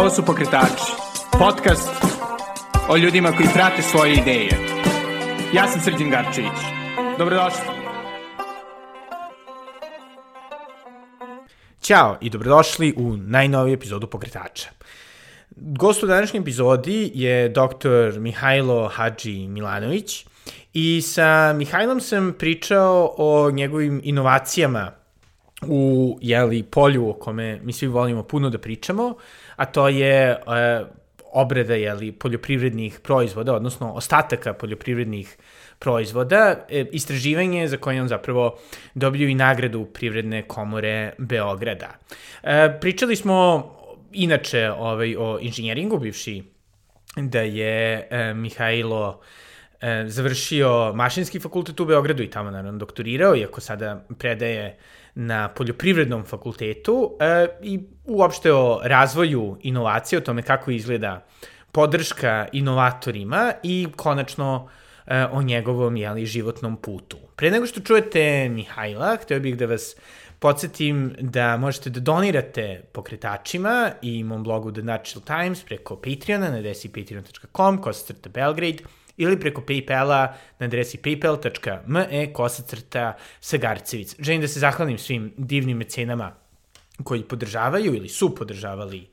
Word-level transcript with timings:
Ovo 0.00 0.10
su 0.10 0.24
Pokretači, 0.24 0.92
podcast 1.38 1.90
o 2.88 2.96
ljudima 2.96 3.32
koji 3.32 3.48
prate 3.54 3.82
svoje 3.82 4.12
ideje. 4.12 4.50
Ja 5.54 5.66
sam 5.68 5.80
Srđan 5.80 6.10
Garčević. 6.10 6.58
Dobrodošli. 7.18 7.60
Ćao 11.82 12.16
i 12.20 12.30
dobrodošli 12.30 12.94
u 12.96 13.16
najnoviju 13.16 13.74
epizodu 13.74 14.06
Pokretača. 14.06 14.68
Gost 15.56 16.02
u 16.02 16.06
današnjoj 16.06 16.40
epizodi 16.40 17.10
je 17.14 17.48
dr. 17.48 18.20
Mihajlo 18.20 18.88
Hadži 18.88 19.48
Milanović 19.48 20.26
i 20.72 21.02
sa 21.02 21.52
Mihajlom 21.52 22.00
sam 22.00 22.34
pričao 22.38 23.14
o 23.16 23.50
njegovim 23.50 24.00
inovacijama 24.04 25.00
u 25.66 26.18
jeli, 26.20 26.62
polju 26.62 27.08
o 27.08 27.12
kome 27.12 27.60
mi 27.62 27.72
svi 27.72 27.86
volimo 27.86 28.22
puno 28.22 28.50
da 28.50 28.58
pričamo, 28.58 29.14
a 29.60 29.66
to 29.66 29.88
je 29.88 30.30
e, 30.30 30.36
obrada 31.32 31.74
jeli, 31.74 32.12
poljoprivrednih 32.12 33.00
proizvoda, 33.02 33.54
odnosno 33.54 33.92
ostataka 33.92 34.54
poljoprivrednih 34.54 35.36
proizvoda, 35.78 36.56
e, 36.68 36.84
istraživanje 36.92 37.68
za 37.68 37.76
koje 37.76 38.02
on 38.02 38.08
zapravo 38.08 38.58
dobio 38.94 39.28
i 39.28 39.34
nagradu 39.34 39.84
Privredne 39.84 40.42
komore 40.42 41.12
Beograda. 41.18 41.90
E, 42.42 42.78
pričali 42.80 43.16
smo 43.16 43.66
inače 44.12 44.70
ovaj, 44.70 45.16
o 45.16 45.38
inženjeringu, 45.40 45.98
bivši 45.98 46.42
da 47.16 47.40
je 47.40 48.08
e, 48.10 48.34
Mihajlo 48.34 49.20
e, 49.80 50.04
završio 50.06 50.92
mašinski 50.94 51.40
fakultet 51.40 51.80
u 51.80 51.84
Beogradu 51.84 52.22
i 52.22 52.30
tamo 52.30 52.50
naravno 52.50 52.78
doktorirao, 52.78 53.36
iako 53.36 53.60
sada 53.60 54.04
predaje 54.18 54.78
na 55.14 55.48
poljoprivrednom 55.48 56.24
fakultetu 56.24 57.16
e, 57.20 57.46
i 57.62 57.80
uopšte 58.04 58.52
o 58.52 58.80
razvoju 58.82 59.56
inovacije, 59.60 60.18
o 60.18 60.22
tome 60.22 60.42
kako 60.42 60.70
izgleda 60.70 61.26
podrška 61.72 62.46
inovatorima 62.52 63.52
i 63.62 63.86
konačno 63.96 64.68
e, 65.06 65.26
o 65.32 65.42
njegovom 65.42 65.96
jeli, 65.96 66.26
životnom 66.26 66.76
putu. 66.76 67.16
Pre 67.36 67.50
nego 67.50 67.66
što 67.66 67.80
čujete 67.80 68.48
Mihajla, 68.48 69.16
hteo 69.16 69.40
bih 69.40 69.56
da 69.56 69.66
vas 69.66 69.96
podsjetim 70.38 71.14
da 71.20 71.56
možete 71.56 71.90
da 71.90 72.00
donirate 72.00 72.82
pokretačima 72.92 73.90
i 74.02 74.24
mom 74.24 74.42
blogu 74.42 74.72
The 74.72 74.82
Natural 74.82 75.24
Times 75.24 75.64
preko 75.64 75.96
Patreona 75.96 76.50
na 76.50 76.60
desipatreon.com, 76.62 77.78
kosacrta 77.82 78.28
Belgrade, 78.28 78.84
ili 79.16 79.40
preko 79.40 79.60
Paypala 79.60 80.28
na 80.58 80.66
adresi 80.66 80.98
paypal.me 80.98 82.32
kosacrta 82.32 83.16
Sagarcevic. 83.40 84.16
Želim 84.18 84.40
da 84.40 84.48
se 84.48 84.60
zahvalim 84.60 84.98
svim 84.98 85.32
divnim 85.36 85.76
mecenama 85.76 86.32
koji 87.04 87.22
podržavaju 87.22 87.94
ili 87.94 88.08
su 88.08 88.34
podržavali 88.34 89.08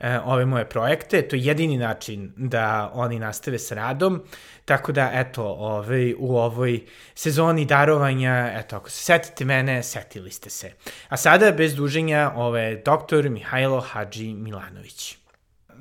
e, 0.00 0.18
ove 0.24 0.46
moje 0.46 0.68
projekte. 0.68 1.22
To 1.22 1.36
je 1.36 1.44
jedini 1.44 1.76
način 1.78 2.32
da 2.36 2.90
oni 2.94 3.18
nastave 3.18 3.58
sa 3.58 3.74
radom. 3.74 4.22
Tako 4.64 4.92
da, 4.92 5.10
eto, 5.14 5.44
ovaj, 5.44 6.14
u 6.18 6.36
ovoj 6.36 6.80
sezoni 7.14 7.64
darovanja, 7.64 8.52
eto, 8.54 8.76
ako 8.76 8.90
se 8.90 9.04
setite 9.04 9.44
mene, 9.44 9.82
setili 9.82 10.30
ste 10.30 10.50
se. 10.50 10.72
A 11.08 11.16
sada, 11.16 11.52
bez 11.52 11.74
duženja, 11.74 12.32
ovaj, 12.36 12.82
doktor 12.84 13.28
Mihajlo 13.28 13.80
Hadži 13.80 14.34
Milanović. 14.34 15.21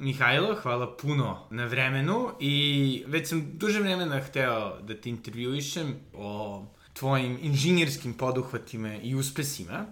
Mihajlo, 0.02 0.56
hvala 0.62 0.98
puno 0.98 1.48
na 1.50 1.66
vremenu 1.66 2.30
i 2.40 3.04
već 3.08 3.30
sam 3.30 3.52
duže 3.54 3.80
vremena 3.80 4.20
hteo 4.20 4.82
da 4.82 5.02
te 5.02 5.10
intervjuišem 5.10 5.96
o 6.14 6.66
tvojim 6.94 7.38
inženjerskim 7.42 8.14
poduhvatima 8.14 8.96
i 8.96 9.16
uspesima. 9.16 9.86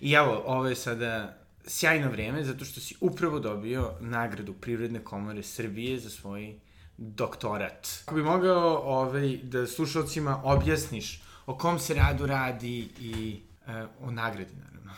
I 0.00 0.12
evo, 0.12 0.42
ovo 0.46 0.66
je 0.66 0.76
sada 0.76 1.38
sjajno 1.66 2.10
vreme 2.10 2.44
zato 2.44 2.64
što 2.64 2.80
si 2.80 2.96
upravo 3.00 3.38
dobio 3.38 3.92
nagradu 4.00 4.52
Privredne 4.52 5.04
komore 5.04 5.42
Srbije 5.42 6.00
za 6.00 6.10
svoj 6.10 6.54
doktorat. 6.96 7.88
Ako 8.02 8.14
bi 8.14 8.22
mogao 8.22 8.76
ovaj, 8.76 9.36
da 9.42 9.66
slušalcima 9.66 10.40
objasniš 10.44 11.22
o 11.46 11.58
kom 11.58 11.78
se 11.78 11.94
radu 11.94 12.26
radi 12.26 12.88
i 13.00 13.40
e, 13.66 13.86
o 14.00 14.10
nagradi, 14.10 14.52
naravno. 14.56 14.92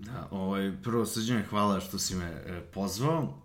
Da, 0.00 0.28
ovaj, 0.30 0.72
prvo, 0.82 1.06
Srđane, 1.06 1.42
hvala 1.42 1.80
što 1.80 1.98
si 1.98 2.14
me 2.14 2.26
e, 2.26 2.60
pozvao 2.74 3.39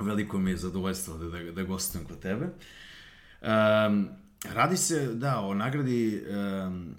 veliko 0.00 0.38
mi 0.38 0.50
je 0.50 0.56
zadovoljstvo 0.56 1.18
da, 1.18 1.28
da, 1.28 1.52
da 1.52 1.62
gostujem 1.62 2.06
kod 2.06 2.20
tebe. 2.20 2.44
Um, 2.44 4.08
radi 4.54 4.76
se, 4.76 5.14
da, 5.14 5.40
o 5.40 5.54
nagradi 5.54 6.24
um, 6.28 6.94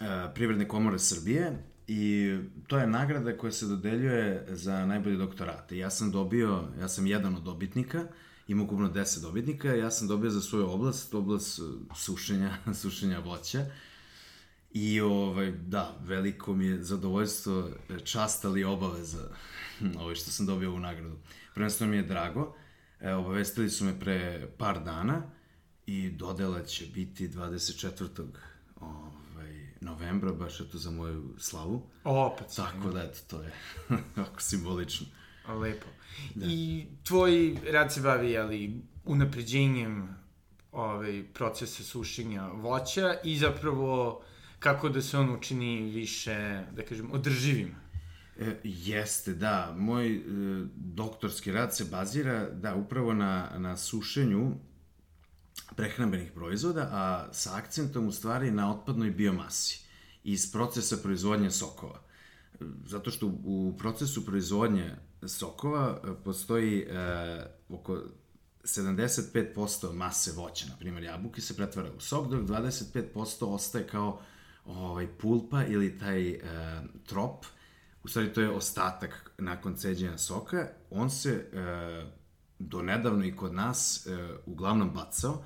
uh, 0.00 0.06
Privredne 0.34 0.68
komore 0.68 0.98
Srbije 0.98 1.64
i 1.86 2.34
to 2.66 2.78
je 2.78 2.86
nagrada 2.86 3.36
koja 3.36 3.52
se 3.52 3.66
dodeljuje 3.66 4.46
za 4.48 4.86
najbolje 4.86 5.16
doktorate. 5.16 5.76
Ja 5.76 5.90
sam 5.90 6.10
dobio, 6.10 6.68
ja 6.80 6.88
sam 6.88 7.06
jedan 7.06 7.36
od 7.36 7.42
dobitnika, 7.42 8.04
ima 8.48 8.62
ukupno 8.62 8.88
10 8.88 9.22
dobitnika, 9.22 9.74
ja 9.74 9.90
sam 9.90 10.08
dobio 10.08 10.30
za 10.30 10.40
svoju 10.40 10.70
oblast, 10.70 11.14
oblast 11.14 11.60
sušenja, 11.96 12.56
sušenja 12.82 13.18
voća. 13.18 13.66
I 14.74 15.00
ovaj, 15.00 15.50
da, 15.50 15.96
veliko 16.00 16.54
mi 16.54 16.66
je 16.66 16.82
zadovoljstvo, 16.82 17.70
čast 18.04 18.44
ali 18.44 18.64
obaveza 18.64 19.28
ovaj, 19.98 20.14
što 20.14 20.30
sam 20.30 20.46
dobio 20.46 20.70
ovu 20.70 20.78
nagradu. 20.78 21.16
Prvenstveno 21.54 21.90
mi 21.90 21.96
je 21.96 22.02
drago, 22.02 22.54
e, 23.00 23.14
obavestili 23.14 23.70
su 23.70 23.84
me 23.84 24.00
pre 24.00 24.48
par 24.58 24.84
dana 24.84 25.22
i 25.86 26.10
dodela 26.10 26.62
će 26.62 26.86
biti 26.86 27.28
24. 27.28 28.26
Ovaj, 28.80 29.66
novembra, 29.80 30.32
baš 30.32 30.60
eto 30.60 30.78
za 30.78 30.90
moju 30.90 31.34
slavu. 31.38 31.82
O, 32.04 32.26
opet. 32.26 32.46
Tako 32.56 32.90
da, 32.90 33.02
eto, 33.02 33.18
to 33.30 33.42
je 33.42 33.52
ako 34.24 34.40
simbolično. 34.40 35.06
Lepo. 35.48 35.86
Da. 36.34 36.46
I 36.48 36.86
tvoj 37.04 37.56
rad 37.70 37.92
se 37.92 38.00
bavi, 38.00 38.38
ali, 38.38 38.80
unapređenjem 39.04 40.16
ovaj, 40.72 41.24
procesa 41.34 41.82
sušenja 41.82 42.46
voća 42.46 43.14
i 43.24 43.36
zapravo 43.36 44.22
kako 44.62 44.88
da 44.88 45.02
se 45.02 45.18
on 45.18 45.34
učini 45.34 45.90
više, 45.90 46.64
da 46.76 46.82
kažem, 46.82 47.12
održivim. 47.12 47.74
E, 48.38 48.56
jeste, 48.64 49.34
da. 49.34 49.74
Moj 49.78 50.16
e, 50.16 50.20
doktorski 50.74 51.52
rad 51.52 51.76
se 51.76 51.84
bazira, 51.84 52.50
da, 52.50 52.74
upravo 52.74 53.14
na, 53.14 53.50
na 53.58 53.76
sušenju 53.76 54.52
prehrambenih 55.76 56.32
proizvoda, 56.32 56.88
a 56.92 57.32
sa 57.32 57.56
akcentom 57.56 58.06
u 58.06 58.12
stvari 58.12 58.50
na 58.50 58.70
otpadnoj 58.70 59.10
biomasi 59.10 59.84
iz 60.24 60.52
procesa 60.52 60.96
proizvodnje 60.96 61.50
sokova. 61.50 62.00
Zato 62.86 63.10
što 63.10 63.26
u 63.26 63.74
procesu 63.78 64.26
proizvodnje 64.26 64.94
sokova 65.26 66.00
e, 66.04 66.24
postoji 66.24 66.80
e, 66.80 67.46
oko 67.68 68.02
75% 68.64 69.92
mase 69.92 70.32
voća, 70.32 70.66
na 70.66 70.76
primjer 70.76 71.04
jabuke, 71.04 71.40
se 71.40 71.56
pretvara 71.56 71.90
u 71.96 72.00
sok, 72.00 72.28
dok 72.28 72.40
25% 72.40 73.44
ostaje 73.44 73.86
kao 73.86 74.20
ovaj, 74.64 75.06
pulpa 75.06 75.64
ili 75.64 75.98
taj 75.98 76.30
e, 76.30 76.40
trop, 77.06 77.46
u 78.04 78.08
stvari 78.08 78.32
to 78.32 78.40
je 78.40 78.50
ostatak 78.50 79.32
nakon 79.38 79.76
ceđenja 79.76 80.18
soka, 80.18 80.68
on 80.90 81.10
se 81.10 81.30
e, 81.30 82.22
do 82.58 82.82
nedavno 82.82 83.24
i 83.24 83.36
kod 83.36 83.54
nas 83.54 84.06
e, 84.06 84.28
uglavnom 84.46 84.90
bacao 84.90 85.44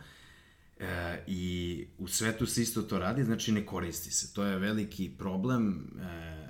e, 0.78 1.25
i 1.26 1.87
u 1.99 2.09
svetu 2.09 2.47
se 2.47 2.62
isto 2.62 2.82
to 2.82 2.99
radi, 2.99 3.25
znači 3.25 3.53
ne 3.53 3.66
koristi 3.66 4.10
se. 4.10 4.34
To 4.34 4.44
je 4.44 4.59
veliki 4.59 5.10
problem, 5.19 5.91
e, 6.00 6.47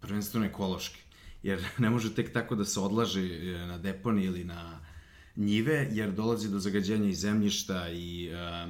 prvenstveno 0.00 0.46
ekološki, 0.46 1.02
jer 1.42 1.64
ne 1.78 1.90
može 1.90 2.14
tek 2.14 2.32
tako 2.32 2.54
da 2.54 2.64
se 2.64 2.80
odlaže 2.80 3.38
na 3.66 3.78
deponi 3.78 4.24
ili 4.24 4.44
na 4.44 4.80
njive, 5.36 5.88
jer 5.90 6.12
dolazi 6.12 6.50
do 6.50 6.58
zagađenja 6.58 7.08
i 7.08 7.14
zemljišta 7.14 7.88
i 7.88 8.26
e, 8.26 8.66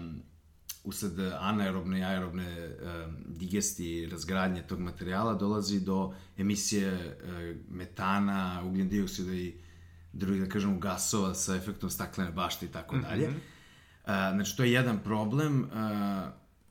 usled 0.84 1.19
anaerobne 1.41 1.99
i 2.00 2.05
aerobne 2.05 2.47
um, 2.47 3.17
digestije 3.27 4.03
i 4.03 4.06
razgradnje 4.06 4.62
tog 4.62 4.81
materijala 4.81 5.34
dolazi 5.34 5.81
do 5.81 6.15
emisije 6.39 6.93
uh, 6.95 7.56
metana, 7.71 8.63
ugljen 8.65 8.89
dioksida 8.89 9.34
i 9.34 9.54
drugih, 10.13 10.42
da 10.42 10.48
kažemo, 10.48 10.78
gasova 10.78 11.34
sa 11.34 11.57
efektom 11.57 11.91
staklene 11.91 12.31
bašte 12.31 12.66
i 12.66 12.69
tako 12.69 12.97
mhm. 12.97 13.04
dalje. 13.04 13.28
Znači, 14.07 14.57
to 14.57 14.65
je 14.65 14.72
jedan 14.72 14.98
problem 15.04 15.71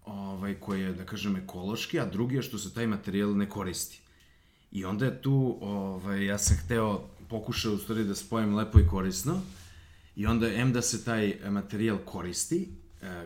ovaj, 0.05 0.53
koji 0.53 0.81
je, 0.81 0.93
da 0.93 1.05
kažem, 1.05 1.35
ekološki, 1.35 1.99
a 1.99 2.05
drugi 2.05 2.35
je 2.35 2.41
što 2.41 2.57
se 2.57 2.73
taj 2.73 2.87
materijal 2.87 3.37
ne 3.37 3.49
koristi. 3.49 4.01
I 4.71 4.85
onda 4.85 5.05
je 5.05 5.21
tu, 5.21 5.57
ovaj, 5.61 6.25
ja 6.25 6.37
sam 6.37 6.57
hteo, 6.57 7.09
pokušao 7.29 7.73
u 7.73 7.77
stvari 7.77 8.03
da 8.03 8.15
spojim 8.15 8.55
lepo 8.55 8.79
i 8.79 8.87
korisno, 8.87 9.41
i 10.15 10.25
onda, 10.25 10.53
M 10.53 10.73
da 10.73 10.81
se 10.81 11.05
taj 11.05 11.39
materijal 11.49 11.97
koristi, 12.05 12.69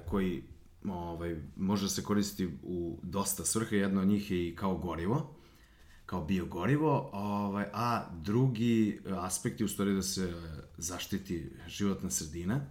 koji 0.09 0.43
ovaj, 0.89 1.35
može 1.55 1.89
se 1.89 2.03
koristiti 2.03 2.53
u 2.63 2.99
dosta 3.03 3.45
svrha, 3.45 3.75
jedna 3.75 4.01
od 4.01 4.07
njih 4.07 4.31
je 4.31 4.47
i 4.47 4.55
kao 4.55 4.77
gorivo, 4.77 5.35
kao 6.05 6.25
biogorivo, 6.25 7.09
ovaj, 7.13 7.65
a 7.73 8.05
drugi 8.21 8.99
aspekt 9.09 9.59
je 9.59 9.65
u 9.65 9.69
stvari 9.69 9.95
da 9.95 10.01
se 10.01 10.33
zaštiti 10.77 11.51
životna 11.67 12.09
sredina. 12.09 12.61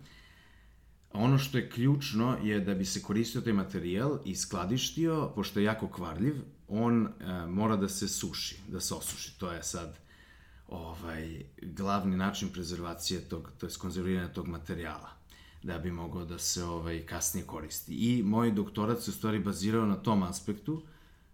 Ono 1.12 1.38
što 1.38 1.58
je 1.58 1.70
ključno 1.70 2.36
je 2.42 2.60
da 2.60 2.74
bi 2.74 2.84
se 2.84 3.02
koristio 3.02 3.40
taj 3.40 3.52
materijal 3.52 4.18
i 4.24 4.34
skladištio, 4.34 5.32
pošto 5.34 5.60
je 5.60 5.64
jako 5.64 5.88
kvarljiv, 5.88 6.34
on 6.68 7.06
e, 7.06 7.46
mora 7.46 7.76
da 7.76 7.88
se 7.88 8.08
suši, 8.08 8.56
da 8.68 8.80
se 8.80 8.94
osuši. 8.94 9.38
To 9.38 9.52
je 9.52 9.62
sad 9.62 9.98
ovaj, 10.68 11.44
glavni 11.62 12.16
način 12.16 12.48
prezervacije 12.48 13.20
tog, 13.20 13.52
to 13.58 13.66
je 13.66 13.72
konzerviranja 13.78 14.32
tog 14.32 14.48
materijala 14.48 15.15
da 15.66 15.78
bi 15.78 15.90
mogao 15.90 16.24
da 16.24 16.38
se 16.38 16.64
ovaj, 16.64 17.06
kasnije 17.06 17.46
koristi. 17.46 17.94
I 17.94 18.22
moj 18.22 18.50
doktorat 18.50 19.02
se 19.02 19.10
u 19.10 19.14
stvari 19.14 19.38
bazirao 19.38 19.86
na 19.86 19.96
tom 19.96 20.22
aspektu 20.22 20.82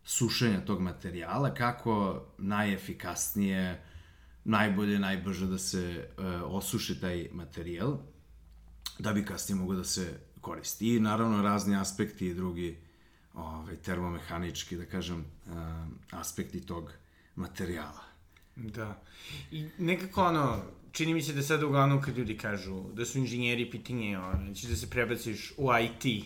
sušenja 0.05 0.65
tog 0.65 0.81
materijala, 0.81 1.55
kako 1.55 2.23
najefikasnije, 2.39 3.85
najbolje, 4.45 4.99
najbrže 4.99 5.47
da 5.47 5.59
se 5.59 6.09
uh, 6.19 6.25
osuši 6.45 7.01
taj 7.01 7.29
materijal, 7.33 7.99
da 8.99 9.13
bi 9.13 9.25
kasnije 9.25 9.61
mogao 9.61 9.77
da 9.77 9.85
se 9.85 10.21
koristi. 10.41 10.97
I 10.97 11.01
naravno 11.01 11.43
razni 11.43 11.77
aspekti 11.77 12.27
i 12.27 12.35
drugi 12.35 12.79
ovaj, 13.35 13.77
termomehanički, 13.77 14.77
da 14.77 14.87
kažem, 14.87 15.25
uh, 15.47 15.53
aspekti 16.11 16.67
tog 16.67 16.93
materijala. 17.37 18.12
Da. 18.57 19.03
I 19.51 19.69
nekako 19.79 20.25
ono, 20.25 20.63
čini 20.93 21.15
mi 21.15 21.23
se 21.23 21.33
da 21.33 21.43
sad 21.43 21.63
uglavnom 21.63 22.03
kad 22.03 22.19
ljudi 22.19 22.39
kažu 22.39 22.83
da 22.93 23.05
su 23.05 23.19
inženjeri 23.19 23.71
pitanje, 23.71 24.19
ono, 24.19 24.45
znači 24.45 24.67
da 24.67 24.77
se 24.77 24.91
prebaciš 24.91 25.53
u 25.57 25.69
IT. 25.83 26.25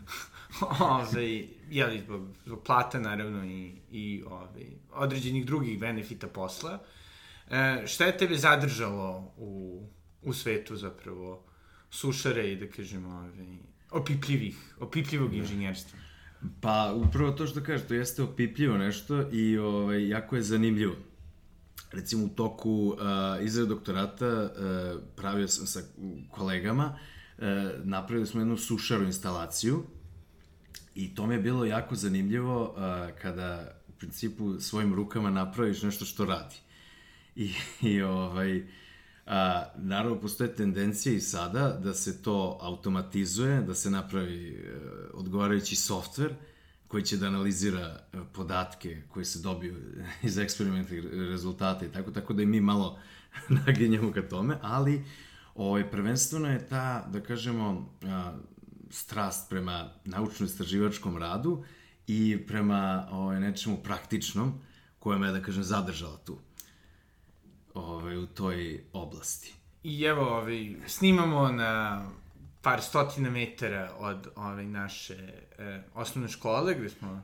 ove, 0.80 1.44
jeli, 1.70 2.00
zbog, 2.00 2.28
zbog 2.44 2.62
plata 2.62 3.00
naravno 3.00 3.44
i, 3.44 3.72
i 3.90 4.22
ove, 4.26 4.66
određenih 4.92 5.46
drugih 5.46 5.78
benefita 5.78 6.26
posla. 6.26 6.78
E, 7.50 7.86
šta 7.86 8.04
je 8.04 8.18
tebe 8.18 8.36
zadržalo 8.36 9.32
u, 9.36 9.82
u 10.22 10.32
svetu 10.32 10.76
zapravo 10.76 11.44
sušare 11.90 12.52
i 12.52 12.56
da 12.56 12.66
kažemo 12.66 13.08
ove, 13.08 13.58
opipljivih, 13.90 14.74
opipljivog 14.80 15.30
da. 15.30 15.36
inženjerstva? 15.36 15.98
Pa, 16.60 16.92
upravo 16.94 17.32
to 17.32 17.46
što 17.46 17.62
kažeš, 17.62 17.88
to 17.88 17.94
jeste 17.94 18.22
opipljivo 18.22 18.78
nešto 18.78 19.30
i 19.32 19.58
ovaj, 19.58 20.08
jako 20.08 20.36
je 20.36 20.42
zanimljivo 20.42 20.94
recimo 21.96 22.24
u 22.24 22.28
toku 22.28 22.70
uh, 22.70 23.44
izrade 23.44 23.68
doktorata 23.68 24.42
uh, 24.42 25.00
pravio 25.16 25.48
sam 25.48 25.66
sa 25.66 25.80
kolegama, 26.30 26.98
uh, 27.38 27.44
napravili 27.84 28.26
smo 28.26 28.40
jednu 28.40 28.56
sušaru 28.56 29.04
instalaciju 29.04 29.84
i 30.94 31.14
to 31.14 31.26
mi 31.26 31.34
je 31.34 31.40
bilo 31.40 31.64
jako 31.64 31.94
zanimljivo 31.94 32.62
uh, 32.62 32.76
kada 33.22 33.80
u 33.88 33.92
principu 33.92 34.60
svojim 34.60 34.94
rukama 34.94 35.30
napraviš 35.30 35.82
nešto 35.82 36.04
što 36.04 36.24
radi. 36.24 36.56
I, 37.36 37.52
i 37.82 38.02
ovaj, 38.02 38.66
a, 39.26 39.64
naravno, 39.76 40.20
postoje 40.20 40.54
tendencije 40.54 41.16
i 41.16 41.20
sada 41.20 41.80
da 41.82 41.94
se 41.94 42.22
to 42.22 42.58
automatizuje, 42.60 43.62
da 43.62 43.74
se 43.74 43.90
napravi 43.90 44.50
uh, 44.54 45.20
odgovarajući 45.20 45.76
softver, 45.76 46.34
koji 46.88 47.02
će 47.02 47.16
da 47.16 47.26
analizira 47.26 47.80
e, 48.12 48.18
podatke 48.32 49.02
koji 49.08 49.24
se 49.24 49.38
dobiju 49.38 49.76
iz 50.22 50.38
eksperimentih 50.38 51.04
rezultata 51.12 51.86
i 51.86 51.92
tako, 51.92 52.10
tako 52.10 52.32
da 52.32 52.42
i 52.42 52.46
mi 52.46 52.60
malo 52.60 52.98
naginjamo 53.66 54.12
ka 54.12 54.22
tome, 54.22 54.58
ali 54.62 55.04
ovaj, 55.54 55.90
prvenstveno 55.90 56.48
je 56.48 56.68
ta, 56.68 57.06
da 57.12 57.20
kažemo, 57.20 57.92
strast 58.90 59.50
prema 59.50 59.90
naučno-istraživačkom 60.04 61.18
radu 61.18 61.64
i 62.06 62.38
prema 62.46 63.08
ovaj, 63.10 63.40
nečemu 63.40 63.76
praktičnom 63.76 64.60
koja 64.98 65.18
me, 65.18 65.32
da 65.32 65.42
kažem, 65.42 65.62
zadržala 65.62 66.16
tu 66.16 66.38
ovaj, 67.74 68.16
u 68.16 68.26
toj 68.26 68.84
oblasti. 68.92 69.54
I 69.82 70.02
evo, 70.02 70.22
ovaj, 70.22 70.74
snimamo 70.86 71.48
na 71.48 72.02
par 72.66 72.82
stotina 72.82 73.30
metara 73.30 73.92
od 73.98 74.28
ove 74.36 74.64
naše 74.64 75.14
e, 75.58 75.82
osnovne 75.94 76.28
škole, 76.28 76.74
gde 76.74 76.88
smo 76.88 77.22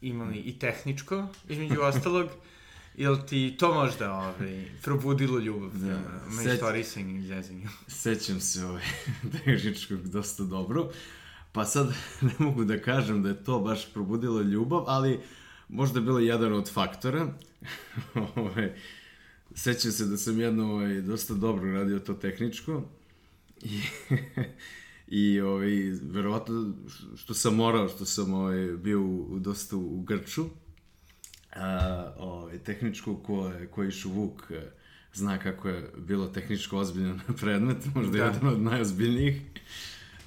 imali 0.00 0.38
i 0.38 0.58
tehničko, 0.58 1.26
između 1.48 1.80
ostalog. 1.90 2.28
Jel 2.96 3.16
ti 3.26 3.56
to 3.58 3.74
možda 3.74 4.12
ovaj, 4.12 4.64
probudilo 4.82 5.38
ljubav 5.38 5.70
da, 5.70 5.98
prema 6.26 6.42
seć... 6.42 6.54
istorisanju 6.54 7.18
i 7.18 7.22
zezanju? 7.22 7.68
Sećam 7.86 8.40
se 8.40 8.64
ovaj, 8.64 8.82
tehničkog 9.44 10.08
dosta 10.08 10.42
dobro. 10.42 10.90
Pa 11.52 11.64
sad 11.64 11.94
ne 12.28 12.34
mogu 12.38 12.64
da 12.64 12.80
kažem 12.80 13.22
da 13.22 13.28
je 13.28 13.44
to 13.44 13.58
baš 13.60 13.92
probudilo 13.92 14.40
ljubav, 14.40 14.84
ali 14.86 15.20
možda 15.68 15.98
je 15.98 16.04
bilo 16.04 16.18
jedan 16.18 16.52
od 16.52 16.72
faktora. 16.72 17.32
ovaj, 18.36 18.72
sećam 19.54 19.92
se 19.92 20.04
da 20.04 20.16
sam 20.16 20.40
jedno 20.40 20.72
ovaj, 20.72 21.00
dosta 21.00 21.34
dobro 21.34 21.72
radio 21.72 21.98
to 21.98 22.14
tehničko 22.14 22.82
I, 23.62 23.80
i 25.22 25.40
ovaj, 25.40 25.70
verovatno 26.02 26.72
što 27.16 27.34
sam 27.34 27.54
morao, 27.54 27.88
što 27.88 28.04
sam 28.04 28.34
ovaj, 28.34 28.66
bio 28.66 29.02
u, 29.02 29.38
dosta 29.38 29.76
u 29.76 30.00
Grču, 30.00 30.44
a, 31.56 32.12
ovaj, 32.18 32.58
tehničko 32.58 33.16
ko, 33.16 33.52
ko 33.70 33.82
je 33.82 33.88
išu 33.88 34.10
Vuk, 34.10 34.50
e, 34.50 34.70
zna 35.12 35.38
kako 35.38 35.68
je 35.68 35.92
bilo 35.96 36.28
tehničko 36.28 36.78
ozbiljno 36.78 37.20
predmet, 37.40 37.94
možda 37.94 38.18
da. 38.18 38.24
jedan 38.24 38.48
od 38.48 38.60
najozbiljnijih. 38.60 39.42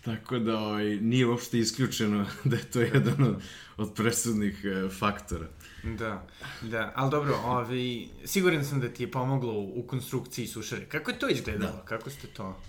Tako 0.05 0.39
da 0.39 0.59
ovaj, 0.59 0.85
nije 0.85 1.27
uopšte 1.27 1.59
isključeno 1.59 2.25
da 2.49 2.55
je 2.55 2.63
to 2.63 2.81
jedan 2.81 3.23
od, 3.23 3.41
od 3.77 3.93
presudnih 3.93 4.65
e, 4.65 4.89
faktora. 4.89 5.47
Da, 5.83 6.27
da, 6.61 6.93
ali 6.95 7.11
dobro, 7.11 7.35
ovaj, 7.45 8.07
siguran 8.25 8.65
sam 8.65 8.79
da 8.79 8.89
ti 8.89 9.03
je 9.03 9.11
pomoglo 9.11 9.53
u, 9.53 9.79
u 9.79 9.87
konstrukciji 9.87 10.47
sušare. 10.47 10.85
Kako 10.85 11.11
je 11.11 11.19
to 11.19 11.29
izgledalo? 11.29 11.71
Da. 11.71 11.85
Kako 11.85 12.09
ste 12.09 12.27
to 12.27 12.61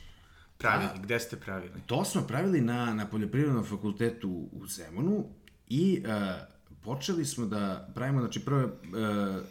pravili? 0.59 0.91
A, 0.95 0.99
Gde 1.03 1.21
ste 1.21 1.37
pravili? 1.37 1.81
To 1.87 2.05
smo 2.05 2.23
pravili 2.23 2.61
na, 2.61 2.95
na 2.95 3.07
Poljoprivrednom 3.07 3.65
fakultetu 3.65 4.49
u 4.53 4.67
Zemunu 4.67 5.25
i 5.69 6.03
uh, 6.05 6.13
počeli 6.83 7.25
smo 7.25 7.47
da 7.47 7.89
pravimo, 7.95 8.21
znači 8.21 8.41
prvo 8.41 8.65
uh, 8.65 8.71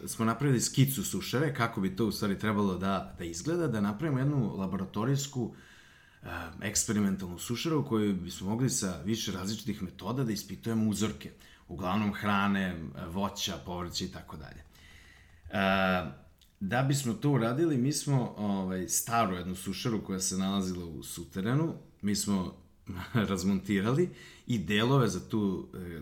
smo 0.08 0.24
napravili 0.24 0.60
skicu 0.60 1.04
sušare, 1.04 1.54
kako 1.54 1.80
bi 1.80 1.96
to 1.96 2.06
u 2.06 2.12
stvari 2.12 2.38
trebalo 2.38 2.78
da, 2.78 3.14
da 3.18 3.24
izgleda, 3.24 3.66
da 3.66 3.80
napravimo 3.80 4.18
jednu 4.18 4.54
laboratorijsku 4.56 5.42
uh, 5.42 6.28
eksperimentalnu 6.62 7.38
sušaru 7.38 7.86
koju 7.86 8.14
bismo 8.14 8.50
mogli 8.50 8.70
sa 8.70 9.00
više 9.04 9.32
različitih 9.32 9.82
metoda 9.82 10.24
da 10.24 10.32
ispitujemo 10.32 10.90
uzorke, 10.90 11.30
uglavnom 11.68 12.14
hrane, 12.14 12.76
voća, 13.06 13.56
povrća 13.66 14.04
i 14.04 14.08
tako 14.08 14.36
dalje. 14.36 14.62
Da 16.60 16.82
bismo 16.82 17.14
to 17.14 17.30
uradili, 17.30 17.76
mi 17.76 17.92
smo 17.92 18.34
ovaj, 18.36 18.88
staru 18.88 19.36
jednu 19.36 19.54
sušaru 19.54 20.04
koja 20.04 20.20
se 20.20 20.36
nalazila 20.36 20.84
u 20.86 21.02
suterenu, 21.02 21.74
mi 22.02 22.16
smo 22.16 22.54
razmontirali 23.28 24.10
i 24.46 24.58
delove 24.58 25.08
za 25.08 25.28
tu, 25.28 25.68
e, 25.74 26.00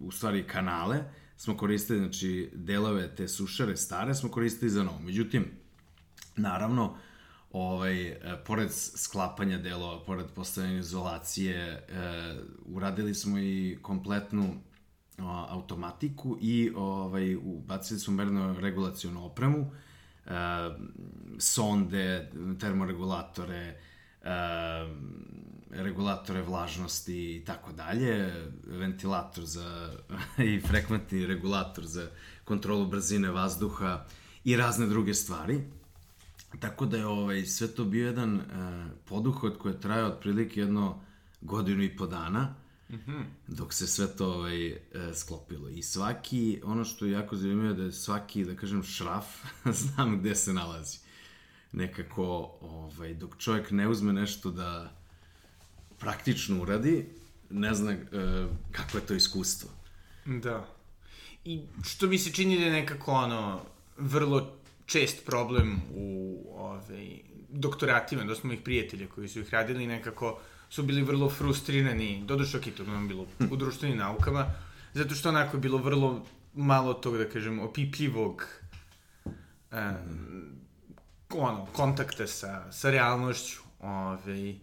u 0.00 0.10
stvari 0.10 0.46
kanale, 0.46 1.04
smo 1.36 1.56
koristili, 1.56 1.98
znači 1.98 2.50
delove 2.54 3.14
te 3.14 3.28
sušare 3.28 3.76
stare 3.76 4.14
smo 4.14 4.30
koristili 4.30 4.70
za 4.70 4.82
novo. 4.82 4.98
Međutim, 4.98 5.44
naravno, 6.36 6.96
ovaj, 7.52 8.06
e, 8.08 8.44
pored 8.46 8.68
sklapanja 8.72 9.58
delova, 9.58 10.04
pored 10.04 10.26
postavljanja 10.34 10.78
izolacije, 10.78 11.56
e, 11.56 11.84
uradili 12.66 13.14
smo 13.14 13.38
i 13.38 13.78
kompletnu 13.82 14.54
o, 15.18 15.46
automatiku 15.48 16.38
i 16.40 16.72
ovaj, 16.76 17.36
ubacili 17.36 18.00
smo 18.00 18.14
merno 18.14 18.60
regulacijonu 18.60 19.26
opremu, 19.26 19.70
sonde, 21.38 22.30
termoregulatore, 22.60 23.76
uh, 24.22 24.28
regulatore 25.70 26.42
vlažnosti 26.42 27.36
i 27.36 27.44
tako 27.44 27.72
dalje, 27.72 28.32
ventilator 28.66 29.44
za 29.44 29.90
i 30.54 30.60
frekventni 30.60 31.26
regulator 31.26 31.86
za 31.86 32.08
kontrolu 32.44 32.86
brzine 32.86 33.30
vazduha 33.30 34.04
i 34.44 34.56
razne 34.56 34.86
druge 34.86 35.14
stvari. 35.14 35.60
Tako 36.60 36.86
da 36.86 36.96
je 36.96 37.06
ovaj, 37.06 37.46
sve 37.46 37.68
to 37.68 37.84
bio 37.84 38.06
jedan 38.06 38.34
uh, 38.34 38.42
poduhod 39.04 39.58
koji 39.58 39.72
je 39.72 39.80
trajao 39.80 40.08
otprilike 40.08 40.60
jedno 40.60 41.00
godinu 41.40 41.82
i 41.82 41.96
po 41.96 42.06
dana. 42.06 42.54
Mm 42.90 42.96
-hmm. 43.06 43.24
dok 43.46 43.72
se 43.72 43.86
sve 43.86 44.16
to 44.16 44.32
ovaj, 44.32 44.68
e, 44.68 44.78
sklopilo. 45.14 45.68
I 45.68 45.82
svaki, 45.82 46.60
ono 46.64 46.84
što 46.84 47.06
je 47.06 47.12
jako 47.12 47.36
zanimljivo 47.36 47.74
da 47.74 47.82
je 47.82 47.92
svaki, 47.92 48.44
da 48.44 48.56
kažem, 48.56 48.82
šraf, 48.82 49.26
znam 49.82 50.20
gde 50.20 50.34
se 50.34 50.52
nalazi. 50.52 50.98
Nekako, 51.72 52.24
ovaj, 52.60 53.14
dok 53.14 53.36
čovjek 53.38 53.70
ne 53.70 53.88
uzme 53.88 54.12
nešto 54.12 54.50
da 54.50 54.98
praktično 55.98 56.62
uradi, 56.62 57.08
ne 57.50 57.74
zna 57.74 57.92
e, 57.92 57.98
kako 58.72 58.98
je 58.98 59.06
to 59.06 59.14
iskustvo. 59.14 59.70
Da. 60.26 60.68
I 61.44 61.62
što 61.84 62.06
mi 62.06 62.18
se 62.18 62.32
čini 62.32 62.58
da 62.58 62.64
je 62.64 62.72
nekako 62.72 63.12
ono, 63.12 63.60
vrlo 63.98 64.58
čest 64.86 65.24
problem 65.26 65.80
u 65.94 66.44
ovaj, 66.56 67.20
doktoratima, 67.48 68.24
da 68.24 68.34
smo 68.34 68.52
ih 68.52 68.60
prijatelja 68.60 69.06
koji 69.06 69.28
su 69.28 69.40
ih 69.40 69.54
radili 69.54 69.86
nekako 69.86 70.38
su 70.70 70.82
bili 70.82 71.02
vrlo 71.02 71.30
frustrirani, 71.30 72.22
doduše 72.26 72.58
ok, 72.58 72.64
to 72.76 72.84
nam 72.84 73.08
bilo 73.08 73.26
u 73.50 73.56
društvenim 73.56 73.98
naukama, 73.98 74.46
zato 74.94 75.14
što 75.14 75.28
onako 75.28 75.56
je 75.56 75.60
bilo 75.60 75.78
vrlo 75.78 76.26
malo 76.54 76.94
tog, 76.94 77.18
da 77.18 77.28
kažem, 77.28 77.60
opipljivog 77.60 78.46
um, 79.24 79.78
ono, 81.34 81.66
kontakta 81.66 82.26
sa, 82.26 82.72
sa 82.72 82.90
realnošću. 82.90 83.60
Ove, 83.80 83.90
ovaj. 83.90 84.54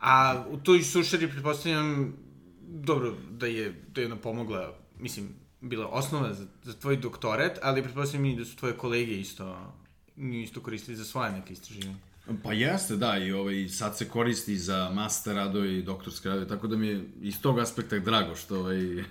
a 0.00 0.44
u 0.48 0.56
toj 0.56 0.82
sušari, 0.82 1.30
pretpostavljam, 1.30 2.16
dobro, 2.60 3.14
da 3.30 3.46
je, 3.46 3.84
da 3.88 4.00
je 4.00 4.06
ona 4.06 4.16
pomogla, 4.16 4.74
mislim, 4.98 5.28
bila 5.60 5.86
osnova 5.86 6.34
za, 6.34 6.46
za 6.62 6.74
tvoj 6.74 6.96
doktorat, 6.96 7.58
ali 7.62 7.82
pretpostavljam 7.82 8.24
i 8.24 8.36
da 8.36 8.44
su 8.44 8.56
tvoje 8.56 8.76
kolege 8.76 9.20
isto 9.20 9.72
isto 10.18 10.60
koristili 10.60 10.96
za 10.96 11.04
svoje 11.04 11.32
neke 11.32 11.52
istraživanje. 11.52 11.96
Pa 12.42 12.52
jeste, 12.52 12.96
da, 12.96 13.18
i 13.18 13.32
ovaj, 13.32 13.68
sad 13.68 13.96
se 13.96 14.08
koristi 14.08 14.58
za 14.58 14.90
master 14.90 15.36
radove 15.36 15.78
i 15.78 15.82
doktorske 15.82 16.28
radove, 16.28 16.48
tako 16.48 16.66
da 16.66 16.76
mi 16.76 16.86
je 16.86 17.04
iz 17.20 17.40
tog 17.40 17.58
aspekta 17.58 17.98
drago 17.98 18.34
što 18.34 18.58
ovaj, 18.58 19.04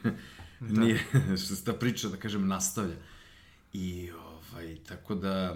da. 0.59 0.81
nije, 0.81 0.99
što 1.45 1.55
se 1.55 1.63
ta 1.63 1.73
priča, 1.73 2.09
da 2.09 2.17
kažem, 2.17 2.47
nastavlja. 2.47 2.95
I, 3.73 4.11
ovaj, 4.11 4.77
tako 4.87 5.15
da, 5.15 5.55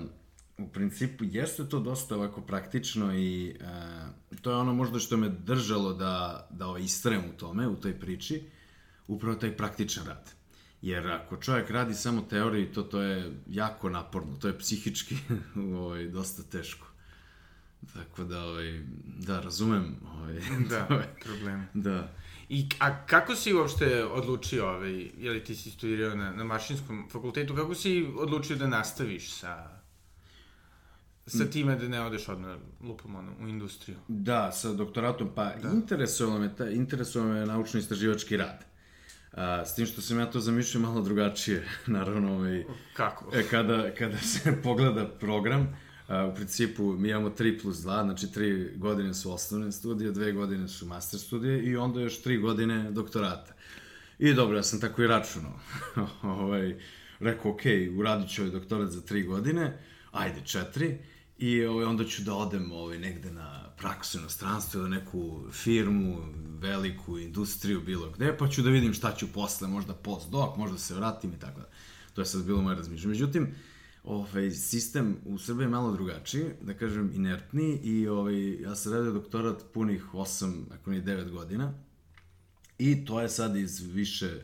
u 0.57 0.67
principu, 0.67 1.23
jeste 1.23 1.69
to 1.69 1.79
dosta 1.79 2.15
ovako 2.15 2.41
praktično 2.41 3.15
i 3.15 3.49
e, 3.49 3.55
to 4.41 4.51
je 4.51 4.57
ono 4.57 4.73
možda 4.73 4.99
što 4.99 5.17
me 5.17 5.29
držalo 5.29 5.93
da, 5.93 6.47
da 6.49 6.67
ovaj, 6.67 6.81
istrajem 6.81 7.23
u 7.35 7.37
tome, 7.37 7.67
u 7.67 7.75
toj 7.75 7.99
priči, 7.99 8.43
upravo 9.07 9.35
taj 9.35 9.57
praktičan 9.57 10.05
rad. 10.05 10.31
Jer 10.81 11.07
ako 11.07 11.37
čovjek 11.37 11.69
radi 11.69 11.93
samo 11.93 12.21
teoriju, 12.21 12.73
to, 12.73 12.83
to 12.83 13.01
je 13.01 13.31
jako 13.49 13.89
naporno, 13.89 14.35
to 14.35 14.47
je 14.47 14.59
psihički 14.59 15.17
ovaj, 15.85 16.07
dosta 16.07 16.43
teško. 16.43 16.90
Tako 17.93 18.23
da, 18.23 18.43
ovaj, 18.43 18.81
da, 19.05 19.39
razumem. 19.39 19.95
Ovaj, 20.15 20.33
da, 20.69 21.03
problem. 21.23 21.67
Da. 21.73 22.11
I, 22.49 22.69
a 22.79 23.05
kako 23.05 23.35
si 23.35 23.53
uopšte 23.53 24.05
odlučio, 24.05 24.69
ovaj, 24.69 25.09
je 25.17 25.31
li 25.31 25.43
ti 25.43 25.55
si 25.55 25.71
studirao 25.71 26.15
na, 26.15 26.31
na 26.31 26.43
mašinskom 26.43 27.09
fakultetu, 27.11 27.55
kako 27.55 27.75
si 27.75 28.07
odlučio 28.17 28.55
da 28.55 28.67
nastaviš 28.67 29.31
sa, 29.31 29.79
sa 31.27 31.45
time 31.45 31.75
da 31.75 31.87
ne 31.87 32.01
odeš 32.01 32.29
odmah, 32.29 32.57
lupom, 32.81 33.15
ono, 33.15 33.31
u 33.39 33.47
industriju? 33.47 33.97
Da, 34.07 34.51
sa 34.51 34.73
doktoratom, 34.73 35.31
pa 35.35 35.53
da. 35.61 35.69
interesovalo 35.69 36.39
me, 36.39 36.55
ta, 36.55 36.69
interesovalo 36.69 37.33
me 37.33 37.45
naučno-istraživački 37.45 38.37
rad. 38.37 38.65
A, 39.31 39.65
s 39.65 39.75
tim 39.75 39.85
što 39.85 40.01
sam 40.01 40.19
ja 40.19 40.25
to 40.25 40.39
zamišljao 40.39 40.81
malo 40.81 41.01
drugačije, 41.01 41.67
naravno, 41.87 42.35
ovaj, 42.35 42.65
Kako? 42.93 43.31
E, 43.35 43.43
kada, 43.49 43.95
kada 43.95 44.17
se 44.17 44.61
pogleda 44.63 45.07
program, 45.07 45.77
u 46.07 46.35
principu 46.35 46.93
mi 46.93 47.09
imamo 47.09 47.29
3 47.29 47.61
plus 47.61 47.77
2, 47.77 48.03
znači 48.03 48.27
3 48.27 48.77
godine 48.77 49.13
su 49.13 49.33
osnovne 49.33 49.71
studije, 49.71 50.11
2 50.11 50.33
godine 50.33 50.67
su 50.67 50.85
master 50.85 51.19
studije 51.19 51.63
i 51.63 51.77
onda 51.77 52.01
još 52.01 52.23
3 52.23 52.41
godine 52.41 52.91
doktorata. 52.91 53.53
I 54.19 54.33
dobro, 54.33 54.57
ja 54.57 54.63
sam 54.63 54.81
tako 54.81 55.03
i 55.03 55.07
računao. 55.07 55.59
ovaj, 56.21 56.79
rekao, 57.19 57.51
ok, 57.51 57.61
uradit 57.97 58.29
ću 58.29 58.41
ovaj 58.41 58.51
doktorat 58.51 58.91
za 58.91 59.01
3 59.01 59.25
godine, 59.27 59.79
ajde 60.11 60.41
4, 60.41 60.97
i 61.37 61.65
ovaj, 61.65 61.85
onda 61.85 62.05
ću 62.05 62.23
da 62.23 62.33
odem 62.33 62.71
ovaj, 62.71 62.99
negde 62.99 63.31
na 63.31 63.69
praksu 63.77 64.19
inostranstvo 64.19 64.81
ili 64.81 64.89
neku 64.89 65.43
firmu, 65.51 66.17
veliku 66.59 67.17
industriju, 67.17 67.81
bilo 67.81 68.09
gde, 68.09 68.37
pa 68.37 68.47
ću 68.47 68.61
da 68.61 68.69
vidim 68.69 68.93
šta 68.93 69.15
ću 69.15 69.27
posle, 69.33 69.67
možda 69.67 69.93
postdoc, 69.93 70.57
možda 70.57 70.77
se 70.77 70.95
vratim 70.95 71.33
i 71.33 71.39
tako 71.39 71.59
da. 71.59 71.69
To 72.13 72.21
je 72.21 72.25
sad 72.25 72.45
bilo 72.45 72.61
moje 72.61 72.75
razmišljanje. 72.75 73.11
Međutim, 73.11 73.55
ovaj, 74.03 74.51
sistem 74.51 75.17
u 75.25 75.37
Srbiji 75.37 75.65
je 75.65 75.69
malo 75.69 75.91
drugačiji, 75.91 76.45
da 76.61 76.73
kažem 76.73 77.11
inertniji 77.13 77.79
i 77.83 78.07
ovaj, 78.07 78.61
ja 78.61 78.75
sam 78.75 78.93
radio 78.93 79.11
doktorat 79.11 79.63
punih 79.73 80.05
8, 80.13 80.63
ako 80.71 80.91
nije 80.91 81.03
9 81.03 81.29
godina 81.29 81.73
i 82.77 83.05
to 83.05 83.21
je 83.21 83.29
sad 83.29 83.55
iz 83.55 83.79
više 83.93 84.27
e, 84.27 84.41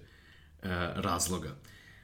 razloga. 0.95 1.55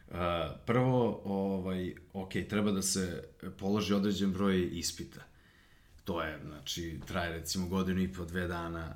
Uh, 0.08 0.20
prvo, 0.66 1.22
ovaj, 1.26 1.96
ok, 2.14 2.32
treba 2.50 2.72
da 2.72 2.82
se 2.82 3.24
položi 3.60 3.94
određen 3.94 4.32
broj 4.34 4.70
ispita. 4.72 5.22
To 6.04 6.22
je, 6.22 6.40
znači, 6.46 7.00
traje 7.08 7.34
recimo 7.34 7.68
godinu 7.68 8.02
i 8.02 8.14
po, 8.14 8.26
dve 8.26 8.48
dana, 8.48 8.96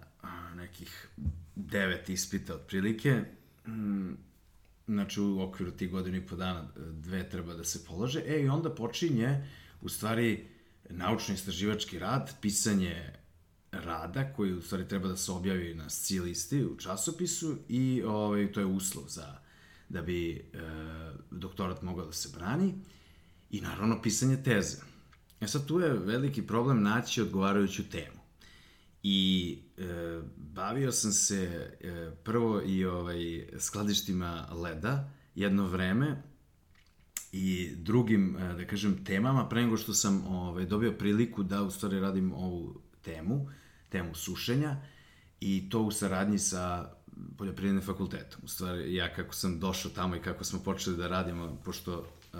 nekih 0.55 1.07
devet 1.55 2.09
ispita 2.09 2.55
otprilike. 2.55 3.21
Mm, 3.67 4.11
znači, 4.88 5.22
u 5.22 5.41
okviru 5.41 5.72
tih 5.72 5.91
godinu 5.91 6.17
i 6.17 6.25
po 6.25 6.36
dana 6.36 6.67
dve 6.91 7.29
treba 7.29 7.53
da 7.53 7.63
se 7.63 7.86
polože. 7.86 8.24
E, 8.27 8.41
i 8.41 8.50
onda 8.50 8.75
počinje, 8.75 9.48
u 9.82 9.89
stvari, 9.89 10.48
naučno-istraživački 10.89 12.00
rad, 12.00 12.34
pisanje 12.41 13.13
rada 13.72 14.34
koji 14.34 14.53
u 14.53 14.62
stvari 14.62 14.88
treba 14.88 15.08
da 15.08 15.17
se 15.17 15.32
objavi 15.32 15.74
na 15.74 15.89
SCI 15.89 16.20
listi 16.20 16.65
u 16.65 16.77
časopisu 16.77 17.58
i 17.70 18.03
ovaj, 18.06 18.51
to 18.51 18.60
je 18.60 18.65
uslov 18.65 19.06
za 19.08 19.38
da 19.89 20.01
bi 20.01 20.32
e, 20.36 20.60
doktorat 21.32 21.82
mogao 21.82 22.06
da 22.06 22.12
se 22.12 22.29
brani 22.38 22.74
i 23.50 23.62
naravno 23.62 24.01
pisanje 24.01 24.44
teze. 24.44 24.77
E 25.41 25.48
sad 25.48 25.65
tu 25.65 25.79
je 25.79 25.94
veliki 25.94 26.48
problem 26.48 26.84
naći 26.84 27.22
odgovarajuću 27.22 27.89
temu. 27.89 28.16
I 29.04 29.60
e, 29.77 29.84
bavio 30.38 30.92
sam 30.92 31.12
se 31.12 31.72
e, 31.82 32.12
prvo 32.24 32.62
i 32.66 32.86
ovaj 32.86 33.48
skladištima 33.60 34.48
leda 34.51 35.12
jedno 35.36 35.68
vreme 35.68 36.24
i 37.32 37.72
drugim, 37.75 38.38
e, 38.38 38.54
da 38.54 38.66
kažem, 38.66 39.06
temama, 39.06 39.50
pre 39.50 39.62
nego 39.62 39.77
što 39.77 39.94
sam 39.94 40.27
ovaj, 40.27 40.66
dobio 40.66 40.92
priliku 40.92 41.44
da 41.44 41.63
u 41.63 41.72
stvari 41.72 42.00
radim 42.00 42.34
ovu 42.34 42.82
temu, 43.01 43.50
temu 43.89 44.16
sušenja, 44.16 44.82
i 45.39 45.70
to 45.70 45.82
u 45.82 45.92
saradnji 45.92 46.39
sa 46.39 46.92
poljoprivrednim 47.38 47.84
fakultetom. 47.84 48.42
U 48.44 48.48
stvari, 48.48 48.96
ja 48.96 49.13
kako 49.13 49.34
sam 49.34 49.60
došao 49.60 49.92
tamo 49.92 50.16
i 50.16 50.22
kako 50.22 50.44
smo 50.44 50.60
počeli 50.60 50.98
da 50.98 51.08
radimo, 51.08 51.62
pošto 51.66 52.00
uh, 52.00 52.39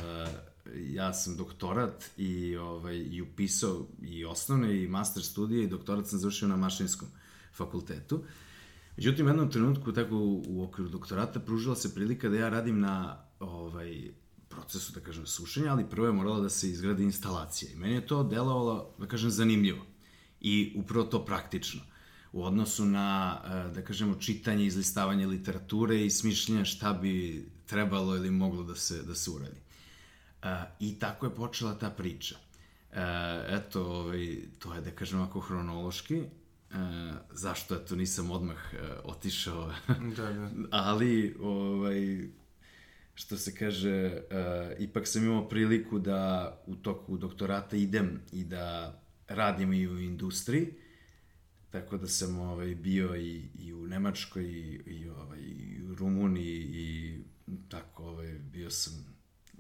ja 0.76 1.14
sam 1.14 1.38
doktorat 1.38 2.12
i, 2.18 2.58
ovaj, 2.58 2.98
i 2.98 3.22
upisao 3.22 3.86
i 4.02 4.26
osnovne 4.26 4.84
i 4.84 4.88
master 4.88 5.24
studije 5.24 5.64
i 5.64 5.68
doktorat 5.68 6.08
sam 6.08 6.20
završio 6.20 6.48
na 6.48 6.58
mašinskom 6.58 7.08
fakultetu. 7.54 8.24
Međutim, 8.98 9.26
u 9.26 9.30
jednom 9.30 9.52
trenutku, 9.52 9.92
tako 9.92 10.16
u, 10.48 10.64
okviru 10.64 10.90
doktorata, 10.90 11.40
pružila 11.40 11.76
se 11.76 11.96
prilika 11.96 12.30
da 12.30 12.38
ja 12.38 12.50
radim 12.50 12.80
na 12.80 13.24
ovaj, 13.40 14.12
procesu, 14.50 14.94
da 14.94 15.00
kažem, 15.00 15.26
sušenja, 15.26 15.72
ali 15.72 15.90
prvo 15.90 16.08
je 16.08 16.14
morala 16.14 16.40
da 16.40 16.50
se 16.50 16.70
izgradi 16.70 17.04
instalacija. 17.04 17.72
I 17.72 17.76
meni 17.76 17.94
je 17.94 18.08
to 18.08 18.24
delovalo, 18.24 18.96
da 18.98 19.08
kažem, 19.08 19.30
zanimljivo. 19.30 19.86
I 20.42 20.74
upravo 20.76 21.06
to 21.06 21.26
praktično 21.26 21.82
u 22.32 22.44
odnosu 22.44 22.86
na, 22.86 23.40
e, 23.46 23.74
da 23.74 23.82
kažemo, 23.82 24.16
čitanje, 24.16 24.66
izlistavanje 24.66 25.28
literature 25.28 26.06
i 26.06 26.10
smišljenja 26.10 26.66
šta 26.66 26.94
bi 26.94 27.46
trebalo 27.66 28.16
ili 28.16 28.32
moglo 28.32 28.64
da 28.64 28.76
se, 28.76 29.04
da 29.04 29.16
se 29.16 29.32
uradi. 29.32 29.62
E, 30.44 30.48
I 30.80 31.00
tako 31.00 31.26
je 31.26 31.36
počela 31.36 31.74
ta 31.74 31.90
priča. 31.90 32.36
E, 32.92 33.02
eto, 33.50 33.86
ovaj, 33.86 34.38
to 34.60 34.74
je, 34.74 34.82
da 34.82 34.92
kažem, 34.92 35.22
ako 35.22 35.40
hronološki, 35.40 36.24
zašto, 37.32 37.76
eto, 37.76 37.96
nisam 37.96 38.32
odmah 38.32 38.58
otišao, 39.04 39.74
da, 39.88 40.34
da. 40.34 40.50
ali, 40.72 41.38
ovaj, 41.42 42.28
što 43.16 43.38
se 43.38 43.56
kaže, 43.56 44.14
uh, 44.14 44.82
ipak 44.82 45.08
sam 45.08 45.24
imao 45.24 45.50
priliku 45.50 46.00
da 46.00 46.54
u 46.68 46.76
toku 46.76 47.18
doktorata 47.18 47.76
idem 47.76 48.20
i 48.32 48.44
da 48.44 49.00
radim 49.28 49.74
i 49.74 49.88
u 49.88 50.00
industriji, 50.00 50.74
Tako 51.72 51.98
da 51.98 52.08
sam 52.08 52.40
ovaj, 52.40 52.76
bio 52.76 53.16
i, 53.16 53.50
i 53.60 53.74
u 53.74 53.88
Nemačkoj 53.88 54.44
i, 54.44 54.82
i, 54.86 55.10
ovaj, 55.10 55.40
i 55.40 55.82
u 55.84 55.96
Rumuniji 55.96 56.62
i 56.62 57.20
tako 57.70 58.04
ovaj, 58.04 58.40
bio 58.40 58.70
sam 58.70 59.07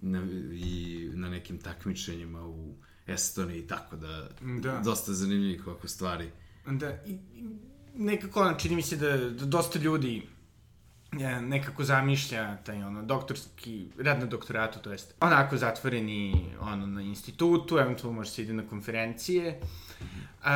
na, 0.08 0.28
i 0.54 1.10
na 1.14 1.30
nekim 1.30 1.60
takmičenjima 1.60 2.48
u 2.48 2.76
Estoniji, 3.08 3.68
tako 3.68 3.96
da, 3.96 4.30
da. 4.42 4.80
dosta 4.80 5.14
zanimljivih 5.14 5.68
ovako 5.68 5.88
stvari. 5.88 6.32
Da, 6.66 7.04
i, 7.06 7.18
nekako, 7.96 8.54
čini 8.58 8.76
mi 8.76 8.82
se 8.82 8.98
da, 8.98 9.18
da 9.18 9.46
dosta 9.46 9.80
ljudi 9.80 10.24
nekako 11.42 11.84
zamišlja 11.84 12.58
taj 12.58 12.84
ono 12.84 13.04
doktorski 13.04 13.88
rad 13.98 14.20
na 14.20 14.26
doktoratu, 14.26 14.80
to 14.80 14.92
jest 14.92 15.16
onako 15.20 15.58
zatvoreni 15.58 16.46
ono 16.60 16.86
na 16.86 17.02
institutu, 17.02 17.78
eventualno 17.78 18.16
može 18.16 18.30
se 18.30 18.42
ide 18.42 18.54
na 18.54 18.68
konferencije, 18.68 19.60
uh, 19.60 20.48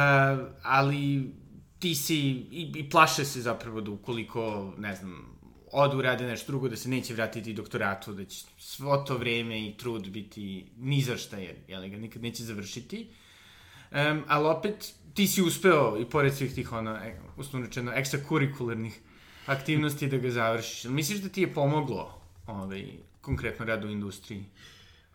ali 0.64 1.34
ti 1.80 1.96
si, 1.96 2.18
i, 2.52 2.74
i 2.76 2.90
plaše 2.90 3.26
se 3.26 3.42
zapravo 3.42 3.82
da 3.82 3.92
ukoliko, 3.92 4.74
ne 4.78 4.96
znam, 4.96 5.31
odu 5.72 6.02
rade 6.02 6.28
nešto 6.28 6.52
drugo, 6.52 6.70
da 6.70 6.76
se 6.76 6.90
neće 6.90 7.14
vratiti 7.14 7.54
doktoratu, 7.54 8.14
da 8.14 8.26
će 8.26 8.46
svo 8.58 8.98
to 8.98 9.18
vreme 9.18 9.68
i 9.68 9.78
trud 9.78 10.10
biti 10.10 10.66
ni 10.78 11.02
za 11.02 11.18
šta, 11.18 11.38
jer, 11.38 11.56
jel, 11.68 11.90
ga 11.90 11.98
nikad 11.98 12.22
neće 12.22 12.44
završiti. 12.44 13.08
Um, 13.92 14.24
ali 14.28 14.48
opet, 14.48 14.94
ti 15.14 15.28
si 15.28 15.42
uspeo, 15.42 15.98
i 16.00 16.06
pored 16.06 16.34
svih 16.34 16.56
tih, 16.56 16.74
ono, 16.74 16.96
e, 16.96 17.20
uslovno 17.38 17.68
rečeno, 17.68 17.92
ekstrakurikularnih 17.96 19.00
aktivnosti 19.46 20.08
da 20.08 20.18
ga 20.18 20.32
završiš. 20.32 20.84
Misliš 20.84 21.20
da 21.20 21.30
ti 21.30 21.42
je 21.42 21.54
pomoglo 21.54 22.22
ovaj, 22.48 22.86
konkretno 23.22 23.66
rad 23.66 23.86
u 23.86 23.90
industriji? 23.90 24.46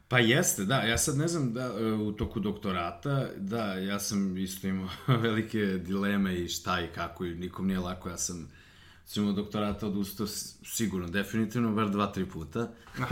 Pa 0.09 0.19
jeste, 0.19 0.65
da. 0.65 0.81
Ja 0.81 0.99
sad 0.99 1.17
ne 1.17 1.29
znam 1.29 1.53
da 1.53 1.75
u 2.03 2.13
toku 2.13 2.41
doktorata, 2.41 3.29
da, 3.37 3.75
ja 3.75 3.99
sam 3.99 4.39
isto 4.39 4.67
imao 4.67 4.89
velike 5.23 5.59
dileme 5.59 6.35
i 6.35 6.49
šta 6.49 6.81
i 6.81 6.89
kako 6.95 7.25
i 7.25 7.35
nikom 7.35 7.67
nije 7.67 7.79
lako. 7.79 8.09
Ja 8.09 8.17
sam 8.17 8.49
recimo 9.07 9.33
doktorata 9.33 9.87
odustao 9.87 10.27
sigurno, 10.65 11.09
definitivno, 11.09 11.73
bar 11.73 11.91
dva, 11.91 12.07
tri 12.07 12.27
puta. 12.27 12.69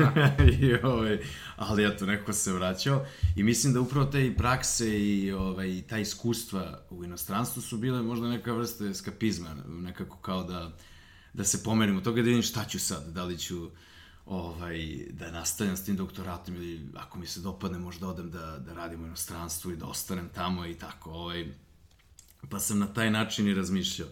I, 0.60 0.74
ovaj, 0.82 1.18
ali 1.56 1.86
eto, 1.86 2.06
neko 2.06 2.32
se 2.32 2.52
vraćao. 2.52 3.06
I 3.36 3.42
mislim 3.42 3.72
da 3.72 3.80
upravo 3.80 4.06
te 4.06 4.26
i 4.26 4.36
prakse 4.36 5.00
i 5.00 5.32
ovaj, 5.32 5.82
ta 5.88 5.98
iskustva 5.98 6.80
u 6.90 7.04
inostranstvu 7.04 7.62
su 7.62 7.78
bile 7.78 8.02
možda 8.02 8.28
neka 8.28 8.52
vrsta 8.52 8.86
eskapizma, 8.86 9.54
nekako 9.68 10.16
kao 10.16 10.44
da, 10.44 10.72
da 11.32 11.44
se 11.44 11.62
pomerim 11.62 11.96
od 11.96 12.04
toga 12.04 12.22
da 12.22 12.26
vidim 12.26 12.42
šta 12.42 12.64
ću 12.64 12.78
sad, 12.78 13.12
da 13.12 13.24
li 13.24 13.38
ću 13.38 13.70
ovaj, 14.26 15.06
da 15.10 15.30
nastavljam 15.30 15.76
s 15.76 15.84
tim 15.84 15.96
doktoratom 15.96 16.56
ili 16.56 16.88
ako 16.94 17.18
mi 17.18 17.26
se 17.26 17.40
dopadne 17.40 17.78
možda 17.78 18.08
odem 18.08 18.30
da, 18.30 18.58
da 18.58 18.74
radim 18.74 19.02
u 19.02 19.06
inostranstvu 19.06 19.72
i 19.72 19.76
da 19.76 19.86
ostanem 19.86 20.28
tamo 20.34 20.66
i 20.66 20.74
tako. 20.74 21.10
Ovaj, 21.10 21.52
pa 22.50 22.60
sam 22.60 22.78
na 22.78 22.86
taj 22.86 23.10
način 23.10 23.48
i 23.48 23.54
razmišljao. 23.54 24.08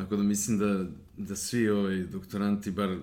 Tako 0.00 0.16
da 0.16 0.22
mislim 0.22 0.58
da, 0.58 0.84
da 1.16 1.36
svi 1.36 1.68
ovaj, 1.68 1.96
doktoranti, 1.96 2.70
bar 2.70 2.98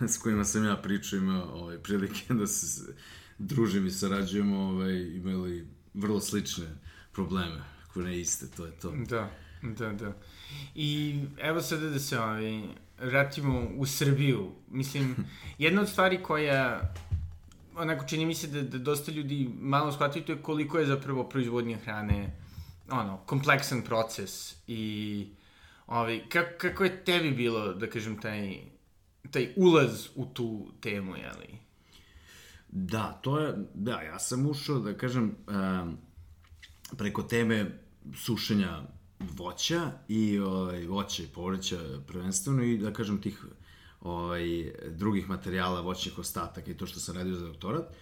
s 0.00 0.18
kojima 0.18 0.44
sam 0.44 0.64
ja 0.64 0.76
pričao, 0.76 1.16
imao 1.16 1.42
ovaj, 1.42 1.78
prilike 1.78 2.34
da 2.34 2.46
se 2.46 2.92
družim 3.38 3.86
i 3.86 3.90
sarađujemo, 3.90 4.58
ovaj, 4.58 5.16
imali 5.16 5.66
vrlo 5.94 6.20
slične 6.20 6.66
probleme, 7.12 7.62
ako 7.88 8.02
ne 8.02 8.20
iste, 8.20 8.46
to 8.56 8.66
je 8.66 8.72
to. 8.72 8.92
Da, 9.08 9.30
da, 9.62 9.92
da. 9.92 10.16
I 10.74 11.20
evo 11.38 11.62
sada 11.62 11.90
da 11.90 11.98
se 11.98 12.18
ovaj, 12.18 12.62
vratimo 13.00 13.68
u 13.76 13.86
Srbiju. 13.86 14.52
Mislim, 14.70 15.16
jedna 15.58 15.80
od 15.80 15.88
stvari 15.88 16.22
koja 16.22 16.94
onako 17.76 18.06
čini 18.06 18.26
mi 18.26 18.34
se 18.34 18.46
da, 18.46 18.62
da 18.62 18.78
dosta 18.78 19.12
ljudi 19.12 19.50
malo 19.60 19.92
shvataju 19.92 20.24
to 20.24 20.32
je 20.32 20.42
koliko 20.42 20.78
je 20.78 20.86
zapravo 20.86 21.28
proizvodnja 21.28 21.78
hrane 21.84 22.36
ono, 22.90 23.16
kompleksan 23.16 23.82
proces 23.82 24.54
i 24.66 25.26
ovaj, 25.86 26.28
kako, 26.28 26.50
kako 26.58 26.84
je 26.84 27.04
tebi 27.04 27.30
bilo, 27.30 27.74
da 27.74 27.90
kažem, 27.90 28.20
taj, 28.20 28.58
taj 29.30 29.52
ulaz 29.56 30.08
u 30.14 30.26
tu 30.26 30.72
temu, 30.80 31.16
jeli? 31.16 31.58
Da, 32.68 33.20
to 33.22 33.38
je, 33.38 33.54
da, 33.74 34.00
ja 34.00 34.18
sam 34.18 34.46
ušao, 34.46 34.78
da 34.78 34.96
kažem, 34.96 35.36
um, 35.46 35.98
preko 36.96 37.22
teme 37.22 37.78
sušenja 38.16 38.82
voća 39.20 39.90
i 40.08 40.38
ovaj, 40.38 40.86
voća 40.86 41.22
i 41.22 41.26
povrća 41.26 41.78
prvenstveno 42.06 42.62
i 42.62 42.78
da 42.78 42.92
kažem 42.92 43.20
tih 43.20 43.44
ovaj, 44.00 44.72
drugih 44.88 45.28
materijala, 45.28 45.80
voćnih 45.80 46.18
ostataka 46.18 46.70
i 46.70 46.76
to 46.76 46.86
što 46.86 47.00
sam 47.00 47.16
radio 47.16 47.34
za 47.34 47.46
doktorat. 47.46 47.84
E, 47.84 47.94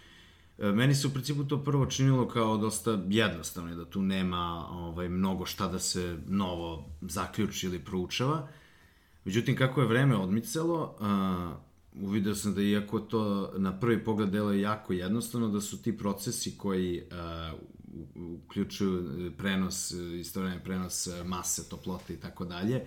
meni 0.58 0.94
se 0.94 1.06
u 1.06 1.10
principu 1.10 1.44
to 1.44 1.64
prvo 1.64 1.86
činilo 1.86 2.28
kao 2.28 2.56
dosta 2.56 2.98
jednostavno, 3.08 3.74
da 3.74 3.84
tu 3.84 4.02
nema 4.02 4.68
ovaj, 4.70 5.08
mnogo 5.08 5.46
šta 5.46 5.68
da 5.68 5.78
se 5.78 6.18
novo 6.26 6.88
zaključi 7.00 7.66
ili 7.66 7.78
proučava. 7.78 8.48
Međutim, 9.24 9.56
kako 9.56 9.80
je 9.80 9.86
vreme 9.86 10.16
odmicalo, 10.16 10.96
uh, 11.00 12.06
uvideo 12.08 12.34
sam 12.34 12.54
da 12.54 12.62
iako 12.62 13.00
to 13.00 13.52
na 13.56 13.80
prvi 13.80 14.04
pogled 14.04 14.30
delo 14.30 14.52
je 14.52 14.60
jako 14.60 14.92
jednostavno, 14.92 15.48
da 15.48 15.60
su 15.60 15.82
ti 15.82 15.98
procesi 15.98 16.58
koji 16.58 17.02
uh, 17.02 17.60
uključuju 18.44 19.32
prenos, 19.38 19.90
istovremeni 20.20 20.64
prenos 20.64 21.08
mase, 21.24 21.68
toplote 21.68 22.14
i 22.14 22.16
tako 22.16 22.44
dalje, 22.44 22.86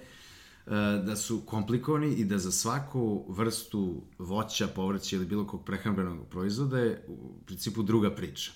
da 1.05 1.15
su 1.15 1.41
komplikovani 1.45 2.15
i 2.15 2.25
da 2.25 2.37
za 2.37 2.51
svaku 2.51 3.25
vrstu 3.29 4.03
voća, 4.17 4.67
povrća 4.67 5.15
ili 5.15 5.25
bilo 5.25 5.47
kog 5.47 5.65
prehrambenog 5.65 6.27
proizvoda 6.29 6.79
je 6.79 7.05
u 7.07 7.41
principu 7.45 7.83
druga 7.83 8.15
priča. 8.15 8.51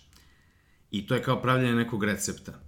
I 0.92 1.08
to 1.08 1.16
je 1.16 1.24
kao 1.24 1.42
pravljanje 1.42 1.76
nekog 1.76 2.04
recepta. 2.04 2.52
E, 2.52 2.60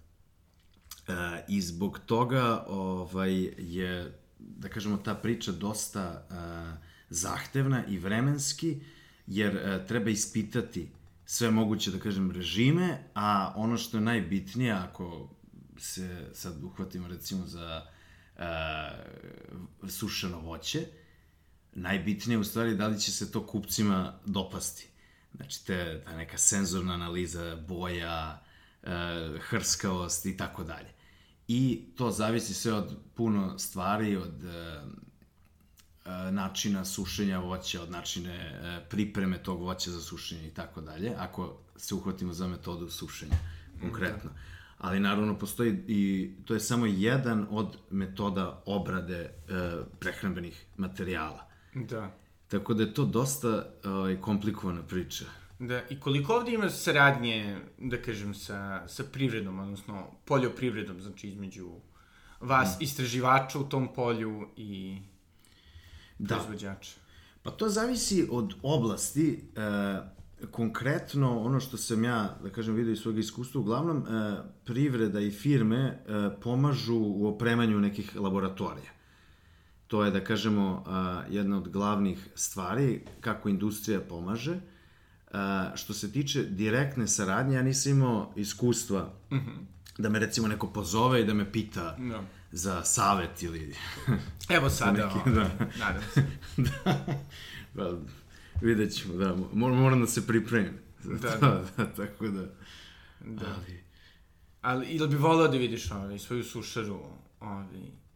I 1.48 1.62
zbog 1.62 2.00
toga 2.06 2.66
ovaj, 2.68 3.34
je, 3.58 4.20
da 4.40 4.70
kažemo, 4.70 4.98
ta 4.98 5.16
priča 5.16 5.52
dosta 5.52 6.02
e, 6.02 6.34
zahtevna 7.10 7.86
i 7.86 7.98
vremenski, 7.98 8.82
jer 9.28 9.56
e, 9.56 9.86
treba 9.88 10.10
ispitati 10.10 10.90
sve 11.26 11.52
moguće, 11.52 11.92
da 11.92 12.00
kažem, 12.00 12.32
režime, 12.32 13.04
a 13.16 13.54
ono 13.56 13.78
što 13.78 13.98
je 13.98 14.02
najbitnije, 14.02 14.72
ako 14.72 15.30
se 15.78 16.30
sad 16.34 16.64
uhvatimo 16.64 17.08
recimo 17.08 17.46
za 17.46 17.82
uh, 17.86 18.01
sušeno 19.90 20.40
voće, 20.40 20.86
najbitnije 21.74 22.38
u 22.38 22.44
stvari 22.44 22.76
da 22.76 22.88
li 22.88 23.00
će 23.00 23.12
se 23.12 23.32
to 23.32 23.48
kupcima 23.48 24.14
dopasti. 24.26 24.88
Znači, 25.36 25.66
te, 25.66 26.04
ta 26.06 26.18
neka 26.18 26.38
senzorna 26.38 26.94
analiza 26.94 27.56
boja, 27.56 28.44
uh, 28.84 28.90
hrskavost 29.40 30.26
i 30.26 30.38
tako 30.38 30.64
dalje. 30.64 30.90
I 31.48 31.82
to 31.96 32.12
zavisi 32.12 32.54
sve 32.54 32.74
od 32.74 32.98
puno 33.16 33.60
stvari, 33.60 34.16
od 34.16 34.44
uh, 34.44 34.90
načina 36.32 36.86
sušenja 36.86 37.40
voća, 37.40 37.82
od 37.82 37.92
načine 37.92 38.60
pripreme 38.90 39.44
tog 39.44 39.62
voća 39.62 39.92
za 39.92 40.02
sušenje 40.02 40.48
i 40.48 40.54
tako 40.54 40.82
dalje, 40.82 41.14
ako 41.18 41.58
se 41.76 41.96
uhvatimo 41.96 42.34
za 42.34 42.48
metodu 42.48 42.90
sušenja 42.90 43.36
konkretno. 43.82 44.30
Da. 44.30 44.40
Ali 44.82 45.00
naravno 45.00 45.38
postoji 45.40 45.84
i 45.88 46.32
to 46.46 46.54
je 46.54 46.60
samo 46.60 46.86
jedan 46.86 47.48
od 47.50 47.78
metoda 47.90 48.64
obrade 48.66 49.20
e, 49.20 49.32
prehrambenih 50.00 50.66
materijala. 50.78 51.48
Da. 51.74 52.12
Tako 52.48 52.74
da 52.74 52.84
je 52.84 52.94
to 52.94 53.06
dosta 53.06 53.66
e, 54.12 54.22
komplikovana 54.22 54.84
priča. 54.84 55.26
Da, 55.60 55.82
i 55.90 56.00
koliko 56.00 56.34
ovde 56.34 56.54
ima 56.54 56.70
saradnje, 56.70 57.58
da 57.78 58.02
kažem, 58.02 58.34
sa, 58.34 58.88
sa 58.88 59.04
privredom, 59.04 59.60
odnosno 59.60 60.08
poljoprivredom, 60.26 61.02
znači 61.02 61.28
između 61.28 61.70
vas, 62.40 62.80
mm. 62.80 62.84
istraživača 62.84 63.60
u 63.60 63.70
tom 63.70 63.94
polju 63.94 64.48
i 64.58 65.02
da. 66.20 66.36
proizvođača? 66.36 66.92
Pa 67.44 67.52
to 67.52 67.70
zavisi 67.70 68.28
od 68.32 68.54
oblasti. 68.64 69.44
E, 69.56 70.21
konkretno, 70.52 71.40
ono 71.40 71.60
što 71.60 71.78
sam 71.78 72.04
ja, 72.04 72.38
da 72.44 72.50
kažem, 72.50 72.76
vidio 72.76 72.92
iz 72.92 73.00
svog 73.00 73.20
iskustva, 73.20 73.62
uglavnom, 73.62 73.98
e, 73.98 74.38
privreda 74.66 75.20
i 75.20 75.32
firme 75.32 75.78
e, 75.78 76.02
pomažu 76.42 76.96
u 76.96 77.28
opremanju 77.28 77.80
nekih 77.80 78.16
laboratorija. 78.16 78.92
To 79.88 80.04
je, 80.04 80.12
da 80.12 80.24
kažemo, 80.24 80.84
e, 81.30 81.34
jedna 81.34 81.58
od 81.58 81.70
glavnih 81.70 82.28
stvari 82.36 83.02
kako 83.22 83.50
industrija 83.50 84.00
pomaže. 84.00 84.60
Što 85.76 85.94
se 85.94 86.12
tiče 86.12 86.44
direktne 86.44 87.08
saradnje, 87.08 87.56
ja 87.56 87.62
nisam 87.62 87.92
imao 87.92 88.34
iskustva 88.36 89.14
mm 89.32 89.36
-hmm. 89.36 89.58
da 89.98 90.10
me 90.10 90.20
recimo 90.20 90.48
neko 90.48 90.68
pozove 90.68 91.22
i 91.22 91.26
da 91.26 91.34
me 91.34 91.52
pita 91.52 91.96
no. 92.00 92.14
Da. 92.14 92.24
za 92.52 92.84
savet 92.84 93.44
ili... 93.44 93.76
Evo 94.50 94.70
sada, 94.80 95.22
da. 95.26 95.50
nadam 95.80 96.04
se. 96.14 96.24
da. 97.74 97.98
Vidjet 98.62 98.94
ćemo, 98.94 99.14
da, 99.14 99.36
moram, 99.54 99.78
moram 99.78 100.02
da 100.02 100.08
se 100.08 100.28
pripremim. 100.28 100.74
Da, 101.04 101.36
da. 101.42 101.64
da, 101.78 101.86
tako 101.86 102.28
da. 102.28 102.46
Da. 103.26 103.56
Ali... 103.56 103.82
Ali, 104.62 104.88
ili 104.88 105.08
bi 105.08 105.16
volao 105.16 105.48
da 105.48 105.58
vidiš 105.58 105.92
ovaj, 105.92 106.20
svoju 106.20 106.44
sušaru 106.44 107.00
ovaj, 107.40 107.68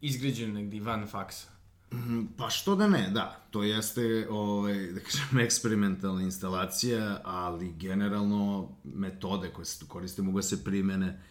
izgrađenu 0.02 0.54
negdje 0.54 0.82
van 0.82 1.08
faksa? 1.08 1.48
Mhm, 1.94 2.22
pa 2.38 2.50
što 2.50 2.76
da 2.76 2.88
ne, 2.88 3.10
da. 3.10 3.48
To 3.52 3.64
jeste, 3.64 4.28
ovaj, 4.30 4.92
da 4.92 5.00
kažem, 5.00 5.40
eksperimentalna 5.46 6.22
instalacija, 6.22 7.22
ali 7.24 7.74
generalno 7.74 8.70
metode 8.84 9.50
koje 9.54 9.66
se 9.66 9.80
tu 9.80 9.86
koriste 9.86 10.22
mogu 10.22 10.38
da 10.38 10.44
se 10.44 10.64
primene 10.64 11.22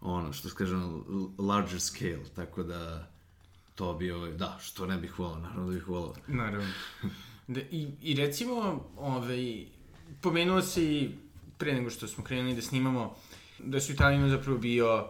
ono, 0.00 0.32
što 0.32 0.48
se 0.48 0.54
kažem, 0.54 1.04
larger 1.38 1.80
scale, 1.80 2.24
tako 2.34 2.62
da 2.62 3.10
to 3.74 3.94
bi, 3.94 4.10
ovaj, 4.10 4.32
da, 4.32 4.58
što 4.60 4.86
ne 4.86 4.96
bih 4.98 5.18
volao, 5.18 5.38
naravno 5.38 5.66
da 5.66 5.72
bih 5.72 5.88
volao. 5.88 6.14
Naravno. 6.26 6.72
Da, 7.46 7.60
i, 7.60 7.88
I 8.02 8.14
recimo, 8.14 8.84
ovaj, 8.96 9.64
pomenuo 10.20 10.62
si 10.62 11.10
pre 11.58 11.74
nego 11.74 11.90
što 11.90 12.08
smo 12.08 12.24
krenuli 12.24 12.54
da 12.54 12.62
snimamo, 12.62 13.14
da 13.58 13.80
si 13.80 13.92
u 13.92 13.96
zapravo 14.28 14.58
bio 14.58 15.08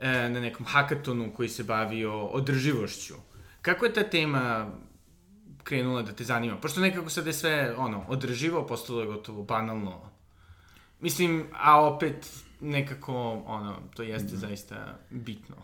e, 0.00 0.28
na 0.28 0.40
nekom 0.40 0.66
hakatonu 0.66 1.32
koji 1.36 1.48
se 1.48 1.64
bavio 1.64 2.26
održivošću. 2.26 3.14
Kako 3.62 3.84
je 3.84 3.92
ta 3.92 4.02
tema 4.02 4.70
krenula 5.62 6.02
da 6.02 6.12
te 6.12 6.24
zanima? 6.24 6.56
Pošto 6.56 6.80
nekako 6.80 7.10
sad 7.10 7.26
je 7.26 7.32
sve, 7.32 7.74
ono, 7.76 8.04
održivo, 8.08 8.66
postalo 8.66 9.00
je 9.00 9.06
gotovo 9.06 9.42
banalno. 9.42 10.10
Mislim, 11.00 11.46
a 11.52 11.84
opet 11.86 12.42
nekako, 12.60 13.42
ono, 13.46 13.76
to 13.96 14.02
jeste 14.02 14.34
mm. 14.34 14.38
zaista 14.38 14.98
bitno. 15.10 15.56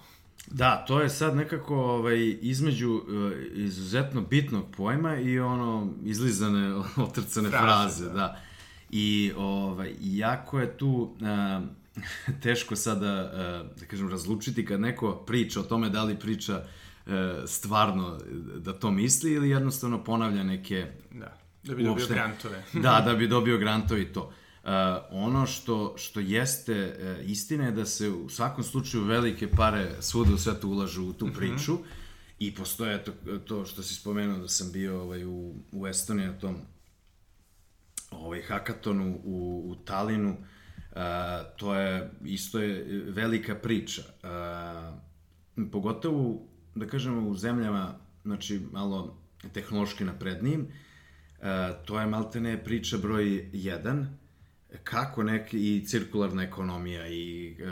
Da, 0.46 0.84
to 0.88 1.00
je 1.00 1.08
sad 1.08 1.36
nekako 1.36 1.76
ovaj, 1.76 2.38
između 2.40 2.90
uh, 2.92 3.32
izuzetno 3.54 4.20
bitnog 4.20 4.64
pojma 4.76 5.16
i 5.16 5.38
ono 5.38 5.92
izlizane, 6.04 6.74
otrcane 7.06 7.50
fraze, 7.50 7.64
fraze 7.64 8.04
da. 8.04 8.12
da. 8.12 8.40
I 8.90 9.32
ovaj, 9.36 9.94
jako 10.00 10.60
je 10.60 10.76
tu 10.76 11.16
uh, 11.20 12.34
teško 12.42 12.76
sada, 12.76 13.32
uh, 13.32 13.80
da 13.80 13.86
kažem, 13.86 14.10
razlučiti 14.10 14.64
kad 14.64 14.80
neko 14.80 15.12
priča 15.12 15.60
o 15.60 15.62
tome 15.62 15.88
da 15.88 16.04
li 16.04 16.18
priča 16.18 16.64
uh, 17.06 17.12
stvarno 17.46 18.18
da 18.56 18.72
to 18.72 18.90
misli 18.90 19.32
ili 19.32 19.50
jednostavno 19.50 20.04
ponavlja 20.04 20.42
neke... 20.42 20.86
Da, 21.10 21.36
da 21.62 21.74
bi 21.74 21.88
uopšte, 21.88 22.08
dobio 22.08 22.22
grantove. 22.22 22.64
da, 22.82 23.02
da 23.06 23.14
bi 23.14 23.28
dobio 23.28 23.58
grantove 23.58 24.02
i 24.02 24.12
to. 24.12 24.32
Uh, 24.64 24.68
ono 25.10 25.46
što, 25.46 25.94
što 25.96 26.20
jeste 26.20 26.96
uh, 26.98 27.30
istina 27.30 27.64
je 27.64 27.72
da 27.72 27.86
se 27.86 28.08
u 28.08 28.28
svakom 28.28 28.64
slučaju 28.64 29.04
velike 29.04 29.50
pare 29.50 29.96
svuda 30.00 30.34
u 30.34 30.38
svetu 30.38 30.70
ulažu 30.70 31.04
u 31.04 31.12
tu 31.12 31.26
mhm. 31.26 31.36
priču 31.36 31.72
mm 31.72 31.76
-hmm. 31.76 31.84
i 32.38 32.54
postoje 32.54 33.04
to, 33.04 33.12
to 33.38 33.64
što 33.64 33.82
si 33.82 33.94
spomenuo 33.94 34.38
da 34.38 34.48
sam 34.48 34.72
bio 34.72 35.02
ovaj, 35.02 35.24
u, 35.24 35.54
u 35.72 35.86
Estoniji 35.86 36.26
na 36.26 36.38
tom 36.38 36.56
ovaj, 38.10 38.42
hakatonu 38.42 39.20
u, 39.24 39.62
u 39.66 39.84
Talinu, 39.84 40.30
uh, 40.30 40.96
to 41.56 41.74
je 41.74 42.10
isto 42.24 42.60
je 42.60 43.02
velika 43.08 43.54
priča. 43.54 44.02
Uh, 44.22 45.70
pogotovo, 45.72 46.42
da 46.74 46.86
kažemo, 46.86 47.28
u 47.28 47.34
zemljama, 47.34 47.94
znači, 48.24 48.60
malo 48.72 49.18
tehnološki 49.52 50.04
naprednijim, 50.04 50.68
to 51.84 52.00
je 52.00 52.06
maltene 52.06 52.64
priča 52.64 52.98
broj 52.98 53.50
1, 53.52 54.06
kako 54.84 55.22
neki 55.22 55.76
i 55.76 55.86
cirkularna 55.86 56.42
ekonomija 56.42 57.08
i 57.08 57.56
e, 57.58 57.66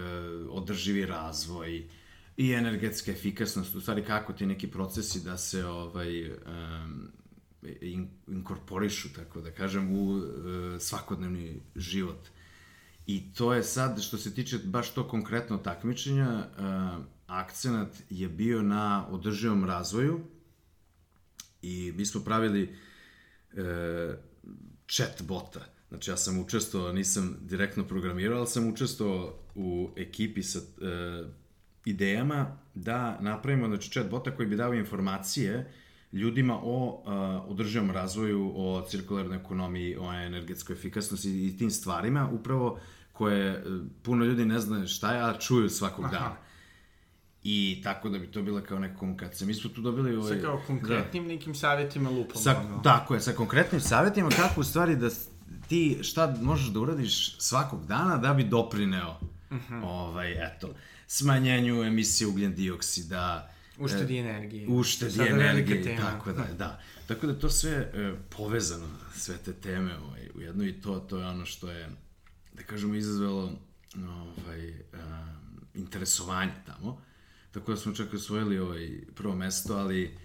održivi 0.49 1.07
razvoj 1.07 1.89
i 2.37 2.53
energetska 2.53 3.13
efikasnost, 3.13 3.75
u 3.75 3.81
stvari 3.81 4.05
kako 4.05 4.33
ti 4.33 4.47
neki 4.47 4.71
procesi 4.71 5.25
da 5.25 5.37
se 5.37 5.67
ovaj 5.67 6.31
in, 7.63 8.09
inkorporišu, 8.29 9.13
tako 9.13 9.41
da 9.41 9.51
kažem, 9.51 9.93
u 9.93 10.11
uh, 10.13 10.25
svakodnevni 10.79 11.63
život. 11.77 12.29
I 13.07 13.33
to 13.35 13.55
je 13.55 13.63
sad, 13.63 14.03
što 14.03 14.19
se 14.19 14.35
tiče 14.35 14.59
baš 14.59 14.95
to 14.95 15.09
konkretno 15.09 15.59
takmičenja, 15.59 16.47
uh, 16.59 17.05
akcenat 17.27 17.97
je 18.11 18.29
bio 18.29 18.63
na 18.63 19.07
održivom 19.11 19.65
razvoju 19.65 20.21
i 21.63 21.93
mi 21.97 22.07
smo 22.07 22.21
pravili 22.21 22.77
uh, 23.53 23.59
chat 24.89 25.23
bota. 25.23 25.80
Znači 25.91 26.11
ja 26.11 26.17
sam 26.17 26.39
učestvovao, 26.39 26.93
nisam 26.93 27.37
direktno 27.41 27.85
programirao, 27.85 28.39
ali 28.39 28.47
sam 28.47 28.69
učestvovao 28.69 29.35
u 29.55 29.91
ekipi 29.97 30.43
sa 30.43 30.59
uh, 30.59 31.27
idejama 31.85 32.59
da 32.75 33.21
napravimo 33.21 33.67
znači, 33.67 33.91
chat 33.91 34.11
bota 34.11 34.37
koji 34.37 34.49
bi 34.49 34.57
dao 34.57 34.75
informacije 34.75 35.73
ljudima 36.13 36.61
o 36.63 37.03
uh, 37.05 37.51
održivom 37.51 37.91
razvoju, 37.91 38.53
o 38.57 38.87
cirkularnoj 38.89 39.37
ekonomiji, 39.37 39.97
o 39.97 40.13
energetskoj 40.13 40.75
efikasnosti 40.75 41.47
i 41.47 41.59
tim 41.59 41.71
stvarima, 41.71 42.29
upravo 42.33 42.79
koje 43.13 43.65
uh, 43.67 43.83
puno 44.03 44.25
ljudi 44.25 44.45
ne 44.45 44.61
zna 44.61 44.87
šta 44.87 45.13
je, 45.15 45.23
a 45.23 45.39
čuju 45.39 45.69
svakog 45.69 46.05
Aha. 46.05 46.15
dana. 46.15 46.37
I 47.43 47.81
tako 47.85 48.09
da 48.09 48.19
bi 48.19 48.27
to 48.27 48.43
bila 48.43 48.61
kao 48.61 48.79
neka 48.79 48.97
komunikacija. 48.97 49.47
Mi 49.47 49.55
smo 49.55 49.71
tu 49.71 49.81
dobili... 49.81 50.17
Ovaj, 50.17 50.37
sa 50.39 50.43
kao 50.43 50.63
konkretnim 50.67 51.23
da, 51.23 51.29
nekim 51.29 51.55
savjetima 51.55 52.11
lupom. 52.11 52.43
Sa, 52.43 52.61
ono. 52.61 52.81
Tako 52.83 53.15
je, 53.15 53.21
sa 53.21 53.33
konkretnim 53.33 53.81
savjetima 53.81 54.29
kako 54.29 54.61
u 54.61 54.65
stvari 54.65 54.97
da 54.97 55.11
ti 55.71 55.99
šta 56.03 56.37
možeš 56.41 56.67
da 56.67 56.81
uradiš 56.81 57.37
svakog 57.39 57.87
dana 57.87 58.17
da 58.17 58.35
bi 58.35 58.45
doprineo 58.45 59.19
uh 59.51 59.57
mhm. 59.57 59.75
-huh. 59.75 59.85
ovaj, 59.85 60.47
eto, 60.47 60.75
smanjenju 61.07 61.83
emisije 61.83 62.29
ugljen 62.29 62.55
dioksida, 62.55 63.51
Uštedi 63.79 64.17
e, 64.17 64.21
energije. 64.21 64.69
Uštedi 64.69 65.21
energije, 65.21 65.97
tako 65.97 66.33
da, 66.33 66.45
da. 66.59 66.81
Tako 67.07 67.27
da 67.27 67.39
to 67.39 67.51
sve 67.51 67.71
e, 67.73 68.15
povezano, 68.37 68.89
sve 69.15 69.37
te 69.45 69.53
teme 69.53 69.99
ovaj, 69.99 70.29
u 70.35 70.41
jedno 70.41 70.65
i 70.65 70.73
to, 70.73 70.99
to 71.01 71.19
je 71.19 71.27
ono 71.27 71.47
što 71.47 71.71
je, 71.71 71.89
da 72.53 72.63
kažemo, 72.63 72.95
izazvalo 72.95 73.53
ovaj, 73.97 74.69
e, 74.69 74.75
interesovanje 75.75 76.53
tamo. 76.67 77.01
Tako 77.51 77.71
da 77.71 77.77
smo 77.77 77.93
čak 77.93 78.15
osvojili 78.15 78.59
ovaj, 78.59 79.01
prvo 79.15 79.35
mesto, 79.37 79.77
ali 79.77 80.19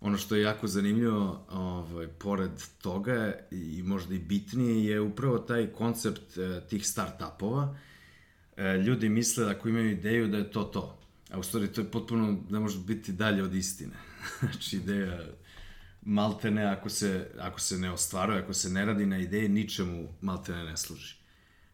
ono 0.00 0.18
što 0.18 0.36
je 0.36 0.42
jako 0.42 0.66
zanimljivo, 0.66 1.46
ovaj, 1.50 2.06
pored 2.06 2.50
toga 2.82 3.32
i 3.50 3.82
možda 3.82 4.14
i 4.14 4.18
bitnije, 4.18 4.84
je 4.84 5.00
upravo 5.00 5.38
taj 5.38 5.66
koncept 5.66 6.38
e, 6.38 6.60
tih 6.68 6.82
start-upova. 6.82 7.76
E, 8.56 8.76
ljudi 8.76 9.08
misle 9.08 9.44
da 9.44 9.50
ako 9.50 9.68
imaju 9.68 9.90
ideju 9.90 10.28
da 10.28 10.36
je 10.36 10.50
to 10.50 10.64
to 10.64 10.98
A 11.30 11.38
u 11.38 11.42
stvari 11.42 11.72
to 11.72 11.80
je 11.80 11.90
potpuno, 11.90 12.38
ne 12.50 12.58
može 12.58 12.78
biti 12.78 13.12
dalje 13.12 13.42
od 13.42 13.54
istine. 13.54 13.96
znači 14.40 14.76
ideja 14.76 15.20
maltene 16.02 16.64
ako 16.64 16.88
se, 16.88 17.30
ako 17.38 17.60
se 17.60 17.78
ne 17.78 17.90
ostvaruje, 17.92 18.42
ako 18.42 18.54
se 18.54 18.70
ne 18.70 18.84
radi 18.84 19.06
na 19.06 19.18
ideji, 19.18 19.48
ničemu 19.48 20.08
maltene 20.20 20.64
ne 20.64 20.76
služi. 20.76 21.14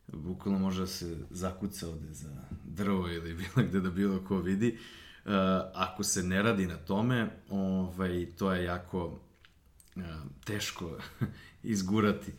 Bukvalno 0.06 0.58
može 0.58 0.80
da 0.80 0.86
se 0.86 1.16
zakuca 1.30 1.88
ovde 1.88 2.12
za 2.12 2.44
drvo 2.64 3.08
ili 3.08 3.34
bilo 3.34 3.68
gde 3.68 3.80
da 3.80 3.90
bilo 3.90 4.24
ko 4.24 4.38
vidi. 4.38 4.68
Uh, 4.68 5.03
ako 5.74 6.02
se 6.02 6.22
ne 6.22 6.42
radi 6.42 6.66
na 6.66 6.76
tome, 6.76 7.28
ovaj, 7.50 8.26
to 8.38 8.52
je 8.52 8.64
jako 8.64 9.20
uh, 9.96 10.02
teško 10.44 10.98
izgurati. 11.62 12.32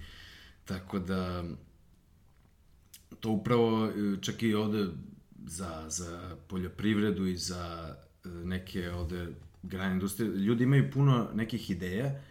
Tako 0.65 0.99
da, 0.99 1.43
to 3.19 3.29
upravo, 3.29 3.91
čak 4.21 4.43
i 4.43 4.53
ovde 4.53 4.87
za, 5.45 5.85
za 5.87 6.35
poljoprivredu 6.47 7.25
i 7.25 7.37
za 7.37 7.95
neke 8.23 8.91
ovde 8.91 9.27
grane 9.63 9.93
industrije, 9.93 10.29
ljudi 10.29 10.63
imaju 10.63 10.91
puno 10.91 11.29
nekih 11.33 11.69
ideja, 11.69 12.21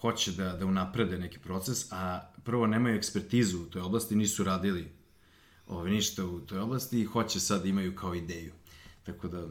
hoće 0.00 0.32
da, 0.32 0.52
da 0.52 0.66
unaprede 0.66 1.18
neki 1.18 1.38
proces, 1.38 1.92
a 1.92 2.32
prvo 2.44 2.66
nemaju 2.66 2.96
ekspertizu 2.96 3.62
u 3.62 3.66
toj 3.66 3.82
oblasti, 3.82 4.16
nisu 4.16 4.44
radili 4.44 4.88
ove, 5.66 5.90
ništa 5.90 6.24
u 6.24 6.40
toj 6.40 6.58
oblasti 6.58 7.00
i 7.00 7.04
hoće 7.04 7.40
sad 7.40 7.66
imaju 7.66 7.96
kao 7.96 8.14
ideju. 8.14 8.52
Tako 9.02 9.28
da, 9.28 9.48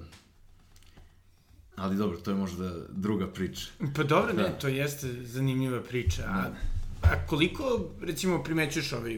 ali 1.76 1.96
dobro, 1.96 2.18
to 2.18 2.32
je 2.32 2.38
možda 2.38 2.74
druga 2.90 3.28
priča. 3.28 3.68
Pa 3.96 4.04
dobro, 4.04 4.34
da. 4.34 4.42
ne, 4.42 4.60
to 4.60 4.68
jeste 4.68 5.08
zanimljiva 5.24 5.82
priča. 5.82 6.24
A, 6.28 6.42
da. 6.42 6.56
a 7.02 7.28
koliko, 7.28 7.86
recimo, 8.02 8.44
primećuješ 8.44 8.94
ovaj 8.94 9.18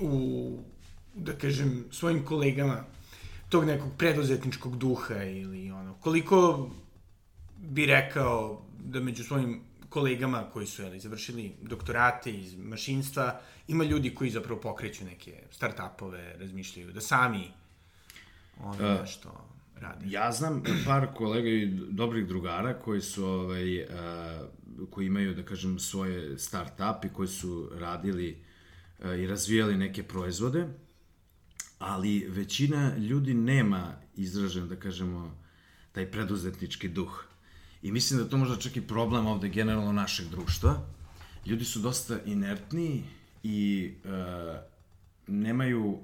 u, 0.00 0.58
da 1.14 1.32
kažem, 1.32 1.84
svojim 1.90 2.24
kolegama 2.24 2.84
tog 3.48 3.64
nekog 3.64 3.88
preduzetničkog 3.98 4.78
duha 4.78 5.22
ili 5.24 5.70
ono, 5.70 5.94
koliko 5.94 6.70
bi 7.56 7.86
rekao 7.86 8.62
da 8.78 9.00
među 9.00 9.24
svojim 9.24 9.60
kolegama 9.88 10.44
koji 10.52 10.66
su 10.66 10.82
jeli, 10.82 11.00
završili 11.00 11.52
doktorate 11.62 12.32
iz 12.32 12.54
mašinstva, 12.56 13.40
ima 13.68 13.84
ljudi 13.84 14.14
koji 14.14 14.30
zapravo 14.30 14.60
pokreću 14.60 15.04
neke 15.04 15.32
start-upove, 15.52 16.38
razmišljaju 16.38 16.92
da 16.92 17.00
sami 17.00 17.50
ono 18.64 19.00
nešto 19.00 19.44
rade. 19.80 20.06
Ja 20.08 20.32
znam 20.32 20.62
par 20.86 21.06
kolega 21.14 21.48
i 21.48 21.66
dobrih 21.90 22.26
drugara 22.26 22.74
koji 22.80 23.00
su 23.00 23.24
ovaj, 23.24 23.82
uh, 23.82 23.88
koji 24.90 25.06
imaju, 25.06 25.34
da 25.34 25.42
kažem, 25.42 25.78
svoje 25.78 26.38
start-up 26.38 27.06
i 27.06 27.12
koji 27.12 27.28
su 27.28 27.70
radili 27.74 28.42
uh, 28.98 29.18
i 29.18 29.26
razvijali 29.26 29.76
neke 29.76 30.02
proizvode 30.02 30.68
ali 31.80 32.26
većina 32.28 32.96
ljudi 32.96 33.34
nema 33.34 33.94
izražen, 34.16 34.68
da 34.68 34.76
kažemo, 34.76 35.36
taj 35.92 36.10
preduzetnički 36.10 36.88
duh. 36.88 37.24
I 37.82 37.92
mislim 37.92 38.20
da 38.20 38.28
to 38.28 38.36
možda 38.36 38.56
čak 38.56 38.76
i 38.76 38.86
problem 38.86 39.26
ovde 39.26 39.48
generalno 39.48 39.92
našeg 39.92 40.28
društva. 40.28 40.86
Ljudi 41.46 41.64
su 41.64 41.80
dosta 41.80 42.18
inertni 42.26 43.02
i 43.42 43.90
uh, 44.04 44.10
nemaju 45.26 45.84
uh, 45.84 46.00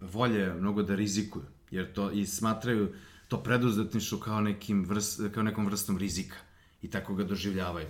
volje 0.00 0.54
mnogo 0.54 0.82
da 0.82 0.94
rizikuju, 0.94 1.44
jer 1.74 1.92
to 1.92 2.10
i 2.10 2.26
smatraju 2.26 2.94
to 3.28 3.42
preduzetništvo 3.42 4.18
kao, 4.18 4.40
nekim 4.40 4.84
vrst, 4.84 5.20
kao 5.34 5.42
nekom 5.42 5.66
vrstom 5.66 5.98
rizika 5.98 6.36
i 6.82 6.90
tako 6.90 7.14
ga 7.14 7.24
doživljavaju. 7.24 7.88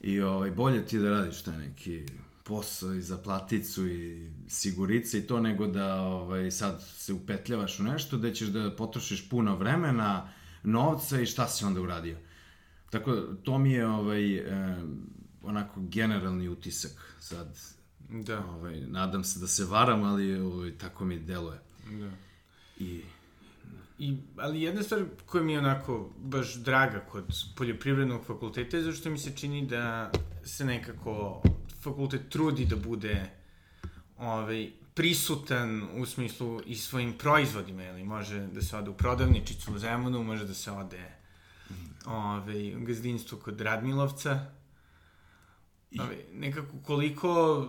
I 0.00 0.20
ovaj, 0.20 0.50
bolje 0.50 0.86
ti 0.86 0.98
da 0.98 1.10
radiš 1.10 1.42
taj 1.42 1.58
neki 1.58 2.06
posao 2.44 2.94
i 2.94 3.02
za 3.02 3.18
platicu 3.18 3.88
i 3.88 4.30
sigurice 4.48 5.18
i 5.18 5.26
to, 5.26 5.40
nego 5.40 5.66
da 5.66 6.00
ovaj, 6.00 6.50
sad 6.50 6.82
se 6.96 7.12
upetljavaš 7.12 7.80
u 7.80 7.82
nešto, 7.82 8.16
da 8.16 8.32
ćeš 8.32 8.48
da 8.48 8.76
potrošiš 8.76 9.28
puno 9.28 9.56
vremena, 9.56 10.28
novca 10.62 11.20
i 11.20 11.26
šta 11.26 11.48
si 11.48 11.64
onda 11.64 11.80
uradio. 11.80 12.18
Tako, 12.90 13.12
to 13.42 13.58
mi 13.58 13.72
je 13.72 13.86
ovaj, 13.86 14.36
eh, 14.36 14.82
onako 15.42 15.80
generalni 15.80 16.48
utisak 16.48 17.16
sad. 17.20 17.58
Da. 18.08 18.44
Ovaj, 18.46 18.80
nadam 18.80 19.24
se 19.24 19.40
da 19.40 19.46
se 19.46 19.64
varam, 19.64 20.02
ali 20.02 20.40
ovaj, 20.40 20.78
tako 20.78 21.04
mi 21.04 21.18
deluje. 21.18 21.58
Da. 21.90 22.10
I 22.82 23.02
I, 24.02 24.16
ali 24.36 24.62
jedna 24.62 24.82
stvar 24.82 25.04
koja 25.26 25.44
mi 25.44 25.52
je 25.52 25.58
onako 25.58 26.10
baš 26.18 26.54
draga 26.54 27.00
kod 27.00 27.24
poljoprivrednog 27.56 28.24
fakulteta 28.26 28.76
je 28.76 28.82
zašto 28.82 29.10
mi 29.10 29.18
se 29.18 29.36
čini 29.36 29.66
da 29.66 30.10
se 30.44 30.64
nekako 30.64 31.42
fakultet 31.82 32.28
trudi 32.28 32.64
da 32.64 32.76
bude 32.76 33.30
ovaj, 34.18 34.70
prisutan 34.94 35.88
u 36.00 36.06
smislu 36.06 36.60
i 36.66 36.76
svojim 36.76 37.12
proizvodima, 37.18 37.84
ili 37.84 38.04
može 38.04 38.46
da 38.46 38.62
se 38.62 38.76
ode 38.76 38.90
u 38.90 38.94
prodavničicu 38.94 39.74
u 39.74 39.78
Zemunu, 39.78 40.24
može 40.24 40.44
da 40.44 40.54
se 40.54 40.70
ode 40.70 41.12
ovaj, 42.06 42.76
u 42.76 42.84
gazdinstvo 42.84 43.38
kod 43.38 43.60
Radmilovca. 43.60 44.46
Ovaj, 45.98 46.16
nekako 46.32 46.76
koliko 46.84 47.68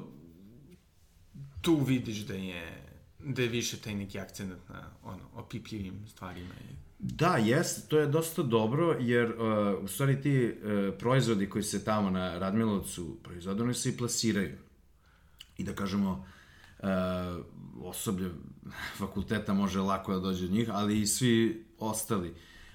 tu 1.62 1.76
vidiš 1.76 2.17
da 2.17 2.34
je 2.34 2.83
da 3.26 3.42
je 3.42 3.48
više 3.48 3.78
taj 3.78 3.96
neki 3.96 4.20
akcent 4.20 4.70
na 4.70 4.90
ono, 5.04 5.24
opipljivim 5.34 6.08
stvarima. 6.08 6.54
Da, 7.00 7.38
jest, 7.38 7.90
to 7.90 8.00
je 8.00 8.08
dosta 8.08 8.44
dobro, 8.44 8.98
jer 9.00 9.32
uh, 9.32 9.84
u 9.84 9.88
stvari 9.88 10.22
ti 10.22 10.46
uh, 10.46 10.94
proizvodi 11.00 11.50
koji 11.50 11.64
se 11.64 11.84
tamo 11.86 12.10
na 12.10 12.40
Radmilovcu 12.40 13.18
proizvode, 13.24 13.64
oni 13.64 13.74
se 13.74 13.90
i 13.90 13.98
plasiraju. 13.98 14.58
I 15.58 15.64
da 15.64 15.76
kažemo, 15.76 16.26
uh, 16.80 16.88
osoblje 17.84 18.30
fakulteta 18.98 19.54
može 19.54 19.80
lako 19.80 20.14
da 20.14 20.20
dođe 20.20 20.46
od 20.46 20.52
njih, 20.52 20.70
ali 20.72 21.02
i 21.02 21.08
svi 21.08 21.66
ostali 21.80 22.34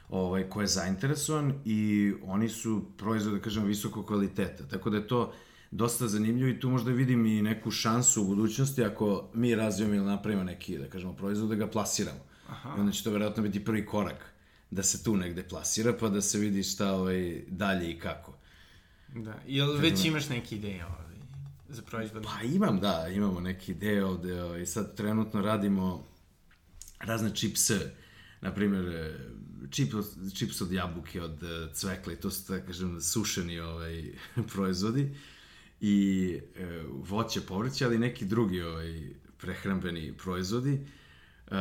ovaj, 0.09 0.49
ko 0.49 0.61
je 0.61 0.67
zainteresovan 0.67 1.55
i 1.65 2.13
oni 2.23 2.49
su 2.49 2.85
proizvode, 2.97 3.37
da 3.37 3.43
kažemo, 3.43 3.67
visokog 3.67 4.07
kvaliteta. 4.07 4.69
Tako 4.69 4.91
da 4.91 4.97
je 4.97 5.09
to 5.09 5.33
dosta 5.70 6.09
zanimljivo 6.09 6.48
i 6.48 6.61
tu 6.61 6.70
možda 6.70 6.90
vidim 6.90 7.26
i 7.26 7.42
neku 7.42 7.70
šansu 7.70 8.22
u 8.22 8.26
budućnosti 8.26 8.85
ako 8.85 9.31
mi 9.35 9.54
razvijemo 9.54 9.94
ili 9.94 10.04
napravimo 10.04 10.44
neki, 10.44 10.78
da 10.78 10.88
kažemo, 10.88 11.12
proizvod, 11.12 11.48
da 11.48 11.54
ga 11.54 11.66
plasiramo. 11.66 12.20
Aha. 12.48 12.74
I 12.76 12.81
onda 12.81 12.92
će 12.92 13.04
to 13.04 13.11
verovatno 13.11 13.42
biti 13.42 13.64
prvi 13.64 13.87
korak 13.87 14.35
da 14.70 14.83
se 14.83 15.04
tu 15.04 15.16
negde 15.16 15.42
plasira, 15.42 15.92
pa 16.00 16.09
da 16.09 16.20
se 16.20 16.38
vidi 16.38 16.62
šta 16.62 16.92
ovaj, 16.92 17.44
dalje 17.48 17.90
i 17.90 17.98
kako. 17.98 18.38
Da, 19.14 19.35
jel 19.46 19.76
već 19.76 20.04
imaš 20.04 20.28
neke 20.28 20.57
ideje 20.57 20.87
ovaj, 20.87 21.16
za 21.68 21.83
proizvod? 21.83 22.22
Pa 22.22 22.42
imam, 22.42 22.81
da, 22.81 23.09
imamo 23.09 23.40
neke 23.40 23.72
ideje 23.72 24.04
ovde 24.04 24.28
i 24.28 24.40
ovaj, 24.40 24.66
sad 24.66 24.96
trenutno 24.96 25.40
radimo 25.40 26.04
razne 26.98 27.35
čipse, 27.35 27.94
na 28.40 28.54
primjer, 28.54 29.14
čip, 29.70 29.92
čips 30.35 30.61
od 30.61 30.72
jabuke, 30.72 31.22
od 31.22 31.42
e, 31.42 31.74
cvekla 31.74 32.12
i 32.12 32.16
to 32.16 32.31
su, 32.31 32.52
da 32.52 32.61
kažem, 32.61 33.00
sušeni 33.00 33.61
ovaj, 33.61 34.12
proizvodi 34.52 35.14
i 35.81 36.41
e, 36.57 36.83
voće, 36.93 37.41
povrće, 37.41 37.85
ali 37.85 37.99
neki 37.99 38.25
drugi 38.25 38.62
ovaj, 38.62 39.11
prehrambeni 39.38 40.12
proizvodi 40.12 40.87
uh, 41.47 41.57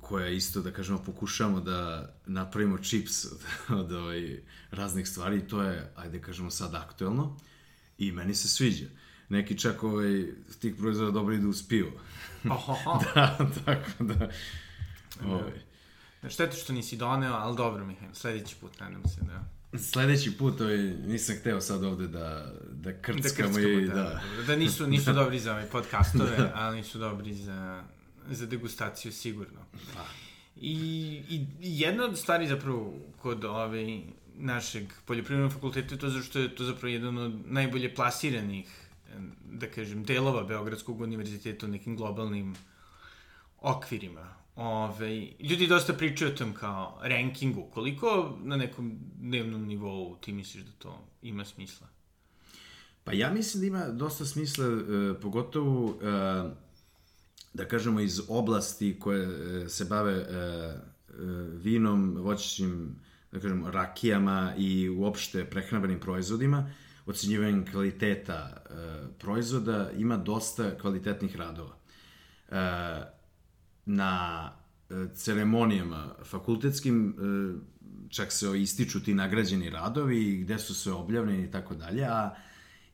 koje 0.00 0.36
isto, 0.36 0.62
da 0.62 0.70
kažemo, 0.70 0.98
pokušamo 0.98 1.60
da 1.60 2.12
napravimo 2.26 2.78
čips 2.78 3.24
od, 3.24 3.40
od 3.78 3.92
ovaj, 3.92 4.42
raznih 4.70 5.08
stvari 5.08 5.36
i 5.36 5.48
to 5.48 5.62
je, 5.62 5.92
ajde 5.96 6.20
kažemo, 6.20 6.50
sad 6.50 6.74
aktuelno 6.74 7.36
i 7.98 8.12
meni 8.12 8.34
se 8.34 8.48
sviđa. 8.48 8.86
Neki 9.28 9.58
čak 9.58 9.82
ovaj, 9.82 10.26
tih 10.60 10.74
proizvoda 10.78 11.10
dobro 11.10 11.34
idu 11.34 11.48
uz 11.48 11.68
pivo. 11.68 11.90
Da, 13.14 13.50
tako 13.64 14.04
da... 14.04 14.30
Ovaj. 15.24 15.62
Šteta 16.28 16.56
što 16.56 16.72
nisi 16.72 16.96
doneo, 16.96 17.34
ali 17.34 17.56
dobro, 17.56 17.84
Mihajl, 17.84 18.12
sledeći 18.12 18.56
put, 18.60 18.80
nadam 18.80 19.02
se 19.04 19.20
da... 19.20 19.59
Sledeći 19.78 20.38
put 20.38 20.60
ovaj, 20.60 20.78
nisam 21.06 21.36
hteo 21.40 21.60
sad 21.60 21.84
ovde 21.84 22.06
da, 22.06 22.52
da 22.70 22.92
krckamo, 22.92 23.20
da 23.22 23.28
krckamo 23.28 23.58
i 23.58 23.86
da... 23.86 23.94
Da, 23.94 24.20
da 24.46 24.56
nisu, 24.56 24.86
nisu 24.86 25.12
dobri 25.20 25.38
za 25.38 25.52
ove 25.52 25.66
podcastove, 25.66 26.36
da. 26.36 26.52
ali 26.54 26.76
nisu 26.76 26.98
dobri 26.98 27.34
za, 27.34 27.84
za 28.30 28.46
degustaciju 28.46 29.12
sigurno. 29.12 29.60
Pa. 29.94 30.04
I, 30.56 30.76
I 31.28 31.46
jedna 31.60 32.04
od 32.04 32.18
stvari 32.18 32.48
zapravo 32.48 32.94
kod 33.18 33.44
ove 33.44 34.00
našeg 34.36 34.84
poljoprivrednog 35.06 35.52
fakulteta 35.52 35.94
je 35.94 35.98
to 35.98 36.08
zašto 36.08 36.38
je 36.38 36.54
to 36.54 36.64
zapravo 36.64 36.88
jedan 36.88 37.18
od 37.18 37.32
najbolje 37.46 37.94
plasiranih 37.94 38.90
da 39.52 39.66
kažem, 39.66 40.04
delova 40.04 40.42
Beogradskog 40.44 41.00
univerziteta 41.00 41.66
u 41.66 41.68
nekim 41.68 41.96
globalnim 41.96 42.54
okvirima. 43.60 44.34
Ove, 44.56 45.28
ljudi 45.40 45.66
dosta 45.66 45.92
pričaju 45.92 46.30
o 46.30 46.34
tom 46.34 46.54
kao 46.54 46.98
rankingu. 47.02 47.70
Koliko 47.74 48.38
na 48.42 48.56
nekom 48.56 48.98
dnevnom 49.20 49.66
nivou 49.66 50.16
ti 50.20 50.32
misliš 50.32 50.64
da 50.64 50.72
to 50.78 51.04
ima 51.22 51.44
smisla? 51.44 51.86
Pa 53.04 53.12
ja 53.12 53.32
mislim 53.32 53.60
da 53.60 53.66
ima 53.66 53.88
dosta 53.88 54.24
smisla, 54.24 54.64
e, 54.66 55.20
pogotovo 55.20 55.98
e, 56.02 56.04
da 57.54 57.64
kažemo 57.64 58.00
iz 58.00 58.20
oblasti 58.28 58.96
koje 59.00 59.24
e, 59.64 59.68
se 59.68 59.84
bave 59.84 60.12
e, 60.12 60.24
e, 60.24 60.74
vinom, 61.62 62.16
voćićnim, 62.18 62.96
da 63.32 63.40
kažemo, 63.40 63.70
rakijama 63.70 64.54
i 64.58 64.88
uopšte 64.88 65.44
prehrambenim 65.44 66.00
proizvodima, 66.00 66.70
ocenjivanjem 67.06 67.66
kvaliteta 67.72 68.34
e, 68.34 68.74
proizvoda, 69.18 69.90
ima 69.96 70.16
dosta 70.16 70.78
kvalitetnih 70.78 71.36
radova. 71.36 71.76
E, 72.48 73.19
na 73.90 74.52
e, 74.90 74.94
ceremonijama 75.14 76.14
fakultetskim 76.24 77.08
e, 77.08 77.12
čak 78.08 78.32
se 78.32 78.60
ističu 78.60 79.04
ti 79.04 79.14
nagrađeni 79.14 79.70
radovi 79.70 80.36
gde 80.36 80.58
su 80.58 80.74
sve 80.74 80.92
objavljeni 80.92 81.44
i 81.44 81.50
tako 81.50 81.74
dalje, 81.74 82.04
a 82.04 82.34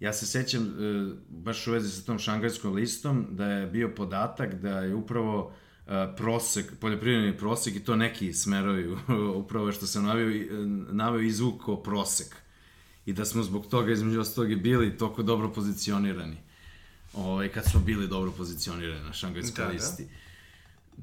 ja 0.00 0.12
se 0.12 0.26
sećam 0.26 0.62
e, 0.62 1.14
baš 1.28 1.66
u 1.66 1.72
vezi 1.72 1.90
sa 1.90 2.06
tom 2.06 2.18
šangajskom 2.18 2.74
listom 2.74 3.26
da 3.30 3.46
je 3.46 3.66
bio 3.66 3.94
podatak 3.96 4.54
da 4.54 4.78
je 4.78 4.94
upravo 4.94 5.52
prosek, 6.16 6.72
poljoprivredni 6.80 7.36
prosek 7.38 7.76
i 7.76 7.84
to 7.84 7.96
neki 7.96 8.32
smerovi 8.32 8.96
upravo 9.42 9.72
što 9.72 9.86
sam 9.86 10.04
navio, 10.04 10.48
navio 10.90 11.20
izvuk 11.20 11.64
kao 11.64 11.82
prosek 11.82 12.36
i 13.06 13.12
da 13.12 13.24
smo 13.24 13.42
zbog 13.42 13.66
toga 13.66 13.92
između 13.92 14.20
ostalog 14.20 14.50
i 14.50 14.56
bili 14.56 14.98
toliko 14.98 15.22
dobro 15.22 15.52
pozicionirani 15.52 16.36
ovaj, 17.14 17.48
kad 17.48 17.64
smo 17.64 17.80
bili 17.80 18.08
dobro 18.08 18.30
pozicionirani 18.30 19.04
na 19.04 19.12
šangajskoj 19.12 19.64
da, 19.64 19.68
da. 19.68 19.72
listi. 19.72 20.04
Da 20.04 20.25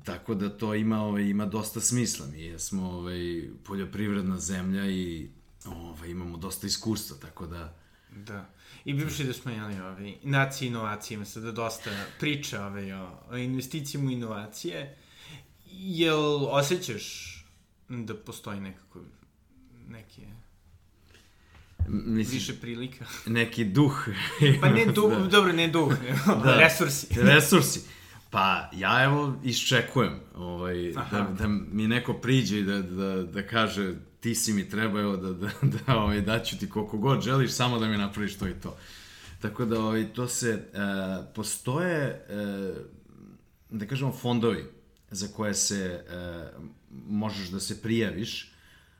Tako 0.03 0.35
da 0.35 0.57
to 0.57 0.75
ima, 0.75 1.01
ovaj, 1.01 1.23
ima 1.23 1.45
dosta 1.45 1.81
smisla. 1.81 2.27
Mi 2.27 2.59
smo 2.59 2.89
ovaj, 2.89 3.43
poljoprivredna 3.63 4.39
zemlja 4.39 4.85
i 4.85 5.29
ovaj, 5.65 6.09
imamo 6.09 6.37
dosta 6.37 6.67
iskustva, 6.67 7.17
tako 7.17 7.47
da... 7.47 7.77
Da. 8.11 8.49
I 8.85 8.93
bivši 8.93 9.23
da 9.23 9.33
smo 9.33 9.51
jeli 9.51 9.79
ovaj, 9.79 10.15
nacije 10.23 10.67
inovacije, 10.67 11.15
ima 11.15 11.25
sada 11.25 11.51
dosta 11.51 11.89
priča 12.19 12.65
ovaj, 12.65 12.93
o, 12.93 13.19
o 13.29 13.37
investicijama 13.37 14.07
u 14.07 14.11
inovacije. 14.11 14.97
Jel 15.71 16.45
osjećaš 16.45 17.37
da 17.89 18.15
postoji 18.15 18.59
nekako 18.59 18.99
neke 19.87 20.21
Mislim, 21.87 22.37
više 22.39 22.53
prilika. 22.53 23.05
Neki 23.25 23.65
duh. 23.65 24.07
pa 24.61 24.69
ne 24.69 24.85
duh, 24.85 25.11
da. 25.19 25.27
dobro, 25.27 25.53
ne 25.53 25.67
duh, 25.67 25.93
da. 26.43 26.57
resursi. 26.59 27.07
resursi. 27.11 27.81
Pa, 28.33 28.69
ja 28.73 29.03
evo 29.03 29.35
iščekujem 29.43 30.13
ovaj, 30.35 30.91
da, 31.11 31.27
da 31.37 31.47
mi 31.47 31.87
neko 31.87 32.13
priđe 32.13 32.59
i 32.59 32.63
da, 32.63 32.81
da, 32.81 33.23
da 33.23 33.47
kaže 33.47 33.93
ti 34.19 34.35
si 34.35 34.53
mi 34.53 34.69
treba, 34.69 35.01
evo, 35.01 35.17
da, 35.17 35.33
da, 35.33 35.49
da 35.61 35.97
ovaj, 35.97 36.21
daću 36.21 36.57
ti 36.57 36.69
koliko 36.69 36.97
god 36.97 37.21
želiš, 37.21 37.51
samo 37.51 37.79
da 37.79 37.87
mi 37.87 37.97
napraviš 37.97 38.37
to 38.37 38.47
i 38.47 38.53
to. 38.53 38.77
Tako 39.41 39.65
da, 39.65 39.79
ovaj, 39.81 40.13
to 40.13 40.27
se, 40.27 40.49
e, 40.49 40.79
postoje, 41.35 42.25
e, 42.29 42.73
da 43.69 43.85
kažemo, 43.85 44.11
fondovi 44.11 44.65
za 45.11 45.27
koje 45.27 45.53
se 45.53 46.03
e, 46.09 46.49
možeš 47.07 47.47
da 47.47 47.59
se 47.59 47.81
prijaviš, 47.81 48.51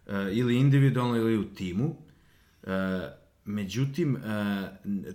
e, 0.08 0.30
ili 0.32 0.58
individualno 0.58 1.16
ili 1.16 1.38
u 1.38 1.54
timu, 1.54 1.96
e, 2.64 2.70
Međutim, 3.46 4.16
e, 4.16 4.22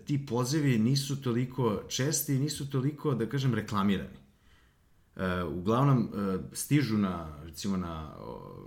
ti 0.05 0.27
pozivi 0.27 0.79
nisu 0.79 1.23
toliko 1.23 1.83
česti 1.89 2.35
i 2.35 2.39
nisu 2.39 2.71
toliko, 2.71 3.15
da 3.15 3.29
kažem, 3.29 3.55
reklamirani. 3.55 4.19
E, 5.17 5.43
uglavnom, 5.43 6.09
e, 6.15 6.39
stižu 6.53 6.99
na, 6.99 7.43
recimo, 7.45 7.77
na 7.77 8.15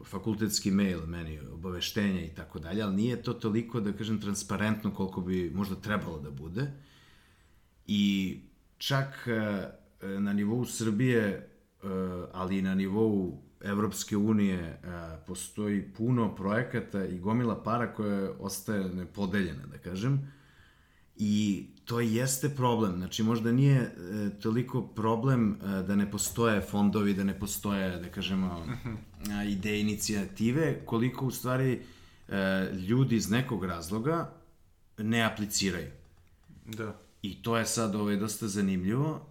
fakultetski 0.06 0.72
mail 0.72 1.06
meni 1.06 1.40
obaveštenja 1.40 2.22
i 2.22 2.36
tako 2.36 2.60
dalje, 2.60 2.82
ali 2.82 2.96
nije 2.96 3.24
to 3.24 3.34
toliko, 3.34 3.80
da 3.80 3.94
kažem, 3.94 4.22
transparentno 4.22 4.94
koliko 4.94 5.22
bi 5.22 5.52
možda 5.56 5.76
trebalo 5.76 6.20
da 6.20 6.32
bude. 6.32 6.72
I 7.88 8.38
čak 8.78 9.28
na 10.20 10.34
nivou 10.34 10.66
Srbije, 10.66 11.50
ali 12.34 12.58
i 12.58 12.62
na 12.62 12.76
nivou 12.76 13.44
Evropske 13.64 14.18
unije 14.18 14.60
e, 14.60 14.78
postoji 15.28 15.82
puno 15.98 16.36
projekata 16.36 17.06
i 17.06 17.20
gomila 17.20 17.64
para 17.64 17.94
koja 17.94 18.32
ostaje 18.40 18.90
nepodeljena, 18.90 19.66
da 19.72 19.78
kažem. 19.78 20.32
I 21.18 21.66
to 21.86 22.00
jeste 22.00 22.50
problem. 22.50 22.98
Znači, 22.98 23.24
možda 23.24 23.52
nije 23.52 23.78
e, 23.78 23.92
toliko 24.42 24.82
problem 24.82 25.54
e, 25.54 25.84
da 25.84 25.96
ne 25.96 26.12
postoje 26.12 26.62
fondovi, 26.62 27.14
da 27.14 27.24
ne 27.24 27.40
postoje, 27.40 28.00
da 28.00 28.10
kažemo, 28.10 28.66
uh 28.86 28.92
ideje, 29.48 29.82
inicijative, 29.82 30.86
koliko 30.86 31.26
u 31.26 31.32
stvari 31.32 31.82
ljudi 32.88 33.16
iz 33.16 33.30
nekog 33.30 33.66
razloga 33.66 34.34
ne 34.98 35.24
apliciraju. 35.24 35.88
Da. 36.66 36.96
I 37.22 37.42
to 37.42 37.58
je 37.58 37.66
sad 37.66 37.96
ovaj, 37.96 38.16
dosta 38.16 38.48
zanimljivo. 38.48 39.28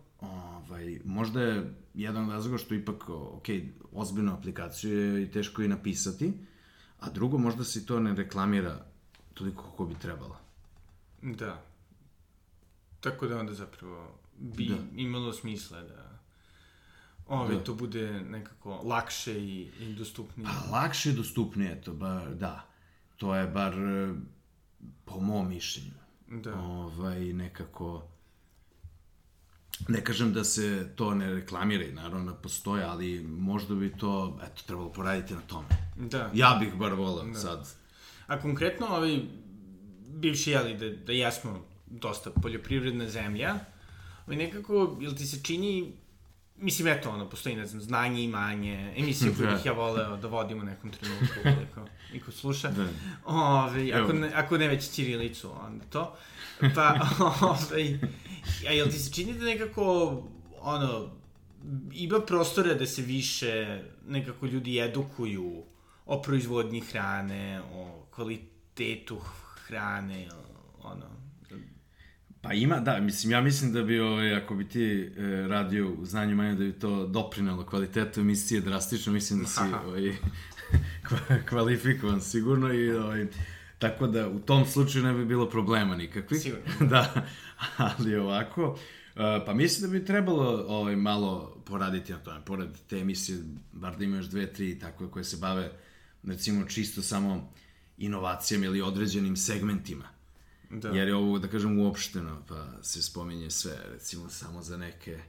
Ovaj, 0.71 1.01
možda 1.05 1.43
je 1.43 1.75
jedan 1.95 2.25
od 2.25 2.31
razloga 2.31 2.59
što 2.59 2.75
ipak, 2.75 3.09
ok, 3.09 3.47
ozbiljnu 3.93 4.33
aplikaciju 4.33 4.99
je 4.99 5.23
i 5.23 5.31
teško 5.31 5.63
i 5.63 5.69
napisati, 5.69 6.33
a 7.01 7.11
drugo, 7.11 7.39
možda 7.39 7.65
se 7.65 7.87
to 7.87 8.01
ne 8.01 8.15
reklamira 8.15 8.87
toliko 9.35 9.63
kako 9.63 9.87
bi 9.87 9.95
trebalo. 9.95 10.37
Da. 11.23 11.63
Tako 13.01 13.27
da 13.27 13.39
onda 13.39 13.55
zapravo 13.55 14.19
bi 14.39 14.67
da. 14.67 14.77
imalo 14.97 15.33
smisla 15.33 15.83
da 15.83 16.21
Ove, 17.27 17.55
da. 17.55 17.65
to 17.65 17.75
bude 17.75 18.21
nekako 18.21 18.81
lakše 18.85 19.39
i, 19.39 19.71
i 19.81 19.95
dostupnije. 19.95 20.47
Pa 20.47 20.77
lakše 20.77 21.11
i 21.11 21.13
dostupnije, 21.13 21.81
to 21.81 21.93
bar, 21.93 22.35
da. 22.35 22.67
To 23.17 23.35
je 23.35 23.47
bar 23.47 23.75
po 25.05 25.21
mom 25.21 25.49
mišljenju. 25.49 26.01
Da. 26.29 26.55
Ovaj, 26.55 27.33
nekako 27.33 28.10
Ne 29.89 30.05
kažem 30.05 30.33
da 30.33 30.45
se 30.45 30.89
to 30.97 31.15
ne 31.15 31.35
reklamira 31.35 31.85
i 31.85 31.93
naravno 31.93 32.33
da 32.33 32.39
postoje, 32.39 32.85
ali 32.85 33.23
možda 33.23 33.75
bi 33.75 33.93
to, 33.93 34.39
eto, 34.43 34.63
trebalo 34.67 34.93
poraditi 34.93 35.35
na 35.35 35.41
tome. 35.41 35.69
Da. 35.97 36.31
Ja 36.35 36.57
bih 36.61 36.75
bar 36.75 36.93
volao 36.93 37.25
da. 37.25 37.39
sad. 37.39 37.69
A 38.27 38.41
konkretno, 38.41 38.87
ovaj, 38.87 39.21
bivši, 40.09 40.51
jeli, 40.51 40.77
da, 40.77 40.91
da 40.91 41.13
jesmo 41.13 41.65
dosta 41.87 42.31
poljoprivredna 42.31 43.09
zemlja, 43.09 43.55
ovaj, 44.27 44.37
nekako, 44.37 44.99
jel 45.01 45.15
ti 45.15 45.27
se 45.27 45.43
čini 45.43 45.93
Mislim, 46.61 46.89
eto, 46.89 47.11
ono, 47.11 47.31
postoji, 47.31 47.57
ne 47.57 47.67
znam, 47.67 47.83
znanje, 47.83 48.23
imanje, 48.23 48.95
emisiju 48.97 49.35
koju 49.37 49.49
bih 49.57 49.67
ja 49.67 49.73
voleo 49.73 50.17
da 50.17 50.29
vodim 50.29 50.61
u 50.61 50.65
nekom 50.65 50.91
trenutku, 50.91 51.35
koliko 51.43 51.87
niko 52.13 52.33
sluša. 52.33 52.71
Da. 52.71 52.89
Ove, 53.25 53.93
ako, 53.93 54.13
ne, 54.13 54.33
ako 54.35 54.59
ne 54.59 54.69
već 54.69 54.89
Cirilicu, 54.89 55.51
onda 55.67 55.85
to. 55.85 56.17
Pa, 56.75 56.95
ove, 57.51 57.99
a 58.69 58.73
jel 58.73 58.87
ti 58.87 58.99
se 58.99 59.13
čini 59.13 59.39
da 59.39 59.45
nekako, 59.45 60.17
ono, 60.61 61.11
ima 61.93 62.21
prostora 62.21 62.75
da 62.75 62.87
se 62.87 63.03
više 63.03 63.83
nekako 64.07 64.47
ljudi 64.47 64.81
edukuju 64.81 65.65
o 66.07 66.23
proizvodnji 66.23 66.81
hrane, 66.81 67.61
o 67.75 68.07
kvalitetu 68.11 69.19
hrane, 69.19 70.29
ono, 70.83 71.07
Pa 72.43 72.53
ima, 72.53 72.81
da, 72.81 73.01
mislim, 73.01 73.33
ja 73.33 73.41
mislim 73.41 73.73
da 73.73 73.83
bi, 73.83 74.01
ovaj, 74.01 74.35
ako 74.35 74.55
bi 74.55 74.69
ti 74.69 75.13
e, 75.17 75.23
radio 75.49 75.93
u 75.93 76.07
znanju 76.07 76.37
manje, 76.37 76.55
da 76.55 76.65
bi 76.65 76.73
to 76.73 77.07
doprinalo 77.07 77.67
kvalitetu 77.67 78.21
emisije 78.21 78.61
drastično, 78.61 79.13
mislim 79.13 79.41
da 79.41 79.47
si 79.47 79.61
ovaj, 79.87 80.17
kvalifikovan 81.49 82.21
sigurno 82.21 82.73
i 82.73 82.91
ovaj, 82.93 83.27
tako 83.79 84.07
da 84.07 84.29
u 84.29 84.39
tom 84.39 84.67
slučaju 84.67 85.05
ne 85.05 85.13
bi 85.13 85.25
bilo 85.25 85.51
problema 85.51 85.97
nikakvi. 85.97 86.39
Sigurno. 86.39 86.65
da, 86.91 87.27
ali 87.77 88.17
ovako, 88.17 88.79
e, 89.17 89.45
pa 89.47 89.55
mislim 89.55 89.91
da 89.91 89.99
bi 89.99 90.05
trebalo 90.05 90.65
ovaj, 90.69 90.97
malo 90.97 91.63
poraditi 91.67 92.13
na 92.13 92.19
tome, 92.19 92.45
pored 92.45 92.69
te 92.89 92.99
emisije, 92.99 93.39
bar 93.73 93.97
da 93.97 94.05
imaš 94.05 94.27
dve, 94.27 94.53
tri 94.53 94.79
tako 94.79 95.09
koje 95.09 95.25
se 95.25 95.37
bave, 95.37 95.73
recimo, 96.23 96.65
čisto 96.65 97.03
samo 97.03 97.53
inovacijama 97.99 98.67
ili 98.67 98.83
određenim 98.83 99.37
segmentima 99.37 100.20
Da. 100.71 100.89
Jer 100.89 101.09
je 101.09 101.15
ovo, 101.15 101.39
da 101.39 101.49
kažem, 101.49 101.79
uopšteno, 101.79 102.43
pa 102.49 102.83
se 102.83 103.03
spominje 103.03 103.51
sve, 103.51 103.79
recimo, 103.93 104.29
samo 104.29 104.63
za 104.63 104.77
neke 104.77 105.21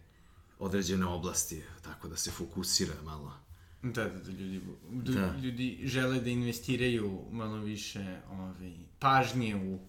određene 0.60 1.06
oblasti, 1.06 1.64
tako 1.82 2.08
da 2.08 2.18
se 2.18 2.32
fokusira 2.32 2.94
malo. 3.06 3.34
Da, 3.84 4.04
da, 4.04 4.20
da, 4.20 4.32
ljudi, 4.32 4.62
da. 4.92 5.36
ljudi 5.44 5.80
žele 5.84 6.20
da 6.20 6.30
investiraju 6.30 7.22
malo 7.32 7.58
više 7.58 8.20
ovaj, 8.32 8.74
pažnje 9.00 9.56
u, 9.56 9.80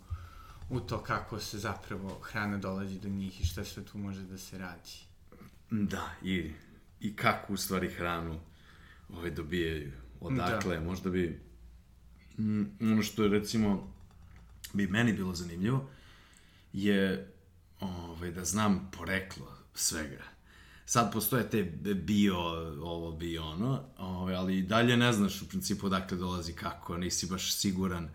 u 0.71 0.81
to 0.81 1.03
kako 1.03 1.38
se 1.38 1.59
zapravo 1.59 2.19
hrana 2.23 2.59
dolazi 2.59 2.99
do 2.99 3.09
njih 3.09 3.41
i 3.41 3.45
šta 3.47 3.65
sve 3.65 3.85
tu 3.85 3.99
može 3.99 4.23
da 4.23 4.38
se 4.38 4.59
radi. 4.59 4.91
Da, 5.71 6.11
i, 6.23 6.51
i 7.01 7.17
kako 7.17 7.53
u 7.53 7.57
stvari 7.57 7.88
hranu 7.88 8.41
ovaj, 9.09 9.31
dobijaju, 9.31 9.93
odakle, 10.21 10.77
da. 10.77 10.85
možda 10.85 11.11
bi 11.11 11.41
mm, 12.38 12.62
ono 12.81 13.03
što 13.03 13.23
je 13.23 13.29
recimo 13.29 13.93
bi 14.72 14.87
meni 14.87 15.12
bilo 15.12 15.35
zanimljivo 15.35 15.88
je 16.72 17.32
ovaj, 17.80 18.30
da 18.30 18.44
znam 18.44 18.90
poreklo 18.96 19.56
svega. 19.74 20.22
Sad 20.85 21.12
postoje 21.12 21.50
te 21.50 21.62
bio, 21.94 22.37
ovo, 22.82 23.12
bio 23.12 23.44
ono, 23.44 23.85
ovaj, 23.98 24.35
ali 24.35 24.58
i 24.58 24.62
dalje 24.62 24.96
ne 24.96 25.12
znaš 25.12 25.42
u 25.42 25.48
principu 25.48 25.87
odakle 25.87 26.16
dolazi 26.16 26.52
kako, 26.52 26.96
nisi 26.96 27.26
baš 27.26 27.54
siguran. 27.54 28.11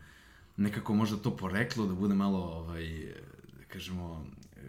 Nekako 0.58 0.94
možda 0.94 1.18
to 1.18 1.38
poreklo 1.38 1.86
da 1.86 1.94
bude 1.94 2.16
malo, 2.16 2.40
ovaj, 2.40 3.14
da 3.60 3.66
kažemo, 3.68 4.26
e, 4.56 4.60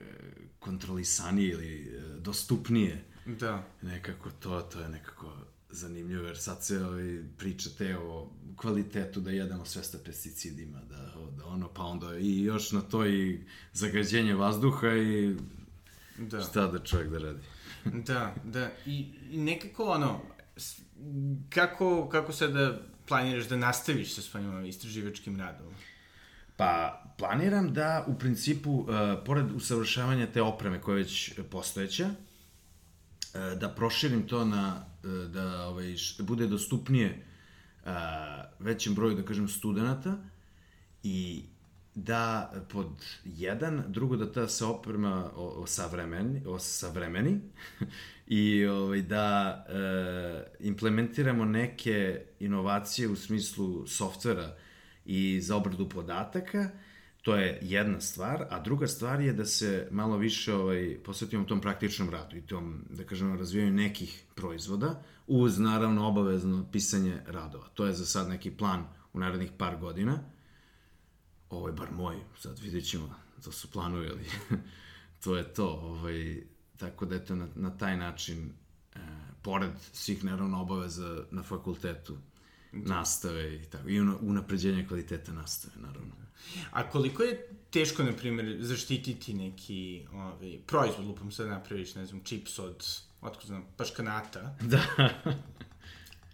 kontrolisanije 0.58 1.52
ili 1.52 1.82
e, 1.82 2.20
dostupnije. 2.20 3.04
Da. 3.26 3.66
Nekako 3.82 4.30
to, 4.30 4.60
to 4.60 4.80
je 4.80 4.88
nekako 4.88 5.32
zanimljivo, 5.70 6.26
jer 6.26 6.38
sad 6.38 6.64
se 6.64 6.84
ovaj, 6.84 7.18
pričate 7.38 7.98
o 7.98 8.30
kvalitetu 8.56 9.20
da 9.20 9.30
jedemo 9.30 9.64
sve 9.64 9.82
sa 9.82 9.98
pesticidima, 10.04 10.80
da, 10.80 11.14
da 11.36 11.46
ono, 11.46 11.68
pa 11.68 11.82
onda 11.82 12.18
i 12.18 12.42
još 12.42 12.72
na 12.72 12.80
to 12.80 13.06
i 13.06 13.40
zagađenje 13.72 14.34
vazduha 14.34 14.88
i 14.88 15.36
da. 16.18 16.40
šta 16.40 16.66
da 16.66 16.78
čovjek 16.78 17.10
da 17.10 17.18
radi. 17.18 17.40
da, 18.08 18.34
da, 18.44 18.70
i, 18.86 19.06
i 19.30 19.38
nekako 19.38 19.84
ono, 19.84 20.20
kako, 21.48 22.08
kako 22.08 22.46
da 22.46 22.80
planiraš 23.08 23.48
da 23.48 23.56
nastaviš 23.56 24.14
sa 24.14 24.22
svojim 24.22 24.64
istraživačkim 24.64 25.40
radom? 25.40 25.74
Pa, 26.56 27.02
planiram 27.18 27.74
da, 27.74 28.04
u 28.06 28.18
principu, 28.18 28.70
uh, 28.70 28.86
pored 29.26 29.52
usavršavanja 29.52 30.26
te 30.26 30.42
opreme 30.42 30.80
koja 30.80 30.96
je 30.96 31.02
već 31.02 31.32
postojeća, 31.50 32.04
uh, 32.04 33.58
da 33.60 33.68
proširim 33.68 34.28
to 34.28 34.44
na 34.44 34.84
da 35.32 35.66
ovaj, 35.66 35.94
bude 36.18 36.46
dostupnije 36.46 37.24
a, 37.84 38.44
većem 38.58 38.94
broju, 38.94 39.16
da 39.16 39.22
kažem, 39.22 39.48
studenta 39.48 40.16
i 41.02 41.42
da 41.94 42.52
pod 42.68 42.86
jedan, 43.24 43.84
drugo 43.88 44.16
da 44.16 44.32
ta 44.32 44.48
se 44.48 44.64
oprema 44.64 45.30
o, 45.36 45.46
o 45.46 45.66
savremeni, 45.66 46.42
o 46.46 46.58
savremeni 46.58 47.40
i 48.26 48.66
ovaj, 48.66 49.02
da 49.02 49.66
e, 49.68 50.66
implementiramo 50.66 51.44
neke 51.44 52.22
inovacije 52.40 53.08
u 53.08 53.16
smislu 53.16 53.86
softvera 53.86 54.56
i 55.06 55.40
za 55.40 55.56
obradu 55.56 55.88
podataka 55.88 56.70
To 57.28 57.36
je 57.36 57.58
jedna 57.62 58.00
stvar, 58.00 58.46
a 58.50 58.60
druga 58.60 58.86
stvar 58.86 59.20
je 59.20 59.32
da 59.32 59.44
se 59.44 59.88
malo 59.90 60.16
više 60.16 60.54
ovaj, 60.54 60.98
posvetimo 61.04 61.44
tom 61.44 61.60
praktičnom 61.60 62.10
radu 62.10 62.36
i 62.36 62.40
tom, 62.40 62.84
da 62.90 63.04
kažemo, 63.04 63.36
razvijanju 63.36 63.72
nekih 63.72 64.24
proizvoda, 64.34 65.02
uz 65.26 65.58
naravno 65.58 66.08
obavezno 66.08 66.66
pisanje 66.72 67.20
radova. 67.26 67.68
To 67.74 67.86
je 67.86 67.92
za 67.92 68.06
sad 68.06 68.28
neki 68.28 68.50
plan 68.50 68.84
u 69.12 69.20
narednih 69.20 69.50
par 69.58 69.76
godina. 69.76 70.18
Ovo 71.50 71.68
je 71.68 71.72
bar 71.72 71.92
moj, 71.92 72.16
sad 72.38 72.58
vidjet 72.58 72.84
ćemo, 72.84 73.14
to 73.44 73.52
su 73.52 73.70
planovi, 73.70 74.08
ali 74.08 74.24
to 75.24 75.36
je 75.36 75.54
to. 75.54 75.68
Ovaj, 75.68 76.42
tako 76.76 77.06
da 77.06 77.16
eto, 77.16 77.36
na, 77.36 77.48
na 77.54 77.76
taj 77.78 77.96
način, 77.96 78.52
e, 78.94 78.98
pored 79.42 79.72
svih 79.92 80.24
naravno 80.24 80.62
obaveza 80.62 81.24
na 81.30 81.42
fakultetu, 81.42 82.18
nastave 82.72 83.56
i 83.56 83.64
tako, 83.64 83.88
i 83.88 84.00
unapređenje 84.00 84.86
kvaliteta 84.86 85.32
nastave, 85.32 85.74
naravno. 85.76 86.27
A 86.70 86.90
koliko 86.90 87.22
je 87.22 87.48
teško, 87.70 88.02
na 88.02 88.12
primjer, 88.12 88.56
zaštititi 88.60 89.34
neki 89.34 90.06
ovaj, 90.12 90.58
proizvod, 90.66 91.06
lupom 91.06 91.32
sad 91.32 91.48
napraviš, 91.48 91.94
ne 91.94 92.06
znam, 92.06 92.20
čips 92.24 92.58
od, 92.58 92.86
otko 93.20 93.46
znam, 93.46 93.64
paškanata. 93.76 94.56
Da. 94.60 94.80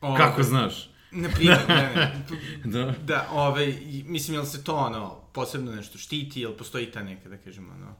Ovaj, 0.00 0.18
Kako 0.18 0.42
znaš? 0.42 0.90
Na 1.10 1.28
primjer, 1.28 1.58
ne, 1.68 1.92
ne. 1.94 2.24
da. 2.64 2.94
Da, 3.04 3.28
ovaj, 3.32 3.78
mislim, 4.06 4.34
jel 4.34 4.44
se 4.44 4.64
to, 4.64 4.74
ono, 4.76 5.20
posebno 5.32 5.72
nešto 5.72 5.98
štiti, 5.98 6.40
jel 6.40 6.52
postoji 6.52 6.90
ta 6.90 7.02
neka, 7.02 7.28
da 7.28 7.36
kažemo, 7.36 7.72
ono... 7.72 7.94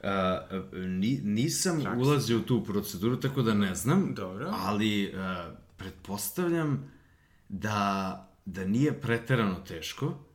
Uh, 0.00 0.74
ni, 0.74 1.20
nisam 1.22 1.80
Praksa. 1.82 2.00
ulazio 2.00 2.38
u 2.38 2.40
tu 2.40 2.64
proceduru, 2.64 3.20
tako 3.20 3.42
da 3.42 3.54
ne 3.54 3.74
znam. 3.74 4.14
Dobro. 4.14 4.54
Ali, 4.58 5.14
uh, 5.14 5.56
pretpostavljam 5.76 6.92
da, 7.48 8.28
da 8.44 8.64
nije 8.64 9.00
preterano 9.00 9.54
teško 9.54 10.25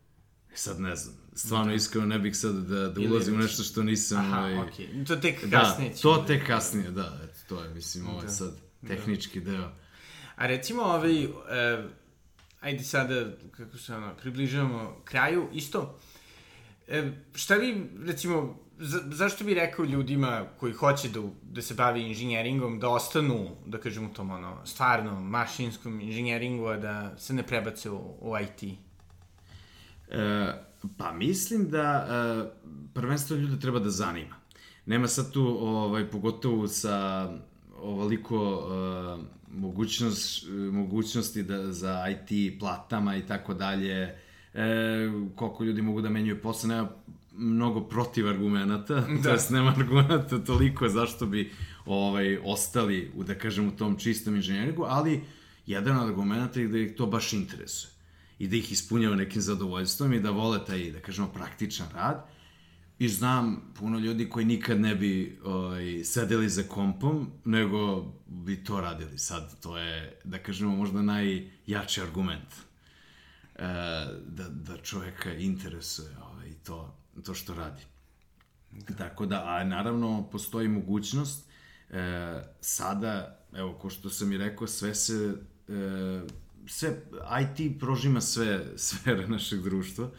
sad 0.54 0.80
ne 0.80 0.96
znam, 0.96 1.16
stvarno 1.34 1.68
da. 1.68 1.74
iskreno 1.74 2.08
ne 2.08 2.20
bih 2.20 2.38
sad 2.38 2.56
da, 2.56 2.90
da 2.90 3.02
ulazim 3.02 3.36
u 3.36 3.38
nešto 3.38 3.64
što 3.64 3.84
nisam... 3.84 4.18
Aha, 4.18 4.40
ovaj... 4.40 4.58
okej, 4.58 4.88
okay. 4.88 5.08
to 5.08 5.16
tek 5.16 5.46
da, 5.46 5.60
kasnije. 5.60 5.90
Da, 5.90 5.98
to 5.98 6.24
tek 6.28 6.48
kasnije, 6.48 6.92
da, 6.92 7.20
eto, 7.24 7.40
to 7.50 7.64
je, 7.64 7.70
mislim, 7.70 8.08
ovo 8.08 8.20
je 8.20 8.26
da. 8.26 8.32
sad 8.32 8.56
da. 8.82 8.88
tehnički 8.88 9.40
da. 9.40 9.52
deo. 9.52 9.72
A 10.36 10.48
recimo, 10.48 10.84
ovaj, 10.84 11.26
uh, 11.26 11.32
ajde 12.62 12.84
sada, 12.84 13.26
kako 13.52 13.78
se 13.78 13.96
ono, 13.96 14.16
približavamo 14.16 15.02
kraju, 15.06 15.48
isto, 15.54 16.00
e, 16.88 17.12
šta 17.36 17.58
bi, 17.58 17.90
recimo, 18.06 18.60
za, 18.78 19.02
zašto 19.12 19.44
bi 19.44 19.54
rekao 19.54 19.86
ljudima 19.86 20.46
koji 20.60 20.74
hoće 20.74 21.10
da, 21.10 21.22
da 21.44 21.62
se 21.62 21.74
bavi 21.74 22.02
inženjeringom, 22.02 22.80
da 22.80 22.90
ostanu, 22.90 23.56
da 23.66 23.78
kažem 23.78 24.06
u 24.06 24.14
tom, 24.14 24.32
ono, 24.32 24.66
stvarno, 24.66 25.22
mašinskom 25.22 26.02
inženjeringu, 26.02 26.66
a 26.66 26.78
da 26.78 27.18
se 27.18 27.34
ne 27.34 27.44
prebace 27.44 27.90
u, 27.90 28.18
u 28.22 28.34
IT? 28.40 28.78
E, 30.12 30.54
pa 30.98 31.14
mislim 31.14 31.70
da 31.70 32.08
e, 32.10 32.72
prvenstveno 32.94 33.44
ljude 33.44 33.60
treba 33.60 33.80
da 33.80 33.90
zanima. 33.90 34.36
Nema 34.86 35.08
sad 35.08 35.32
tu, 35.32 35.58
ovaj, 35.62 36.10
pogotovo 36.10 36.68
sa 36.68 37.30
ovoliko 37.82 38.38
e, 38.38 39.42
mogućnost, 39.54 40.46
mogućnosti 40.72 41.44
da, 41.44 41.72
za 41.72 42.06
IT 42.10 42.60
platama 42.60 43.16
i 43.16 43.22
tako 43.22 43.54
dalje, 43.54 44.16
e, 44.54 45.12
koliko 45.36 45.64
ljudi 45.64 45.82
mogu 45.82 46.02
da 46.02 46.10
menjuju 46.10 46.42
posle, 46.42 46.70
nema 46.70 46.90
mnogo 47.34 47.82
protiv 47.82 48.28
argumenta, 48.28 48.94
da. 48.96 49.08
to 49.24 49.30
jest 49.30 49.50
nema 49.50 49.74
argumenta 49.78 50.40
toliko 50.40 50.90
zašto 50.90 51.26
bi 51.26 51.52
ovaj, 51.86 52.38
ostali 52.44 53.12
u, 53.16 53.24
da 53.24 53.36
kažem, 53.36 53.68
u 53.68 53.72
tom 53.72 53.98
čistom 53.98 54.36
inženjeringu, 54.36 54.86
ali 54.88 55.22
jedan 55.68 55.98
od 55.98 56.10
argumenta 56.10 56.60
je 56.60 56.68
da 56.68 56.78
ih 56.78 56.96
to 56.98 57.06
baš 57.06 57.34
interesuje 57.34 58.01
i 58.42 58.48
da 58.48 58.56
ih 58.56 58.72
ispunjava 58.72 59.16
nekim 59.16 59.42
zadovoljstvom 59.42 60.14
i 60.14 60.20
da 60.20 60.32
vole 60.32 60.66
taj, 60.66 60.92
da 60.92 61.00
kažemo, 61.00 61.28
praktičan 61.34 61.88
rad. 61.94 62.26
I 63.00 63.10
znam 63.10 63.74
puno 63.80 64.00
ljudi 64.00 64.30
koji 64.30 64.46
nikad 64.46 64.80
ne 64.80 64.96
bi 64.96 65.40
ovaj, 65.44 66.04
sedeli 66.04 66.50
za 66.50 66.64
kompom, 66.64 67.30
nego 67.46 68.06
bi 68.28 68.64
to 68.64 68.82
radili. 68.82 69.18
Sad, 69.18 69.60
to 69.62 69.78
je, 69.78 70.20
da 70.24 70.40
kažemo, 70.40 70.76
možda 70.76 71.02
najjači 71.02 72.02
argument. 72.02 72.54
E, 73.56 73.64
da, 74.26 74.50
da 74.50 74.78
čoveka 74.78 75.34
interesuje 75.34 76.18
ovaj, 76.32 76.50
to, 76.64 76.98
to 77.24 77.34
što 77.34 77.54
radi. 77.54 77.84
Da. 78.72 78.96
Tako 78.96 79.26
da, 79.26 79.44
a 79.46 79.64
naravno, 79.64 80.30
postoji 80.32 80.68
mogućnost 80.68 81.46
e, 81.90 82.44
sada, 82.62 83.46
evo, 83.54 83.74
ko 83.74 83.90
što 83.90 84.10
sam 84.10 84.32
i 84.32 84.38
rekao, 84.38 84.68
sve 84.68 84.96
se 84.96 85.34
e, 85.68 86.22
sve, 86.68 87.02
IT 87.42 87.80
prožima 87.80 88.22
sve 88.22 88.66
sfere 88.76 89.28
našeg 89.28 89.62
društva. 89.62 90.10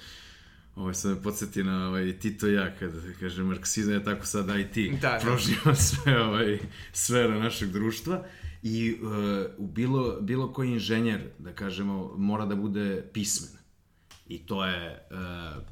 Ovo 0.76 0.94
sad 0.94 1.16
me 1.16 1.22
podsjeti 1.22 1.62
na 1.62 1.88
ovaj, 1.88 2.18
Tito 2.18 2.46
ja, 2.46 2.74
kada 2.78 2.98
kaže 3.20 3.42
marksizam 3.42 3.94
je 3.94 4.04
tako 4.04 4.26
sad 4.26 4.46
IT 4.58 5.00
da, 5.00 5.10
da. 5.10 5.18
prožima 5.22 5.74
sve 5.88 6.22
ovaj, 6.22 6.58
sfere 6.92 7.38
našeg 7.40 7.70
društva 7.70 8.24
i 8.62 8.96
uh, 9.02 9.08
u 9.58 9.66
bilo, 9.66 10.20
bilo 10.20 10.52
koji 10.52 10.70
inženjer, 10.70 11.20
da 11.38 11.52
kažemo, 11.52 12.14
mora 12.16 12.46
da 12.46 12.56
bude 12.56 13.04
pismen. 13.12 13.50
I 14.28 14.38
to 14.38 14.64
je 14.66 15.06
uh, 15.10 15.62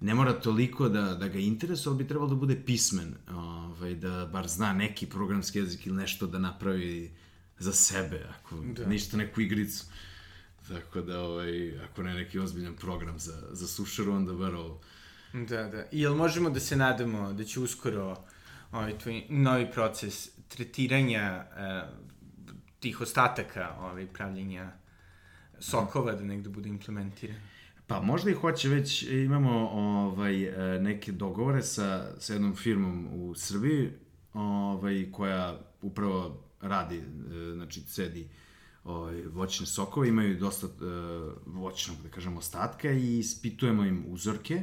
ne 0.00 0.14
mora 0.14 0.32
toliko 0.32 0.88
da, 0.88 1.14
da 1.14 1.28
ga 1.28 1.38
interesuje, 1.38 1.90
ali 1.90 1.98
bi 1.98 2.08
trebalo 2.08 2.30
da 2.30 2.36
bude 2.36 2.62
pismen, 2.66 3.14
ovaj, 3.30 3.94
da 3.94 4.28
bar 4.32 4.48
zna 4.48 4.72
neki 4.72 5.06
programski 5.06 5.58
jezik 5.58 5.86
ili 5.86 5.96
nešto 5.96 6.26
da 6.26 6.38
napravi 6.38 7.10
za 7.58 7.72
sebe, 7.72 8.26
ako 8.38 8.56
da. 8.56 8.86
ništa 8.86 9.16
neku 9.16 9.40
igricu. 9.40 9.84
Tako 10.68 11.00
da, 11.00 11.20
ovaj, 11.20 11.80
ako 11.84 12.02
ne 12.02 12.14
neki 12.14 12.38
ozbiljan 12.38 12.76
program 12.76 13.18
za, 13.18 13.42
za 13.50 13.66
sušaru, 13.66 14.12
onda 14.12 14.32
bar 14.32 14.54
ovo. 14.54 14.80
Da, 15.32 15.62
da. 15.62 15.84
I 15.92 16.00
jel 16.00 16.14
možemo 16.14 16.50
da 16.50 16.60
se 16.60 16.76
nadamo 16.76 17.32
da 17.32 17.44
će 17.44 17.60
uskoro 17.60 18.16
ovaj 18.72 18.98
tvoj 18.98 19.26
novi 19.28 19.70
proces 19.72 20.28
tretiranja 20.48 21.44
uh, 21.50 22.08
tih 22.80 23.00
ostataka 23.00 23.76
ovaj, 23.80 24.06
pravljenja 24.06 24.72
sokova 25.58 26.12
da 26.12 26.24
negde 26.24 26.48
bude 26.48 26.68
implementiran? 26.68 27.36
Pa 27.86 28.00
možda 28.00 28.30
i 28.30 28.34
hoće 28.34 28.68
već, 28.68 29.02
imamo 29.02 29.68
ovaj, 29.68 30.42
e, 30.42 30.80
neke 30.80 31.12
dogovore 31.12 31.62
sa, 31.62 32.06
sa 32.18 32.32
jednom 32.32 32.56
firmom 32.56 33.08
u 33.12 33.34
Srbiji 33.34 33.90
ovaj, 34.34 35.06
koja 35.12 35.60
upravo 35.82 36.47
radi, 36.60 36.96
e, 36.96 37.02
znači 37.54 37.82
cedi 37.82 38.28
ovaj, 38.84 39.22
voćne 39.22 39.66
sokove, 39.66 40.08
imaju 40.08 40.38
dosta 40.38 40.66
uh, 40.66 40.72
voćnog, 41.46 41.96
da 42.02 42.08
kažemo, 42.08 42.38
ostatka 42.38 42.90
i 42.90 43.18
ispitujemo 43.18 43.84
im 43.84 44.04
uzorke 44.08 44.62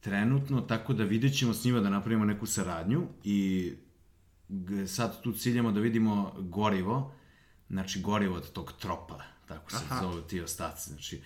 trenutno, 0.00 0.60
tako 0.60 0.92
da 0.92 1.04
vidjet 1.04 1.38
ćemo 1.38 1.54
s 1.54 1.64
njima 1.64 1.80
da 1.80 1.90
napravimo 1.90 2.24
neku 2.24 2.46
saradnju 2.46 3.02
i 3.24 3.72
sad 4.86 5.22
tu 5.22 5.32
ciljamo 5.32 5.72
da 5.72 5.80
vidimo 5.80 6.34
gorivo, 6.38 7.14
znači 7.70 8.00
gorivo 8.00 8.36
od 8.36 8.52
tog 8.52 8.72
tropa, 8.72 9.22
tako 9.48 9.70
se 9.70 9.84
Aha. 9.90 10.00
zove 10.00 10.22
ti 10.22 10.40
ostaci, 10.40 10.90
znači 10.90 11.22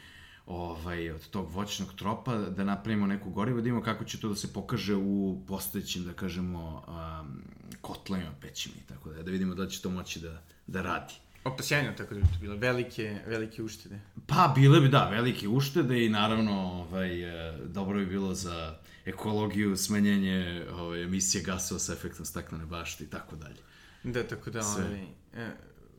ovaj, 0.46 1.10
od 1.10 1.28
tog 1.28 1.50
voćnog 1.50 1.94
tropa, 1.94 2.36
da 2.36 2.64
napravimo 2.64 3.06
neku 3.06 3.30
gorivo, 3.30 3.56
da 3.56 3.62
vidimo 3.62 3.82
kako 3.82 4.04
će 4.04 4.20
to 4.20 4.28
da 4.28 4.34
se 4.34 4.52
pokaže 4.52 4.94
u 4.94 5.42
postojećim, 5.48 6.04
da 6.04 6.12
kažemo, 6.12 6.84
um, 6.88 7.42
kotlanima, 7.80 8.30
pećima 8.40 8.74
i 8.84 8.88
tako 8.88 9.10
da, 9.10 9.22
da 9.22 9.30
vidimo 9.30 9.54
da 9.54 9.68
će 9.68 9.82
to 9.82 9.90
moći 9.90 10.20
da, 10.20 10.42
da 10.66 10.82
radi. 10.82 11.14
Opa, 11.44 11.62
sjajno, 11.62 11.92
tako 11.96 12.14
da 12.14 12.20
bi 12.20 12.26
to 12.26 12.38
bilo 12.40 12.56
velike, 12.56 13.18
velike 13.26 13.62
uštede. 13.62 14.00
Pa, 14.26 14.52
bile 14.54 14.80
bi, 14.80 14.88
da, 14.88 15.08
velike 15.08 15.48
uštede 15.48 16.04
i 16.04 16.08
naravno, 16.08 16.52
ovaj, 16.52 17.22
e, 17.22 17.58
dobro 17.66 17.98
bi 17.98 18.06
bilo 18.06 18.34
za 18.34 18.78
ekologiju, 19.04 19.76
smanjenje 19.76 20.66
ovaj, 20.72 21.02
emisije 21.02 21.42
gasova 21.42 21.78
sa 21.80 21.92
efektom 21.92 22.26
staklene 22.26 22.66
bašte 22.66 23.04
i 23.04 23.06
tako 23.06 23.36
dalje. 23.36 23.60
Da, 24.02 24.22
tako 24.22 24.50
da, 24.50 24.62
Sve. 24.62 24.84
ovaj, 24.84 25.02
e, 25.34 25.50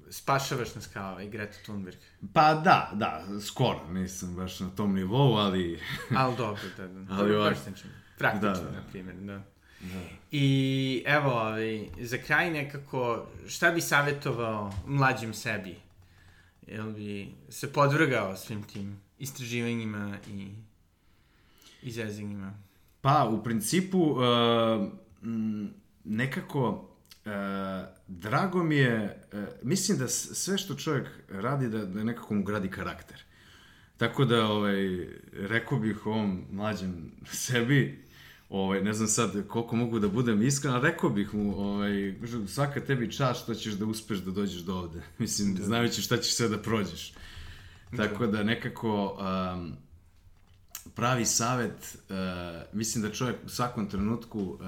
spašavaš 0.10 0.76
nas 0.76 0.88
kao 0.88 1.12
ovaj 1.12 1.28
Greta 1.28 1.58
Thunberg. 1.64 1.98
Pa 2.34 2.54
da, 2.54 2.92
da, 2.94 3.26
skoro, 3.42 3.88
nisam 3.90 4.36
baš 4.36 4.60
na 4.60 4.70
tom 4.70 4.96
nivou, 4.96 5.34
ali... 5.34 5.80
ali 6.18 6.38
dobro, 6.38 6.62
da, 6.78 6.88
da. 6.88 7.06
ali 7.16 7.36
ovak... 7.36 7.58
Praktično, 8.18 8.50
da, 8.50 8.64
da. 8.64 8.72
na 8.72 8.84
primjer, 8.92 9.16
da. 9.16 9.44
Da. 9.82 10.02
I 10.32 11.04
evo, 11.06 11.32
ovaj, 11.32 11.90
za 12.00 12.18
kraj 12.18 12.52
nekako, 12.52 13.28
šta 13.48 13.72
bi 13.72 13.82
savjetovao 13.82 14.74
mlađim 14.86 15.34
sebi? 15.34 15.76
Jel 16.68 16.92
bi 16.92 17.36
se 17.50 17.74
podvrgao 17.74 18.36
svim 18.36 18.64
tim 18.64 19.00
istraživanjima 19.20 20.18
i 20.30 20.48
izrezinjima? 21.82 22.54
Pa, 23.02 23.30
u 23.32 23.44
principu, 23.44 24.00
uh, 24.00 24.20
nekako, 26.04 26.90
drago 28.08 28.64
mi 28.64 28.76
je, 28.76 29.28
uh, 29.34 29.40
mislim 29.64 29.98
da 29.98 30.08
sve 30.08 30.58
što 30.58 30.76
čovjek 30.76 31.08
radi, 31.30 31.70
da, 31.70 31.86
da 31.86 32.04
nekako 32.04 32.34
mu 32.34 32.44
gradi 32.44 32.70
karakter. 32.70 33.24
Tako 33.98 34.26
da, 34.26 34.46
ovaj, 34.46 35.08
rekao 35.34 35.80
bih 35.80 36.06
ovom 36.06 36.46
mlađem 36.52 37.12
sebi, 37.32 38.08
Ovaj, 38.50 38.82
ne 38.82 38.94
znam 38.94 39.08
sad 39.08 39.48
koliko 39.48 39.76
mogu 39.76 40.00
da 40.00 40.08
budem 40.08 40.42
iskren, 40.42 40.74
ali 40.74 40.84
rekao 40.84 41.10
bih 41.10 41.34
mu, 41.34 41.60
ovaj, 41.60 42.16
svaka 42.48 42.80
tebi 42.80 43.12
čast 43.12 43.44
što 43.44 43.56
ćeš 43.56 43.74
da 43.74 43.86
uspeš 43.86 44.18
da 44.18 44.32
dođeš 44.32 44.62
do 44.62 44.76
ovde. 44.76 45.02
Mislim, 45.20 45.56
da. 45.56 45.64
znajući 45.64 46.02
šta 46.02 46.18
ćeš 46.18 46.34
sve 46.34 46.48
da 46.48 46.58
prođeš. 46.58 47.14
Da. 47.92 48.08
Tako 48.08 48.28
da 48.28 48.44
nekako 48.44 49.18
um, 49.20 49.74
pravi 50.96 51.26
savet, 51.26 51.98
uh, 52.10 52.16
mislim 52.74 53.02
da 53.02 53.12
čovjek 53.12 53.38
u 53.46 53.50
svakom 53.50 53.90
trenutku 53.90 54.40
uh, 54.40 54.60